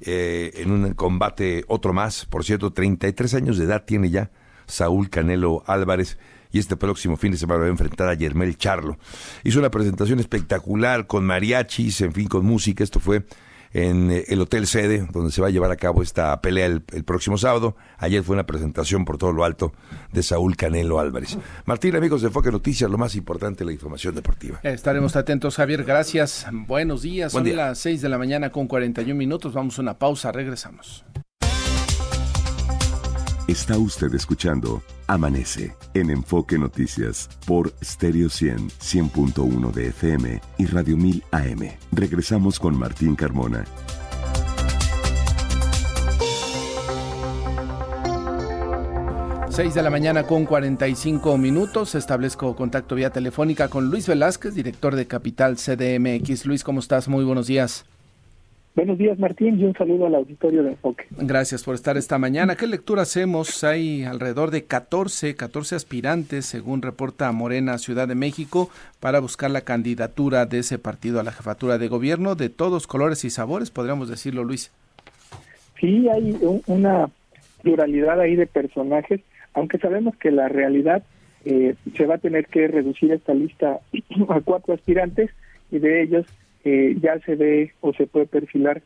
eh, 0.00 0.52
en 0.54 0.70
un 0.70 0.94
combate 0.94 1.64
otro 1.66 1.92
más. 1.92 2.24
Por 2.26 2.44
cierto, 2.44 2.72
33 2.72 3.34
años 3.34 3.58
de 3.58 3.64
edad 3.64 3.84
tiene 3.84 4.10
ya 4.10 4.30
Saúl 4.66 5.10
Canelo 5.10 5.64
Álvarez 5.66 6.18
y 6.52 6.58
este 6.58 6.76
próximo 6.76 7.16
fin 7.16 7.32
de 7.32 7.38
semana 7.38 7.60
va 7.60 7.66
a 7.66 7.70
enfrentar 7.70 8.08
a 8.08 8.14
Yermel 8.14 8.56
Charlo. 8.56 8.98
Hizo 9.42 9.58
una 9.58 9.70
presentación 9.70 10.20
espectacular 10.20 11.06
con 11.06 11.24
mariachis, 11.24 12.02
en 12.02 12.12
fin, 12.12 12.28
con 12.28 12.44
música. 12.44 12.84
Esto 12.84 13.00
fue 13.00 13.24
en 13.72 14.10
eh, 14.10 14.24
el 14.28 14.40
Hotel 14.40 14.66
Sede, 14.66 15.06
donde 15.12 15.32
se 15.32 15.40
va 15.40 15.48
a 15.48 15.50
llevar 15.50 15.70
a 15.70 15.76
cabo 15.76 16.02
esta 16.02 16.40
pelea 16.40 16.66
el, 16.66 16.82
próximo 17.04 17.38
sábado. 17.38 17.76
Ayer 17.98 18.22
fue 18.22 18.34
una 18.34 18.46
presentación 18.46 19.04
por 19.04 19.18
todo 19.18 19.32
lo 19.32 19.44
alto 19.44 19.72
de 20.12 20.22
Saúl 20.22 20.56
Canelo 20.56 20.98
Álvarez. 20.98 21.38
Martín, 21.64 21.96
amigos 21.96 22.22
de 22.22 22.30
Foque 22.30 22.50
Noticias, 22.50 22.90
lo 22.90 22.98
más 22.98 23.14
importante, 23.14 23.64
la 23.64 23.72
información 23.72 24.14
deportiva. 24.14 24.60
Estaremos 24.62 25.16
atentos, 25.16 25.56
Javier. 25.56 25.84
Gracias. 25.84 26.46
Buenos 26.52 27.02
días. 27.02 27.32
Son 27.32 27.56
las 27.56 27.78
6 27.78 28.02
de 28.02 28.08
la 28.08 28.18
mañana 28.18 28.50
con 28.50 28.66
41 28.66 29.14
minutos. 29.14 29.54
Vamos 29.54 29.78
a 29.78 29.82
una 29.82 29.98
pausa. 29.98 30.32
Regresamos. 30.32 31.04
Está 33.52 33.76
usted 33.76 34.14
escuchando 34.14 34.82
Amanece 35.06 35.76
en 35.92 36.08
Enfoque 36.08 36.56
Noticias 36.58 37.28
por 37.46 37.74
Stereo 37.84 38.30
100, 38.30 38.70
100.1 38.70 39.72
de 39.72 39.88
FM 39.88 40.40
y 40.56 40.64
Radio 40.64 40.96
1000 40.96 41.22
AM. 41.32 41.70
Regresamos 41.92 42.58
con 42.58 42.78
Martín 42.78 43.14
Carmona. 43.14 43.66
Seis 49.50 49.74
de 49.74 49.82
la 49.82 49.90
mañana 49.90 50.26
con 50.26 50.46
45 50.46 51.36
minutos. 51.36 51.94
Establezco 51.94 52.56
contacto 52.56 52.94
vía 52.94 53.10
telefónica 53.10 53.68
con 53.68 53.90
Luis 53.90 54.06
Velázquez, 54.06 54.54
director 54.54 54.96
de 54.96 55.06
Capital 55.06 55.56
CDMX. 55.56 56.46
Luis, 56.46 56.64
¿cómo 56.64 56.80
estás? 56.80 57.06
Muy 57.06 57.22
buenos 57.22 57.48
días. 57.48 57.84
Buenos 58.74 58.96
días, 58.96 59.18
Martín, 59.18 59.60
y 59.60 59.64
un 59.64 59.74
saludo 59.74 60.06
al 60.06 60.14
auditorio 60.14 60.62
de 60.62 60.70
Enfoque. 60.70 61.04
Gracias 61.10 61.62
por 61.62 61.74
estar 61.74 61.98
esta 61.98 62.16
mañana. 62.16 62.56
¿Qué 62.56 62.66
lectura 62.66 63.02
hacemos? 63.02 63.64
Hay 63.64 64.04
alrededor 64.04 64.50
de 64.50 64.64
14, 64.64 65.34
14 65.36 65.76
aspirantes, 65.76 66.46
según 66.46 66.80
reporta 66.80 67.30
Morena 67.32 67.76
Ciudad 67.76 68.08
de 68.08 68.14
México, 68.14 68.70
para 68.98 69.20
buscar 69.20 69.50
la 69.50 69.60
candidatura 69.60 70.46
de 70.46 70.60
ese 70.60 70.78
partido 70.78 71.20
a 71.20 71.22
la 71.22 71.32
jefatura 71.32 71.76
de 71.76 71.88
gobierno 71.88 72.34
de 72.34 72.48
todos 72.48 72.86
colores 72.86 73.26
y 73.26 73.30
sabores, 73.30 73.70
podríamos 73.70 74.08
decirlo, 74.08 74.42
Luis. 74.42 74.72
Sí, 75.78 76.08
hay 76.08 76.34
una 76.66 77.10
pluralidad 77.62 78.20
ahí 78.20 78.36
de 78.36 78.46
personajes, 78.46 79.20
aunque 79.52 79.76
sabemos 79.76 80.16
que 80.16 80.30
la 80.30 80.48
realidad 80.48 81.02
eh, 81.44 81.74
se 81.94 82.06
va 82.06 82.14
a 82.14 82.18
tener 82.18 82.46
que 82.46 82.68
reducir 82.68 83.12
esta 83.12 83.34
lista 83.34 83.80
a 84.30 84.40
cuatro 84.40 84.72
aspirantes 84.72 85.30
y 85.70 85.78
de 85.78 86.02
ellos 86.02 86.24
eh, 86.64 86.96
ya 87.00 87.18
se 87.20 87.34
ve 87.34 87.72
o 87.80 87.92
se 87.92 88.06
puede 88.06 88.26
perfilar 88.26 88.82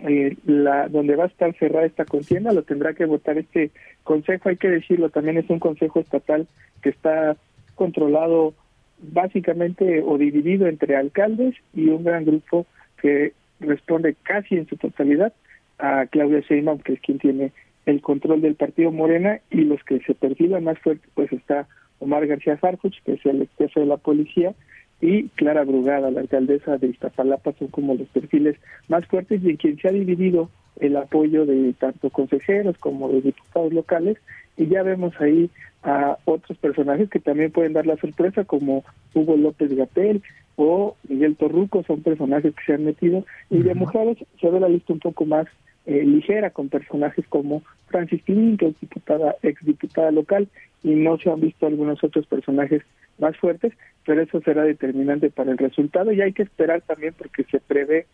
eh, 0.00 0.36
la 0.46 0.88
donde 0.88 1.16
va 1.16 1.24
a 1.24 1.28
estar 1.28 1.54
cerrada 1.58 1.86
esta 1.86 2.04
contienda, 2.04 2.52
lo 2.52 2.62
tendrá 2.62 2.94
que 2.94 3.04
votar 3.04 3.38
este 3.38 3.70
consejo, 4.04 4.48
hay 4.48 4.56
que 4.56 4.70
decirlo, 4.70 5.10
también 5.10 5.36
es 5.36 5.48
un 5.50 5.58
consejo 5.58 6.00
estatal 6.00 6.46
que 6.82 6.88
está 6.88 7.36
controlado 7.74 8.54
básicamente 8.98 10.02
o 10.04 10.16
dividido 10.16 10.66
entre 10.66 10.96
alcaldes 10.96 11.54
y 11.74 11.88
un 11.88 12.04
gran 12.04 12.24
grupo 12.24 12.66
que 13.00 13.32
responde 13.60 14.16
casi 14.22 14.56
en 14.56 14.66
su 14.66 14.76
totalidad 14.76 15.32
a 15.78 16.06
Claudia 16.06 16.40
Sheinbaum, 16.40 16.78
que 16.78 16.94
es 16.94 17.00
quien 17.00 17.18
tiene 17.18 17.52
el 17.86 18.00
control 18.00 18.40
del 18.40 18.54
partido 18.54 18.92
Morena 18.92 19.40
y 19.50 19.62
los 19.62 19.82
que 19.84 20.00
se 20.00 20.14
perfilan 20.14 20.64
más 20.64 20.78
fuerte 20.78 21.06
pues 21.14 21.32
está 21.32 21.66
Omar 21.98 22.26
García 22.26 22.56
Farfuch, 22.56 23.02
que 23.04 23.14
es 23.14 23.26
el 23.26 23.48
jefe 23.58 23.80
de 23.80 23.86
la 23.86 23.96
policía, 23.96 24.54
y 25.02 25.28
Clara 25.30 25.64
Brugada, 25.64 26.12
la 26.12 26.20
alcaldesa 26.20 26.78
de 26.78 26.86
Iztapalapa, 26.86 27.52
son 27.58 27.68
como 27.68 27.94
los 27.94 28.06
perfiles 28.08 28.56
más 28.88 29.04
fuertes 29.06 29.42
y 29.42 29.50
en 29.50 29.56
quien 29.56 29.76
se 29.78 29.88
ha 29.88 29.92
dividido 29.92 30.48
el 30.78 30.96
apoyo 30.96 31.44
de 31.44 31.72
tanto 31.74 32.08
consejeros 32.08 32.78
como 32.78 33.08
de 33.08 33.20
diputados 33.20 33.72
locales. 33.72 34.16
Y 34.56 34.68
ya 34.68 34.84
vemos 34.84 35.12
ahí 35.20 35.50
a 35.82 36.18
otros 36.24 36.56
personajes 36.58 37.10
que 37.10 37.18
también 37.18 37.50
pueden 37.50 37.72
dar 37.72 37.84
la 37.84 37.96
sorpresa 37.96 38.44
como 38.44 38.84
Hugo 39.12 39.36
López 39.36 39.74
Gatel 39.74 40.22
o 40.54 40.96
Miguel 41.08 41.34
Torruco, 41.34 41.82
son 41.82 42.02
personajes 42.02 42.54
que 42.54 42.64
se 42.64 42.74
han 42.74 42.84
metido 42.84 43.24
y 43.50 43.62
de 43.62 43.74
mujeres 43.74 44.18
se 44.40 44.50
ve 44.50 44.60
la 44.60 44.68
lista 44.68 44.92
un 44.92 45.00
poco 45.00 45.24
más 45.24 45.48
eh, 45.84 46.04
ligera 46.04 46.50
con 46.50 46.68
personajes 46.68 47.26
como 47.28 47.62
Francis 47.88 48.22
Pilín, 48.22 48.56
que 48.56 48.68
es 48.68 48.80
diputada, 48.80 49.34
exdiputada 49.42 50.12
local, 50.12 50.46
y 50.84 50.90
no 50.90 51.18
se 51.18 51.30
han 51.30 51.40
visto 51.40 51.66
algunos 51.66 52.04
otros 52.04 52.26
personajes 52.26 52.82
más 53.18 53.36
fuertes, 53.36 53.72
pero 54.04 54.22
eso 54.22 54.40
será 54.40 54.64
determinante 54.64 55.30
para 55.30 55.52
el 55.52 55.58
resultado 55.58 56.12
y 56.12 56.20
hay 56.20 56.32
que 56.32 56.42
esperar 56.42 56.82
también 56.82 57.14
porque 57.16 57.44
se 57.44 57.60
prevé 57.60 58.06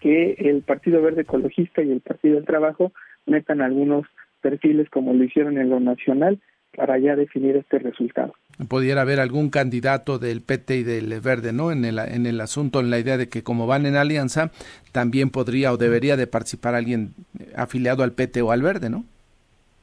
que 0.00 0.32
el 0.38 0.62
Partido 0.62 1.02
Verde 1.02 1.22
Ecologista 1.22 1.82
y 1.82 1.92
el 1.92 2.00
Partido 2.00 2.36
del 2.36 2.46
Trabajo 2.46 2.92
metan 3.26 3.60
algunos 3.60 4.06
perfiles 4.40 4.88
como 4.88 5.12
lo 5.12 5.22
hicieron 5.24 5.58
en 5.58 5.68
lo 5.68 5.80
nacional 5.80 6.40
para 6.74 6.98
ya 6.98 7.16
definir 7.16 7.56
este 7.56 7.78
resultado. 7.78 8.34
Pudiera 8.68 9.02
haber 9.02 9.20
algún 9.20 9.50
candidato 9.50 10.18
del 10.18 10.40
PT 10.40 10.76
y 10.76 10.82
del 10.84 11.20
Verde, 11.20 11.52
¿no? 11.52 11.72
En 11.72 11.84
el, 11.84 11.98
en 11.98 12.26
el 12.26 12.40
asunto, 12.40 12.80
en 12.80 12.90
la 12.90 12.98
idea 12.98 13.16
de 13.16 13.28
que 13.28 13.42
como 13.42 13.66
van 13.66 13.86
en 13.86 13.96
alianza, 13.96 14.50
también 14.92 15.30
podría 15.30 15.72
o 15.72 15.76
debería 15.76 16.16
de 16.16 16.26
participar 16.26 16.74
alguien 16.74 17.10
afiliado 17.56 18.02
al 18.02 18.12
PT 18.12 18.42
o 18.42 18.52
al 18.52 18.62
Verde, 18.62 18.90
¿no? 18.90 19.04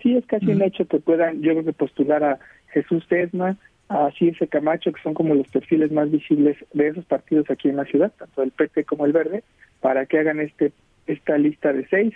Sí, 0.02 0.16
es 0.16 0.26
casi 0.28 0.48
un 0.48 0.62
hecho 0.62 0.86
que 0.86 1.00
puedan, 1.00 1.42
yo 1.42 1.52
creo 1.52 1.66
que 1.66 1.74
postular 1.74 2.24
a 2.24 2.40
Jesús 2.68 3.06
Tesma, 3.08 3.58
a 3.90 4.12
Circe 4.12 4.48
Camacho, 4.48 4.92
que 4.92 5.02
son 5.02 5.14
como 5.14 5.34
los 5.34 5.48
perfiles 5.48 5.92
más 5.92 6.12
visibles 6.12 6.58
de 6.74 6.88
esos 6.90 7.06
partidos 7.06 7.50
aquí 7.50 7.70
en 7.70 7.78
la 7.78 7.86
ciudad, 7.86 8.12
tanto 8.18 8.44
el 8.44 8.52
PT 8.52 8.84
como 8.84 9.06
el 9.06 9.14
Verde, 9.14 9.44
para 9.80 10.06
que 10.06 10.20
hagan 10.20 10.40
este 10.40 10.72
esta 11.08 11.38
lista 11.38 11.72
de 11.72 11.88
seis 11.88 12.14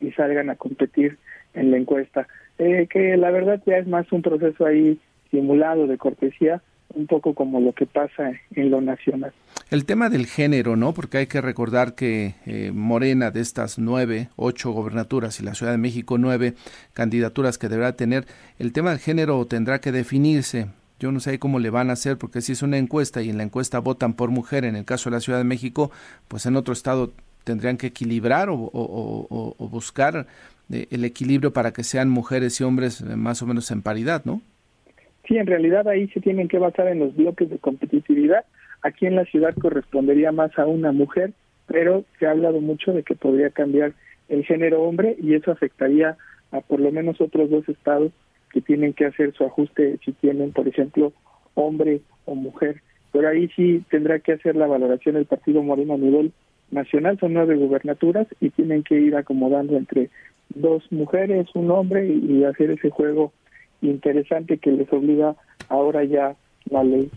y 0.00 0.10
salgan 0.12 0.50
a 0.50 0.56
competir 0.56 1.18
en 1.54 1.70
la 1.70 1.76
encuesta. 1.76 2.26
Eh, 2.58 2.86
que 2.90 3.16
la 3.16 3.30
verdad 3.30 3.62
ya 3.64 3.78
es 3.78 3.86
más 3.86 4.10
un 4.12 4.22
proceso 4.22 4.66
ahí 4.66 4.98
simulado 5.30 5.86
de 5.86 5.96
cortesía, 5.96 6.60
un 6.94 7.06
poco 7.06 7.34
como 7.34 7.60
lo 7.60 7.72
que 7.72 7.86
pasa 7.86 8.32
en 8.54 8.70
lo 8.70 8.80
nacional. 8.80 9.32
El 9.70 9.86
tema 9.86 10.10
del 10.10 10.26
género, 10.26 10.76
¿no? 10.76 10.92
Porque 10.92 11.18
hay 11.18 11.26
que 11.26 11.40
recordar 11.40 11.94
que 11.94 12.34
eh, 12.44 12.72
Morena, 12.74 13.30
de 13.30 13.40
estas 13.40 13.78
nueve, 13.78 14.28
ocho 14.36 14.72
gobernaturas 14.72 15.40
y 15.40 15.44
la 15.44 15.54
Ciudad 15.54 15.72
de 15.72 15.78
México, 15.78 16.18
nueve 16.18 16.54
candidaturas 16.92 17.56
que 17.56 17.68
deberá 17.68 17.96
tener, 17.96 18.26
el 18.58 18.72
tema 18.72 18.90
del 18.90 18.98
género 18.98 19.46
tendrá 19.46 19.80
que 19.80 19.92
definirse. 19.92 20.66
Yo 21.02 21.12
no 21.12 21.20
sé 21.20 21.38
cómo 21.38 21.58
le 21.58 21.70
van 21.70 21.90
a 21.90 21.94
hacer, 21.94 22.16
porque 22.16 22.40
si 22.40 22.52
es 22.52 22.62
una 22.62 22.78
encuesta 22.78 23.22
y 23.22 23.28
en 23.28 23.36
la 23.36 23.42
encuesta 23.42 23.80
votan 23.80 24.14
por 24.14 24.30
mujer, 24.30 24.64
en 24.64 24.76
el 24.76 24.84
caso 24.84 25.10
de 25.10 25.16
la 25.16 25.20
Ciudad 25.20 25.38
de 25.38 25.44
México, 25.44 25.90
pues 26.28 26.46
en 26.46 26.56
otro 26.56 26.72
estado 26.72 27.12
tendrían 27.44 27.76
que 27.76 27.88
equilibrar 27.88 28.48
o, 28.50 29.68
buscar 29.70 30.26
eh, 30.72 30.86
el 30.90 31.04
equilibrio 31.04 31.52
para 31.52 31.72
que 31.72 31.82
sean 31.82 32.08
mujeres 32.08 32.60
y 32.60 32.64
hombres 32.64 33.00
eh, 33.00 33.16
más 33.16 33.42
o 33.42 33.46
menos 33.46 33.70
en 33.72 33.82
paridad, 33.82 34.24
¿no? 34.24 34.40
Sí, 35.26 35.36
en 35.36 35.46
realidad 35.46 35.88
ahí 35.88 36.08
se 36.08 36.20
tienen 36.20 36.48
que 36.48 36.58
basar 36.58 36.88
en 36.88 37.00
los 37.00 37.14
bloques 37.16 37.50
de 37.50 37.58
competitividad 37.58 38.44
Aquí 38.82 39.06
en 39.06 39.14
la 39.14 39.24
ciudad 39.24 39.54
correspondería 39.54 40.32
más 40.32 40.58
a 40.58 40.66
una 40.66 40.90
mujer, 40.90 41.32
pero 41.66 42.04
se 42.18 42.26
ha 42.26 42.32
hablado 42.32 42.60
mucho 42.60 42.92
de 42.92 43.04
que 43.04 43.14
podría 43.14 43.50
cambiar 43.50 43.92
el 44.28 44.44
género 44.44 44.82
hombre 44.82 45.16
y 45.22 45.34
eso 45.34 45.52
afectaría 45.52 46.16
a 46.50 46.60
por 46.60 46.80
lo 46.80 46.90
menos 46.90 47.20
otros 47.20 47.48
dos 47.48 47.68
estados 47.68 48.12
que 48.52 48.60
tienen 48.60 48.92
que 48.92 49.06
hacer 49.06 49.32
su 49.34 49.44
ajuste 49.44 49.98
si 50.04 50.12
tienen, 50.12 50.52
por 50.52 50.68
ejemplo, 50.68 51.12
hombre 51.54 52.00
o 52.24 52.34
mujer. 52.34 52.82
Pero 53.12 53.28
ahí 53.28 53.48
sí 53.54 53.84
tendrá 53.90 54.18
que 54.20 54.32
hacer 54.32 54.56
la 54.56 54.66
valoración 54.66 55.16
el 55.16 55.26
Partido 55.26 55.62
Moreno 55.62 55.94
a 55.94 55.98
nivel 55.98 56.32
nacional, 56.70 57.18
son 57.18 57.34
nueve 57.34 57.56
gubernaturas 57.56 58.26
y 58.40 58.50
tienen 58.50 58.82
que 58.82 58.98
ir 58.98 59.14
acomodando 59.16 59.76
entre 59.76 60.10
dos 60.54 60.90
mujeres, 60.90 61.46
un 61.54 61.70
hombre 61.70 62.06
y 62.06 62.44
hacer 62.44 62.70
ese 62.70 62.90
juego 62.90 63.32
interesante 63.82 64.58
que 64.58 64.72
les 64.72 64.90
obliga 64.92 65.36
ahora 65.68 66.04
ya 66.04 66.34
la 66.70 66.84
ley. 66.84 67.10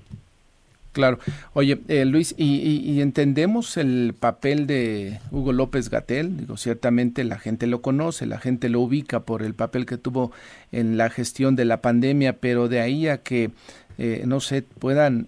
Claro. 0.95 1.19
Oye, 1.51 1.81
eh, 1.89 2.05
Luis, 2.05 2.33
y, 2.37 3.01
entendemos 3.01 3.75
el 3.75 4.15
papel 4.17 4.65
de 4.65 5.19
Hugo 5.29 5.51
López 5.51 5.89
Gatel. 5.89 6.37
Digo, 6.37 6.55
ciertamente 6.55 7.25
la 7.25 7.37
gente 7.37 7.67
lo 7.67 7.81
conoce, 7.81 8.25
la 8.25 8.39
gente 8.39 8.69
lo 8.69 8.79
ubica 8.79 9.19
por 9.19 9.43
el 9.43 9.55
papel 9.55 9.85
que 9.85 9.97
tuvo 9.97 10.31
en 10.71 10.95
la 10.95 11.09
gestión 11.09 11.57
de 11.57 11.65
la 11.65 11.81
pandemia, 11.81 12.37
pero 12.37 12.69
de 12.69 12.79
ahí 12.79 13.09
a 13.09 13.17
que, 13.17 13.51
eh, 13.97 14.23
no 14.25 14.39
sé, 14.39 14.61
puedan 14.61 15.27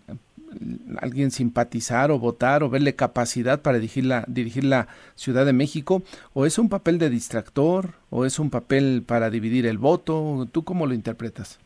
alguien 1.02 1.32
simpatizar 1.32 2.10
o 2.12 2.18
votar 2.18 2.64
o 2.64 2.70
verle 2.70 2.96
capacidad 2.96 3.62
para 3.62 3.78
dirigir 3.78 4.06
la, 4.06 4.88
Ciudad 5.16 5.46
de 5.46 5.52
México, 5.52 6.02
o 6.34 6.46
es 6.46 6.58
un 6.58 6.70
papel 6.70 6.98
de 6.98 7.10
distractor, 7.10 7.90
o 8.10 8.24
es 8.24 8.40
un 8.40 8.50
papel 8.50 9.04
para 9.06 9.30
dividir 9.30 9.66
el 9.66 9.78
voto. 9.78 10.48
¿Tú 10.50 10.64
cómo 10.64 10.88
lo 10.88 10.94
interpretas? 10.94 11.60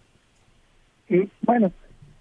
Bueno, 1.44 1.72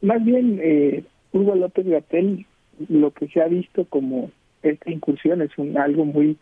más 0.02 0.24
bien 0.24 0.58
eh, 0.62 1.04
Hugo 1.32 1.54
López 1.54 1.86
Gatel 1.86 2.46
lo 2.88 3.10
que 3.12 3.28
se 3.28 3.42
ha 3.42 3.48
visto 3.48 3.84
como 3.84 4.30
esta 4.62 4.90
incursión 4.90 5.42
es 5.42 5.56
un 5.58 5.76
algo 5.78 6.04
muy 6.04 6.36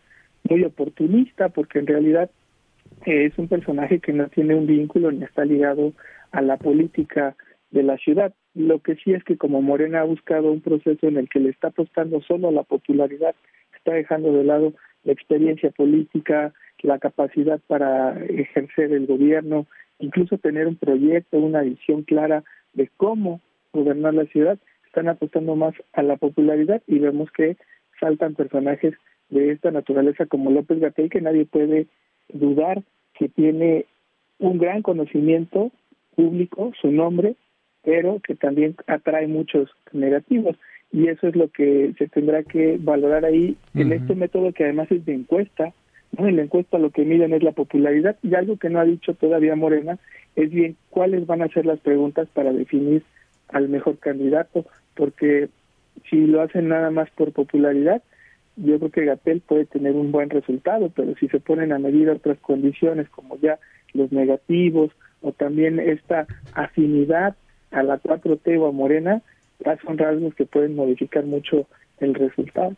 muy 0.49 0.63
oportunista 0.63 1.49
porque 1.49 1.79
en 1.79 1.87
realidad 1.87 2.29
eh, 3.05 3.25
es 3.25 3.37
un 3.37 3.47
personaje 3.47 3.99
que 3.99 4.13
no 4.13 4.27
tiene 4.27 4.55
un 4.55 4.67
vínculo 4.67 5.11
ni 5.11 5.23
está 5.23 5.45
ligado 5.45 5.93
a 6.31 6.41
la 6.41 6.57
política 6.57 7.35
de 7.71 7.83
la 7.83 7.97
ciudad. 7.97 8.33
Lo 8.55 8.79
que 8.79 8.95
sí 8.95 9.13
es 9.13 9.23
que 9.23 9.37
como 9.37 9.61
Morena 9.61 10.01
ha 10.01 10.05
buscado 10.05 10.51
un 10.51 10.61
proceso 10.61 11.07
en 11.07 11.17
el 11.17 11.29
que 11.29 11.39
le 11.39 11.49
está 11.49 11.67
apostando 11.67 12.21
solo 12.21 12.51
la 12.51 12.63
popularidad, 12.63 13.35
está 13.75 13.93
dejando 13.93 14.33
de 14.33 14.43
lado 14.43 14.73
la 15.03 15.13
experiencia 15.13 15.71
política, 15.71 16.53
la 16.81 16.99
capacidad 16.99 17.59
para 17.67 18.17
ejercer 18.25 18.91
el 18.91 19.05
gobierno, 19.05 19.67
incluso 19.99 20.37
tener 20.37 20.67
un 20.67 20.75
proyecto, 20.75 21.37
una 21.37 21.61
visión 21.61 22.03
clara 22.03 22.43
de 22.73 22.89
cómo 22.97 23.41
gobernar 23.73 24.13
la 24.13 24.25
ciudad, 24.25 24.57
están 24.89 25.07
apostando 25.07 25.55
más 25.55 25.73
a 25.93 26.01
la 26.01 26.17
popularidad 26.17 26.81
y 26.87 26.99
vemos 26.99 27.31
que 27.31 27.57
saltan 27.99 28.33
personajes 28.33 28.95
de 29.29 29.51
esta 29.51 29.69
naturaleza 29.71 30.25
como 30.25 30.51
López 30.51 30.79
Gatell 30.79 31.09
que 31.09 31.21
nadie 31.21 31.45
puede 31.45 31.87
dudar 32.27 32.81
que 33.13 33.29
tiene 33.29 33.85
un 34.39 34.57
gran 34.57 34.81
conocimiento 34.81 35.71
público, 36.15 36.71
su 36.81 36.91
nombre, 36.91 37.35
pero 37.83 38.19
que 38.19 38.35
también 38.35 38.75
atrae 38.87 39.27
muchos 39.27 39.69
negativos. 39.91 40.55
Y 40.91 41.07
eso 41.07 41.27
es 41.27 41.35
lo 41.35 41.49
que 41.49 41.93
se 41.99 42.07
tendrá 42.07 42.43
que 42.43 42.77
valorar 42.79 43.25
ahí 43.25 43.55
en 43.75 43.93
este 43.93 44.15
método 44.15 44.53
que 44.53 44.63
además 44.63 44.89
es 44.91 45.05
de 45.05 45.13
encuesta. 45.13 45.71
¿no? 46.17 46.27
En 46.27 46.37
la 46.37 46.43
encuesta 46.43 46.79
lo 46.79 46.89
que 46.89 47.05
miden 47.05 47.33
es 47.33 47.43
la 47.43 47.51
popularidad 47.51 48.17
y 48.23 48.33
algo 48.33 48.57
que 48.57 48.69
no 48.69 48.79
ha 48.79 48.85
dicho 48.85 49.13
todavía 49.13 49.55
Morena 49.55 49.99
es 50.35 50.49
bien 50.49 50.77
cuáles 50.89 51.27
van 51.27 51.43
a 51.43 51.49
ser 51.49 51.67
las 51.67 51.79
preguntas 51.79 52.27
para 52.33 52.51
definir 52.51 53.03
al 53.49 53.67
mejor 53.67 53.97
candidato, 53.97 54.65
porque 54.99 55.47
si 56.09 56.27
lo 56.27 56.41
hacen 56.41 56.67
nada 56.67 56.91
más 56.91 57.09
por 57.11 57.31
popularidad, 57.31 58.03
yo 58.57 58.77
creo 58.77 58.91
que 58.91 59.05
Gatel 59.05 59.39
puede 59.39 59.65
tener 59.65 59.93
un 59.93 60.11
buen 60.11 60.29
resultado, 60.29 60.91
pero 60.93 61.15
si 61.15 61.29
se 61.29 61.39
ponen 61.39 61.71
a 61.71 61.79
medir 61.79 62.09
otras 62.09 62.37
condiciones 62.39 63.07
como 63.07 63.37
ya 63.39 63.57
los 63.93 64.11
negativos 64.11 64.91
o 65.21 65.31
también 65.31 65.79
esta 65.79 66.27
afinidad 66.53 67.37
a 67.71 67.81
la 67.81 68.01
4T 68.01 68.59
o 68.59 68.67
a 68.67 68.71
Morena, 68.73 69.21
ya 69.63 69.77
son 69.77 69.97
rasgos 69.97 70.35
que 70.35 70.45
pueden 70.45 70.75
modificar 70.75 71.23
mucho 71.23 71.65
el 72.01 72.13
resultado. 72.13 72.75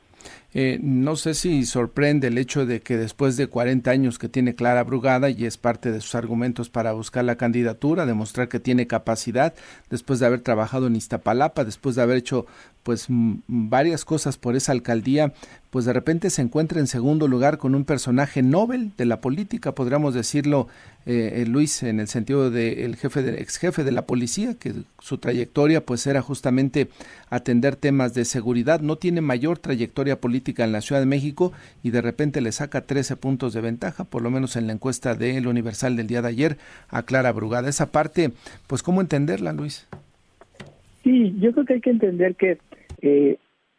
Eh, 0.53 0.79
no 0.81 1.15
sé 1.15 1.33
si 1.33 1.65
sorprende 1.65 2.27
el 2.27 2.37
hecho 2.37 2.65
de 2.65 2.81
que 2.81 2.97
después 2.97 3.37
de 3.37 3.47
40 3.47 3.89
años 3.89 4.19
que 4.19 4.27
tiene 4.27 4.53
Clara 4.53 4.83
Brugada 4.83 5.29
y 5.29 5.45
es 5.45 5.57
parte 5.57 5.91
de 5.91 6.01
sus 6.01 6.15
argumentos 6.15 6.69
para 6.69 6.91
buscar 6.91 7.23
la 7.23 7.37
candidatura, 7.37 8.05
demostrar 8.05 8.49
que 8.49 8.59
tiene 8.59 8.85
capacidad, 8.85 9.53
después 9.89 10.19
de 10.19 10.25
haber 10.25 10.41
trabajado 10.41 10.87
en 10.87 10.97
Iztapalapa, 10.97 11.63
después 11.63 11.95
de 11.95 12.01
haber 12.01 12.17
hecho 12.17 12.45
pues 12.83 13.05
varias 13.09 14.05
cosas 14.05 14.37
por 14.37 14.55
esa 14.55 14.71
alcaldía, 14.71 15.33
pues 15.69 15.85
de 15.85 15.93
repente 15.93 16.29
se 16.29 16.41
encuentra 16.41 16.79
en 16.79 16.87
segundo 16.87 17.27
lugar 17.27 17.57
con 17.57 17.75
un 17.75 17.85
personaje 17.85 18.41
Nobel 18.41 18.91
de 18.97 19.05
la 19.05 19.21
política, 19.21 19.73
podríamos 19.73 20.13
decirlo, 20.13 20.67
eh, 21.05 21.41
eh, 21.41 21.45
Luis, 21.45 21.83
en 21.83 21.99
el 21.99 22.07
sentido 22.07 22.51
de 22.51 22.85
el 22.85 22.95
jefe 22.95 23.23
de, 23.23 23.41
ex 23.41 23.57
jefe 23.57 23.83
de 23.83 23.91
la 23.91 24.05
policía, 24.05 24.55
que 24.55 24.73
su 24.99 25.17
trayectoria 25.17 25.85
pues 25.85 26.05
era 26.07 26.21
justamente 26.21 26.89
atender 27.29 27.75
temas 27.75 28.13
de 28.13 28.25
seguridad, 28.25 28.81
no 28.81 28.97
tiene 28.97 29.21
mayor 29.21 29.59
trayectoria 29.59 30.10
política 30.19 30.63
en 30.63 30.71
la 30.71 30.81
Ciudad 30.81 31.01
de 31.01 31.07
México 31.07 31.53
y 31.83 31.91
de 31.91 32.01
repente 32.01 32.41
le 32.41 32.51
saca 32.51 32.81
13 32.81 33.15
puntos 33.15 33.53
de 33.53 33.61
ventaja, 33.61 34.03
por 34.03 34.21
lo 34.21 34.29
menos 34.31 34.55
en 34.55 34.67
la 34.67 34.73
encuesta 34.73 35.15
del 35.15 35.47
Universal 35.47 35.95
del 35.95 36.07
día 36.07 36.21
de 36.21 36.29
ayer, 36.29 36.57
a 36.89 37.03
Clara 37.03 37.31
Brugada. 37.31 37.69
Esa 37.69 37.91
parte, 37.91 38.31
pues 38.67 38.83
¿cómo 38.83 39.01
entenderla, 39.01 39.53
Luis? 39.53 39.87
Sí, 41.03 41.35
yo 41.39 41.51
creo 41.53 41.65
que 41.65 41.73
hay 41.75 41.81
que 41.81 41.89
entender 41.89 42.35
que 42.35 42.57
eh, 43.01 43.37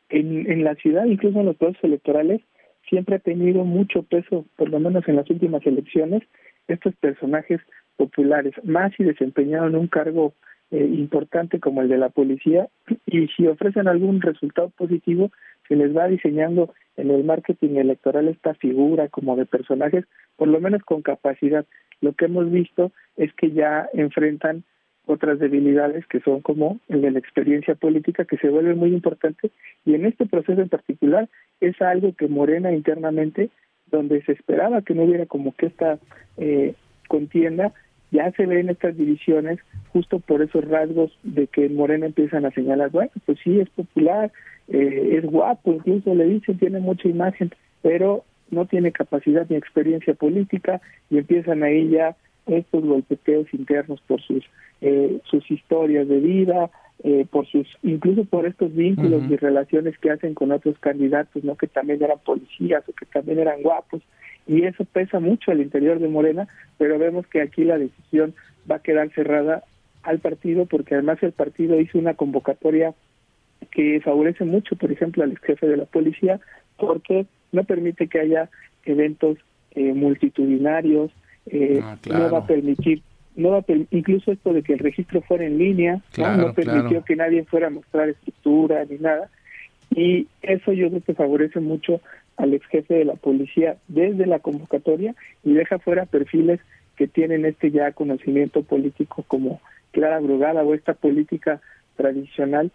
en, 0.08 0.50
en 0.50 0.64
la 0.64 0.74
ciudad, 0.76 1.04
incluso 1.04 1.40
en 1.40 1.46
los 1.46 1.56
procesos 1.56 1.84
electorales, 1.84 2.40
siempre 2.88 3.16
ha 3.16 3.20
tenido 3.20 3.64
mucho 3.64 4.02
peso, 4.02 4.44
por 4.56 4.68
lo 4.68 4.78
menos 4.80 5.06
en 5.08 5.16
las 5.16 5.28
últimas 5.30 5.64
elecciones, 5.66 6.22
estos 6.68 6.94
personajes 6.96 7.60
populares, 7.96 8.54
más 8.64 8.92
si 8.96 9.04
desempeñaron 9.04 9.74
un 9.74 9.88
cargo 9.88 10.34
eh, 10.70 10.84
importante 10.84 11.60
como 11.60 11.82
el 11.82 11.88
de 11.88 11.98
la 11.98 12.08
policía, 12.08 12.68
y 13.06 13.28
si 13.28 13.46
ofrecen 13.46 13.88
algún 13.88 14.20
resultado 14.20 14.70
positivo, 14.70 15.30
se 15.72 15.76
les 15.76 15.96
va 15.96 16.06
diseñando 16.06 16.74
en 16.98 17.10
el 17.10 17.24
marketing 17.24 17.76
electoral 17.76 18.28
esta 18.28 18.52
figura 18.52 19.08
como 19.08 19.36
de 19.36 19.46
personajes, 19.46 20.04
por 20.36 20.48
lo 20.48 20.60
menos 20.60 20.82
con 20.82 21.00
capacidad. 21.00 21.64
Lo 22.02 22.12
que 22.12 22.26
hemos 22.26 22.50
visto 22.50 22.92
es 23.16 23.32
que 23.32 23.52
ya 23.52 23.88
enfrentan 23.94 24.64
otras 25.06 25.38
debilidades 25.38 26.06
que 26.08 26.20
son 26.20 26.42
como 26.42 26.78
el 26.88 27.00
de 27.00 27.10
la 27.10 27.18
experiencia 27.18 27.74
política 27.74 28.26
que 28.26 28.36
se 28.36 28.50
vuelve 28.50 28.74
muy 28.74 28.92
importante 28.92 29.50
y 29.86 29.94
en 29.94 30.04
este 30.04 30.26
proceso 30.26 30.60
en 30.60 30.68
particular 30.68 31.28
es 31.60 31.80
algo 31.80 32.14
que 32.14 32.28
Morena 32.28 32.70
internamente 32.70 33.48
donde 33.86 34.22
se 34.24 34.32
esperaba 34.32 34.82
que 34.82 34.94
no 34.94 35.04
hubiera 35.04 35.24
como 35.24 35.54
que 35.54 35.66
esta 35.66 35.98
eh, 36.36 36.74
contienda 37.08 37.72
ya 38.12 38.30
se 38.32 38.46
ven 38.46 38.70
estas 38.70 38.96
divisiones 38.96 39.58
justo 39.92 40.20
por 40.20 40.42
esos 40.42 40.64
rasgos 40.68 41.10
de 41.24 41.48
que 41.48 41.68
Morena 41.68 42.06
empiezan 42.06 42.44
a 42.46 42.52
señalar 42.52 42.90
bueno 42.90 43.10
pues 43.26 43.38
sí 43.42 43.58
es 43.58 43.68
popular 43.70 44.30
eh, 44.68 45.18
es 45.18 45.24
guapo 45.24 45.72
incluso 45.72 46.14
le 46.14 46.26
dicen 46.26 46.58
tiene 46.58 46.78
mucha 46.78 47.08
imagen 47.08 47.50
pero 47.82 48.24
no 48.50 48.66
tiene 48.66 48.92
capacidad 48.92 49.46
ni 49.48 49.56
experiencia 49.56 50.14
política 50.14 50.80
y 51.10 51.18
empiezan 51.18 51.64
ahí 51.64 51.88
ya 51.88 52.16
estos 52.46 52.84
golpeteos 52.84 53.52
internos 53.52 54.00
por 54.06 54.20
sus 54.20 54.44
eh, 54.80 55.20
sus 55.30 55.48
historias 55.50 56.08
de 56.08 56.18
vida, 56.18 56.70
eh, 57.04 57.24
por 57.30 57.46
sus 57.46 57.66
incluso 57.82 58.24
por 58.24 58.46
estos 58.46 58.74
vínculos 58.74 59.22
y 59.30 59.36
relaciones 59.36 59.96
que 59.98 60.10
hacen 60.10 60.34
con 60.34 60.52
otros 60.52 60.78
candidatos, 60.80 61.44
no 61.44 61.56
que 61.56 61.68
también 61.68 62.02
eran 62.02 62.18
policías 62.24 62.82
o 62.88 62.92
que 62.92 63.06
también 63.06 63.38
eran 63.38 63.62
guapos 63.62 64.02
y 64.46 64.64
eso 64.64 64.84
pesa 64.84 65.20
mucho 65.20 65.50
al 65.50 65.60
interior 65.60 65.98
de 65.98 66.08
Morena, 66.08 66.48
pero 66.78 66.98
vemos 66.98 67.26
que 67.26 67.40
aquí 67.40 67.64
la 67.64 67.78
decisión 67.78 68.34
va 68.70 68.76
a 68.76 68.82
quedar 68.82 69.10
cerrada 69.10 69.64
al 70.02 70.18
partido 70.18 70.66
porque 70.66 70.94
además 70.94 71.22
el 71.22 71.32
partido 71.32 71.80
hizo 71.80 71.98
una 71.98 72.14
convocatoria 72.14 72.94
que 73.70 74.00
favorece 74.00 74.44
mucho, 74.44 74.76
por 74.76 74.90
ejemplo, 74.90 75.22
al 75.22 75.32
ex 75.32 75.40
jefe 75.42 75.66
de 75.68 75.76
la 75.76 75.84
policía 75.84 76.40
porque 76.76 77.26
no 77.52 77.64
permite 77.64 78.08
que 78.08 78.20
haya 78.20 78.50
eventos 78.84 79.38
eh, 79.72 79.92
multitudinarios, 79.92 81.12
eh, 81.46 81.80
ah, 81.82 81.96
no 82.06 82.30
va 82.30 82.38
a 82.38 82.46
permitir 82.46 83.02
no 83.34 83.50
va 83.50 83.64
incluso 83.90 84.32
esto 84.32 84.52
de 84.52 84.62
que 84.62 84.74
el 84.74 84.78
registro 84.78 85.22
fuera 85.22 85.46
en 85.46 85.58
línea, 85.58 86.00
no, 86.18 86.52
permitió 86.52 87.02
que 87.02 87.16
nadie 87.16 87.44
fuera 87.44 87.68
a 87.68 87.70
mostrar 87.70 88.10
estructura 88.10 88.84
ni 88.84 88.98
nada. 88.98 89.30
Y 89.94 90.26
eso 90.42 90.72
yo 90.72 90.88
creo 90.88 91.02
que 91.02 91.14
favorece 91.14 91.60
mucho 91.60 92.00
al 92.36 92.54
ex 92.54 92.66
jefe 92.66 92.94
de 92.94 93.04
la 93.04 93.14
policía 93.14 93.76
desde 93.88 94.26
la 94.26 94.38
convocatoria 94.38 95.14
y 95.44 95.52
deja 95.52 95.78
fuera 95.78 96.06
perfiles 96.06 96.60
que 96.96 97.08
tienen 97.08 97.44
este 97.44 97.70
ya 97.70 97.92
conocimiento 97.92 98.62
político 98.62 99.24
como 99.26 99.60
Clara 99.92 100.20
Brugada 100.20 100.62
o 100.62 100.74
esta 100.74 100.94
política 100.94 101.60
tradicional 101.96 102.70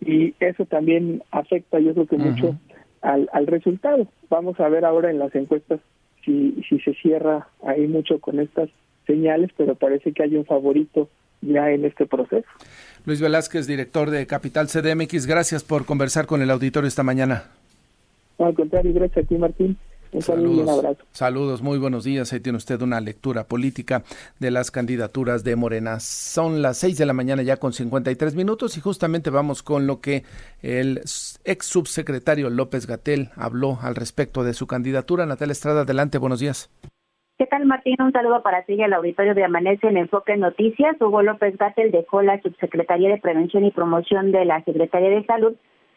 y 0.00 0.34
eso 0.40 0.66
también 0.66 1.22
afecta 1.30 1.78
yo 1.78 1.94
creo 1.94 2.06
que 2.06 2.18
mucho 2.18 2.56
al, 3.02 3.28
al 3.32 3.46
resultado. 3.46 4.06
Vamos 4.28 4.58
a 4.60 4.68
ver 4.68 4.84
ahora 4.84 5.10
en 5.10 5.18
las 5.18 5.34
encuestas 5.34 5.80
si, 6.24 6.62
si 6.68 6.78
se 6.80 6.94
cierra 6.94 7.48
ahí 7.64 7.86
mucho 7.86 8.20
con 8.20 8.40
estas 8.40 8.68
señales, 9.06 9.50
pero 9.56 9.74
parece 9.74 10.12
que 10.12 10.22
hay 10.22 10.36
un 10.36 10.44
favorito 10.44 11.08
ya 11.40 11.70
en 11.70 11.84
este 11.84 12.06
proceso. 12.06 12.46
Luis 13.04 13.20
Velázquez, 13.20 13.66
director 13.66 14.10
de 14.10 14.26
Capital 14.26 14.66
CDMX, 14.66 15.26
gracias 15.26 15.62
por 15.62 15.86
conversar 15.86 16.26
con 16.26 16.42
el 16.42 16.50
auditorio 16.50 16.88
esta 16.88 17.04
mañana. 17.04 17.44
Al 18.38 18.54
contrario, 18.54 18.92
gracias 18.92 19.24
a 19.24 19.28
ti, 19.28 19.36
Martín. 19.36 19.76
Un 20.12 20.22
saludo 20.22 20.54
y 20.54 20.60
un 20.60 20.68
abrazo. 20.68 21.04
Saludos, 21.10 21.62
muy 21.62 21.78
buenos 21.78 22.04
días. 22.04 22.32
Ahí 22.32 22.40
tiene 22.40 22.56
usted 22.56 22.80
una 22.80 23.00
lectura 23.00 23.44
política 23.44 24.02
de 24.38 24.50
las 24.50 24.70
candidaturas 24.70 25.44
de 25.44 25.56
Morena. 25.56 26.00
Son 26.00 26.62
las 26.62 26.78
seis 26.78 26.96
de 26.96 27.06
la 27.06 27.12
mañana 27.12 27.42
ya 27.42 27.58
con 27.58 27.72
53 27.72 28.34
minutos 28.34 28.76
y 28.76 28.80
justamente 28.80 29.30
vamos 29.30 29.62
con 29.62 29.86
lo 29.86 30.00
que 30.00 30.22
el 30.62 30.98
ex 31.44 31.66
subsecretario 31.66 32.50
López 32.50 32.86
Gatel 32.86 33.30
habló 33.36 33.78
al 33.82 33.94
respecto 33.94 34.44
de 34.44 34.54
su 34.54 34.66
candidatura. 34.66 35.26
Natalia 35.26 35.52
Estrada, 35.52 35.82
adelante, 35.82 36.18
buenos 36.18 36.40
días. 36.40 36.70
¿Qué 37.38 37.44
tal, 37.44 37.66
Martín? 37.66 37.96
Un 38.00 38.12
saludo 38.12 38.42
para 38.42 38.62
ti 38.62 38.74
y 38.74 38.82
al 38.82 38.94
auditorio 38.94 39.34
de 39.34 39.44
Amanece 39.44 39.88
en 39.88 39.98
Enfoque 39.98 40.38
Noticias. 40.38 40.96
Hugo 40.98 41.20
López 41.20 41.58
Gatel 41.58 41.90
dejó 41.90 42.22
la 42.22 42.40
Subsecretaría 42.40 43.10
de 43.10 43.18
Prevención 43.18 43.66
y 43.66 43.70
Promoción 43.70 44.32
de 44.32 44.46
la 44.46 44.64
Secretaría 44.64 45.10
de 45.10 45.26
Salud 45.26 45.54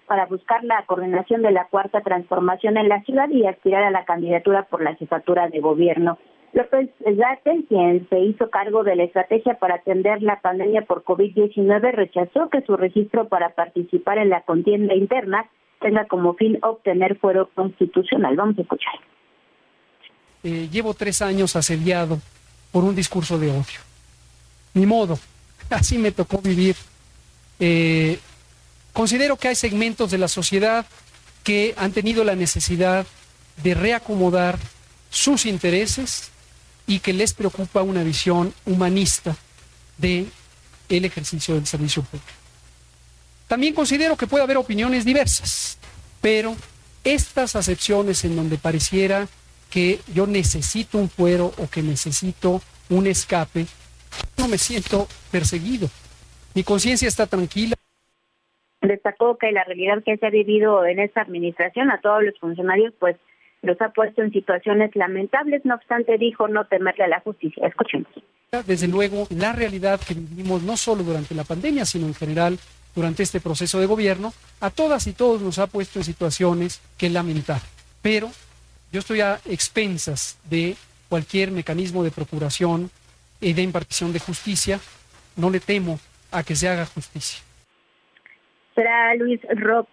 para 0.10 0.26
buscar 0.26 0.64
la 0.64 0.84
coordinación 0.88 1.43
de 1.43 1.51
la 1.51 1.68
cuarta 1.68 2.01
transformación 2.01 2.78
en 2.78 2.89
la 2.89 3.03
ciudad 3.03 3.30
y 3.30 3.45
aspirar 3.45 3.84
a 3.84 3.91
la 3.91 4.05
candidatura 4.05 4.64
por 4.64 4.82
la 4.82 4.95
jefatura 4.95 5.47
de 5.49 5.60
gobierno. 5.60 6.18
López 6.51 6.89
Gatel, 6.99 7.66
quien 7.70 8.10
se 8.10 8.20
hizo 8.20 8.49
cargo 8.49 8.84
de 8.84 8.95
la 8.95 9.03
estrategia 9.03 9.60
para 9.60 9.76
atender 9.76 10.24
la 10.24 10.41
pandemia 10.41 10.82
por 10.82 11.03
COVID-19, 11.03 11.91
rechazó 11.91 12.49
que 12.49 12.64
su 12.64 12.76
registro 12.76 13.28
para 13.28 13.53
participar 13.53 14.18
en 14.18 14.30
la 14.30 14.41
contienda 14.41 14.95
interna 14.95 15.47
tenga 15.80 16.05
como 16.05 16.34
fin 16.34 16.57
obtener 16.64 17.20
fuero 17.20 17.51
constitucional. 17.53 18.36
Vamos 18.36 18.57
a 18.57 18.62
escuchar. 18.64 18.95
Eh, 20.43 20.70
llevo 20.72 20.95
tres 20.95 21.22
años 21.22 21.55
asediado 21.55 22.18
por 22.72 22.84
un 22.84 22.95
discurso 22.95 23.38
de 23.38 23.51
odio. 23.51 23.80
Ni 24.74 24.88
modo, 24.88 25.20
así 25.70 25.99
me 25.99 26.12
tocó 26.12 26.41
vivir. 26.41 26.76
Eh, 27.60 28.18
considero 29.00 29.38
que 29.38 29.47
hay 29.47 29.56
segmentos 29.56 30.12
de 30.12 30.18
la 30.18 30.28
sociedad 30.28 30.86
que 31.45 31.74
han 31.78 31.93
tenido 31.93 32.26
la 32.26 32.36
necesidad 32.36 33.08
de 33.64 33.74
reacomodar 33.74 34.60
sus 35.10 35.45
intereses 35.45 36.32
y 36.86 37.00
que 37.00 37.14
les 37.14 37.34
preocupa 37.34 37.82
una 37.82 38.04
visión 38.04 38.54
humanista 38.66 39.38
de 39.97 40.28
el 40.89 41.06
ejercicio 41.06 41.56
del 41.56 41.66
servicio 41.66 42.04
público. 42.04 42.28
También 43.47 43.74
considero 43.74 44.18
que 44.18 44.28
puede 44.28 44.43
haber 44.43 44.58
opiniones 44.58 45.06
diversas, 45.06 45.78
pero 46.20 46.58
estas 47.06 47.56
acepciones 47.56 48.26
en 48.26 48.36
donde 48.36 48.58
pareciera 48.58 49.30
que 49.70 50.02
yo 50.14 50.28
necesito 50.28 50.97
un 50.97 51.10
fuero 51.10 51.54
o 51.58 51.70
que 51.70 51.82
necesito 51.82 52.62
un 52.89 53.08
escape, 53.08 53.66
no 54.36 54.50
me 54.50 54.58
siento 54.58 55.08
perseguido. 55.32 55.89
Mi 56.54 56.66
conciencia 56.66 57.08
está 57.08 57.28
tranquila. 57.28 57.78
Destacó 58.82 59.38
que 59.38 59.52
la 59.52 59.64
realidad 59.64 60.04
que 60.04 60.18
se 60.18 60.26
ha 60.26 60.30
vivido 60.30 60.86
en 60.86 61.00
esta 61.00 61.22
administración 61.22 61.92
a 61.92 62.00
todos 62.00 62.24
los 62.24 62.38
funcionarios, 62.40 62.94
pues 63.00 63.18
los 63.62 63.80
ha 63.82 63.90
puesto 63.90 64.22
en 64.22 64.32
situaciones 64.32 64.96
lamentables. 64.96 65.66
No 65.66 65.76
obstante, 65.76 66.18
dijo 66.18 66.48
no 66.48 66.66
temerle 66.66 67.04
a 67.04 67.08
la 67.08 67.20
justicia. 67.20 67.68
Escuchemos. 67.68 68.08
Desde 68.66 68.88
luego, 68.88 69.28
la 69.30 69.54
realidad 69.54 70.00
que 70.00 70.16
vivimos 70.16 70.64
no 70.64 70.76
solo 70.76 71.04
durante 71.04 71.36
la 71.36 71.44
pandemia, 71.44 71.86
sino 71.86 72.08
en 72.08 72.16
general 72.16 72.58
durante 72.96 73.24
este 73.24 73.40
proceso 73.40 73.80
de 73.80 73.86
gobierno, 73.86 74.34
a 74.60 74.72
todas 74.72 75.06
y 75.08 75.14
todos 75.14 75.42
nos 75.42 75.60
ha 75.60 75.68
puesto 75.68 76.00
en 76.00 76.06
situaciones 76.06 76.82
que 76.98 77.10
lamentar. 77.10 77.62
Pero 78.02 78.32
yo 78.92 79.00
estoy 79.00 79.22
a 79.22 79.40
expensas 79.46 80.40
de 80.50 80.76
cualquier 81.10 81.52
mecanismo 81.52 82.04
de 82.04 82.12
procuración 82.12 82.90
y 83.40 83.54
de 83.54 83.62
impartición 83.62 84.14
de 84.14 84.20
justicia. 84.20 84.80
No 85.36 85.50
le 85.50 85.60
temo 85.60 86.00
a 86.32 86.44
que 86.44 86.56
se 86.56 86.68
haga 86.68 86.86
justicia. 86.86 87.44
Será 88.80 89.14
Luis, 89.16 89.42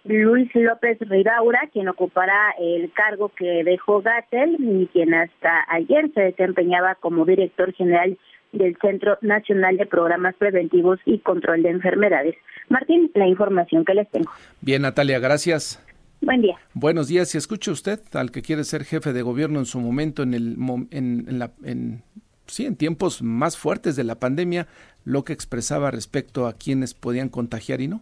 Luis 0.05 0.49
López 0.55 0.97
Ridaura 1.01 1.69
quien 1.73 1.89
ocupará 1.89 2.55
el 2.57 2.89
cargo 2.93 3.33
que 3.37 3.65
dejó 3.65 4.01
Gatel 4.01 4.55
y 4.59 4.87
quien 4.93 5.13
hasta 5.13 5.65
ayer 5.67 6.09
se 6.13 6.21
desempeñaba 6.21 6.95
como 6.95 7.25
director 7.25 7.73
general 7.73 8.17
del 8.53 8.77
Centro 8.79 9.17
Nacional 9.19 9.75
de 9.75 9.87
Programas 9.87 10.35
Preventivos 10.35 11.01
y 11.03 11.19
Control 11.19 11.63
de 11.63 11.71
Enfermedades. 11.71 12.35
Martín, 12.69 13.11
la 13.13 13.27
información 13.27 13.83
que 13.83 13.93
les 13.93 14.09
tengo. 14.09 14.31
Bien, 14.61 14.83
Natalia, 14.83 15.19
gracias. 15.19 15.85
Buen 16.21 16.41
día. 16.41 16.57
Buenos 16.73 17.09
días. 17.09 17.27
Si 17.27 17.37
escucha 17.37 17.71
usted 17.71 17.99
al 18.13 18.31
que 18.31 18.41
quiere 18.41 18.63
ser 18.63 18.85
jefe 18.85 19.11
de 19.11 19.21
gobierno 19.21 19.59
en 19.59 19.65
su 19.65 19.81
momento, 19.81 20.23
en 20.23 20.33
el 20.33 20.55
en, 20.91 21.25
la, 21.37 21.51
en, 21.61 22.03
sí, 22.45 22.65
en 22.65 22.77
tiempos 22.77 23.21
más 23.21 23.57
fuertes 23.57 23.97
de 23.97 24.05
la 24.05 24.15
pandemia, 24.15 24.65
lo 25.03 25.25
que 25.25 25.33
expresaba 25.33 25.91
respecto 25.91 26.47
a 26.47 26.53
quienes 26.53 26.93
podían 26.93 27.27
contagiar 27.27 27.81
y 27.81 27.89
no. 27.89 28.01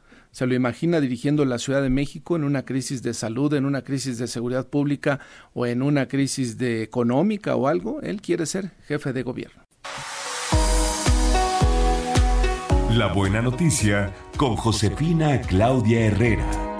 ¿Se 0.31 0.47
lo 0.47 0.55
imagina 0.55 1.01
dirigiendo 1.01 1.43
la 1.43 1.57
Ciudad 1.57 1.81
de 1.81 1.89
México 1.89 2.37
en 2.37 2.45
una 2.45 2.63
crisis 2.63 3.03
de 3.03 3.13
salud, 3.13 3.53
en 3.53 3.65
una 3.65 3.81
crisis 3.81 4.17
de 4.17 4.27
seguridad 4.27 4.67
pública 4.67 5.19
o 5.53 5.65
en 5.65 5.81
una 5.81 6.07
crisis 6.07 6.57
de 6.57 6.83
económica 6.83 7.55
o 7.57 7.67
algo? 7.67 8.01
Él 8.01 8.21
quiere 8.21 8.45
ser 8.45 8.71
jefe 8.87 9.11
de 9.11 9.23
gobierno. 9.23 9.63
La 12.91 13.07
buena 13.13 13.41
noticia 13.41 14.13
con 14.37 14.55
Josefina 14.55 15.41
Claudia 15.41 16.05
Herrera. 16.05 16.70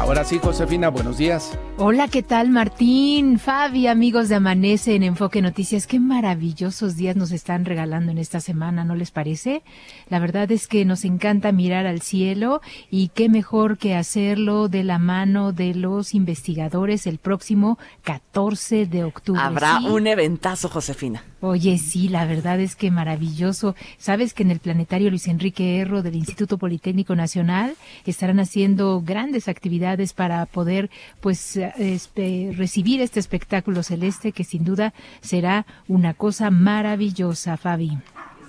Ahora 0.00 0.24
sí, 0.24 0.40
Josefina, 0.42 0.88
buenos 0.88 1.18
días. 1.18 1.58
Hola, 1.76 2.08
¿qué 2.08 2.22
tal 2.22 2.48
Martín? 2.48 3.38
Fabi, 3.38 3.86
amigos 3.86 4.30
de 4.30 4.36
Amanece 4.36 4.94
en 4.94 5.02
Enfoque 5.02 5.42
Noticias, 5.42 5.86
qué 5.86 6.00
maravillosos 6.00 6.96
días 6.96 7.16
nos 7.16 7.32
están 7.32 7.66
regalando 7.66 8.10
en 8.10 8.16
esta 8.16 8.40
semana, 8.40 8.82
¿no 8.82 8.94
les 8.94 9.10
parece? 9.10 9.62
La 10.08 10.18
verdad 10.18 10.50
es 10.52 10.68
que 10.68 10.86
nos 10.86 11.04
encanta 11.04 11.52
mirar 11.52 11.86
al 11.86 12.00
cielo 12.00 12.62
y 12.90 13.08
qué 13.08 13.28
mejor 13.28 13.76
que 13.76 13.94
hacerlo 13.94 14.68
de 14.68 14.84
la 14.84 14.98
mano 14.98 15.52
de 15.52 15.74
los 15.74 16.14
investigadores 16.14 17.06
el 17.06 17.18
próximo 17.18 17.78
14 18.02 18.86
de 18.86 19.04
octubre. 19.04 19.42
Habrá 19.42 19.80
un 19.80 20.06
eventazo, 20.06 20.70
Josefina. 20.70 21.22
Oye, 21.42 21.78
sí, 21.78 22.08
la 22.08 22.26
verdad 22.26 22.60
es 22.60 22.76
que 22.76 22.90
maravilloso. 22.90 23.74
Sabes 23.96 24.34
que 24.34 24.42
en 24.42 24.50
el 24.50 24.60
planetario 24.60 25.08
Luis 25.08 25.26
Enrique 25.26 25.78
Erro 25.78 26.02
del 26.02 26.16
Instituto 26.16 26.58
Politécnico 26.58 27.16
Nacional 27.16 27.76
estarán 28.04 28.40
haciendo 28.40 29.00
grandes 29.00 29.48
actividades 29.48 30.12
para 30.12 30.44
poder, 30.44 30.90
pues, 31.20 31.56
este, 31.56 32.52
recibir 32.54 33.00
este 33.00 33.20
espectáculo 33.20 33.82
celeste 33.82 34.32
que 34.32 34.44
sin 34.44 34.64
duda 34.64 34.92
será 35.22 35.64
una 35.88 36.12
cosa 36.12 36.50
maravillosa, 36.50 37.56
Fabi 37.56 37.96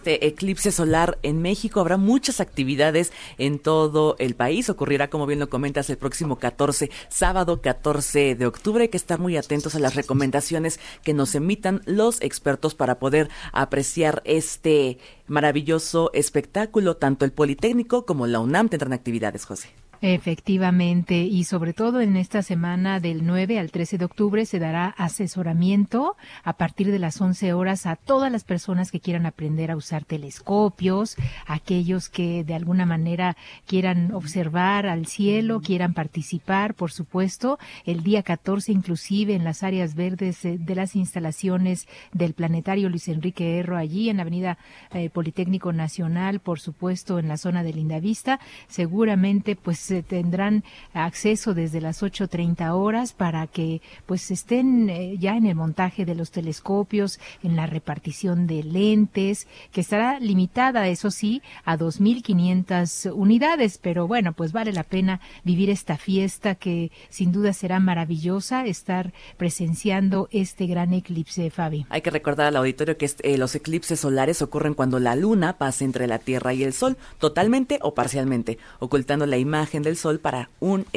este 0.01 0.25
eclipse 0.25 0.71
solar 0.71 1.19
en 1.21 1.43
México. 1.43 1.79
Habrá 1.79 1.97
muchas 1.97 2.39
actividades 2.39 3.11
en 3.37 3.59
todo 3.59 4.15
el 4.17 4.33
país. 4.33 4.67
Ocurrirá, 4.67 5.11
como 5.11 5.27
bien 5.27 5.39
lo 5.39 5.47
comentas, 5.47 5.91
el 5.91 5.99
próximo 5.99 6.39
14, 6.39 6.89
sábado 7.07 7.61
14 7.61 8.33
de 8.33 8.45
octubre. 8.47 8.81
Hay 8.81 8.89
que 8.89 8.97
estar 8.97 9.19
muy 9.19 9.37
atentos 9.37 9.75
a 9.75 9.79
las 9.79 9.93
recomendaciones 9.93 10.79
que 11.03 11.13
nos 11.13 11.35
emitan 11.35 11.83
los 11.85 12.19
expertos 12.21 12.73
para 12.73 12.97
poder 12.97 13.29
apreciar 13.53 14.23
este 14.25 14.97
maravilloso 15.27 16.09
espectáculo. 16.15 16.97
Tanto 16.97 17.23
el 17.23 17.31
Politécnico 17.31 18.07
como 18.07 18.25
la 18.25 18.39
UNAM 18.39 18.69
tendrán 18.69 18.93
actividades, 18.93 19.45
José. 19.45 19.80
Efectivamente, 20.03 21.17
y 21.17 21.43
sobre 21.43 21.73
todo 21.73 22.01
en 22.01 22.17
esta 22.17 22.41
semana 22.41 22.99
del 22.99 23.23
9 23.23 23.59
al 23.59 23.69
13 23.69 23.99
de 23.99 24.05
octubre 24.05 24.47
se 24.47 24.57
dará 24.57 24.87
asesoramiento 24.97 26.15
a 26.43 26.53
partir 26.53 26.91
de 26.91 26.97
las 26.97 27.21
11 27.21 27.53
horas 27.53 27.85
a 27.85 27.97
todas 27.97 28.31
las 28.31 28.43
personas 28.43 28.91
que 28.91 28.99
quieran 28.99 29.27
aprender 29.27 29.69
a 29.69 29.75
usar 29.75 30.03
telescopios, 30.03 31.17
aquellos 31.45 32.09
que 32.09 32.43
de 32.43 32.55
alguna 32.55 32.87
manera 32.87 33.37
quieran 33.67 34.11
observar 34.11 34.87
al 34.87 35.05
cielo, 35.05 35.61
quieran 35.61 35.93
participar, 35.93 36.73
por 36.73 36.91
supuesto, 36.91 37.59
el 37.85 38.01
día 38.01 38.23
14 38.23 38.71
inclusive 38.71 39.35
en 39.35 39.43
las 39.43 39.61
áreas 39.61 39.93
verdes 39.93 40.43
eh, 40.45 40.57
de 40.59 40.73
las 40.73 40.95
instalaciones 40.95 41.87
del 42.11 42.33
planetario 42.33 42.89
Luis 42.89 43.07
Enrique 43.07 43.59
Erro 43.59 43.77
allí 43.77 44.09
en 44.09 44.17
la 44.17 44.23
Avenida 44.23 44.57
eh, 44.93 45.11
Politécnico 45.11 45.73
Nacional, 45.73 46.39
por 46.39 46.59
supuesto, 46.59 47.19
en 47.19 47.27
la 47.27 47.37
zona 47.37 47.61
de 47.61 47.73
Lindavista, 47.73 48.39
seguramente 48.67 49.55
pues 49.55 49.90
tendrán 50.01 50.63
acceso 50.93 51.53
desde 51.53 51.81
las 51.81 52.01
8.30 52.01 52.73
horas 52.73 53.13
para 53.13 53.47
que 53.47 53.81
pues 54.05 54.31
estén 54.31 54.89
eh, 54.89 55.17
ya 55.19 55.35
en 55.35 55.45
el 55.45 55.55
montaje 55.55 56.05
de 56.05 56.15
los 56.15 56.31
telescopios, 56.31 57.19
en 57.43 57.55
la 57.55 57.67
repartición 57.67 58.47
de 58.47 58.63
lentes, 58.63 59.47
que 59.71 59.81
estará 59.81 60.19
limitada, 60.19 60.87
eso 60.87 61.11
sí, 61.11 61.41
a 61.65 61.77
2.500 61.77 63.13
unidades, 63.13 63.77
pero 63.77 64.07
bueno, 64.07 64.33
pues 64.33 64.51
vale 64.51 64.71
la 64.73 64.83
pena 64.83 65.19
vivir 65.43 65.69
esta 65.69 65.97
fiesta 65.97 66.55
que 66.55 66.91
sin 67.09 67.31
duda 67.31 67.53
será 67.53 67.79
maravillosa 67.79 68.65
estar 68.65 69.13
presenciando 69.37 70.27
este 70.31 70.67
gran 70.67 70.93
eclipse, 70.93 71.49
Fabi. 71.49 71.85
Hay 71.89 72.01
que 72.01 72.09
recordar 72.09 72.47
al 72.47 72.55
auditorio 72.55 72.97
que 72.97 73.09
eh, 73.23 73.37
los 73.37 73.55
eclipses 73.55 73.99
solares 73.99 74.41
ocurren 74.41 74.73
cuando 74.73 74.99
la 74.99 75.15
luna 75.15 75.57
pasa 75.57 75.83
entre 75.83 76.07
la 76.07 76.19
Tierra 76.19 76.53
y 76.53 76.63
el 76.63 76.73
Sol, 76.73 76.97
totalmente 77.19 77.79
o 77.81 77.93
parcialmente, 77.93 78.57
ocultando 78.79 79.25
la 79.25 79.37
imagen 79.37 79.80
del 79.84 79.97
Sol 79.97 80.19
para 80.19 80.49
un, 80.59 80.88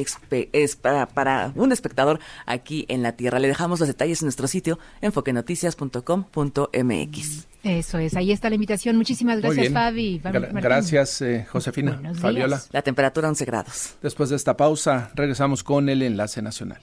para, 0.80 1.07
para 1.07 1.53
un 1.55 1.72
espectador 1.72 2.20
aquí 2.47 2.87
en 2.89 3.03
la 3.03 3.12
Tierra. 3.12 3.39
Le 3.39 3.49
dejamos 3.49 3.80
los 3.80 3.89
detalles 3.89 4.22
en 4.22 4.26
nuestro 4.26 4.49
sitio 4.49 4.78
enfoquenoticias.com.mx. 5.01 7.47
Eso 7.64 7.99
es, 7.99 8.14
ahí 8.14 8.30
está 8.30 8.51
la 8.51 8.57
invitación. 8.57 8.97
Muchísimas 8.97 9.41
gracias, 9.41 9.72
Fabi. 9.72 10.20
gracias, 10.22 11.22
eh, 11.22 11.47
Josefina. 11.51 11.99
Fabiola. 12.14 12.62
La 12.72 12.82
temperatura 12.82 13.28
11 13.28 13.45
grados. 13.47 13.95
Después 14.03 14.28
de 14.28 14.37
esta 14.37 14.57
pausa, 14.57 15.11
regresamos 15.14 15.64
con 15.64 15.89
el 15.89 16.03
enlace 16.03 16.43
nacional. 16.43 16.80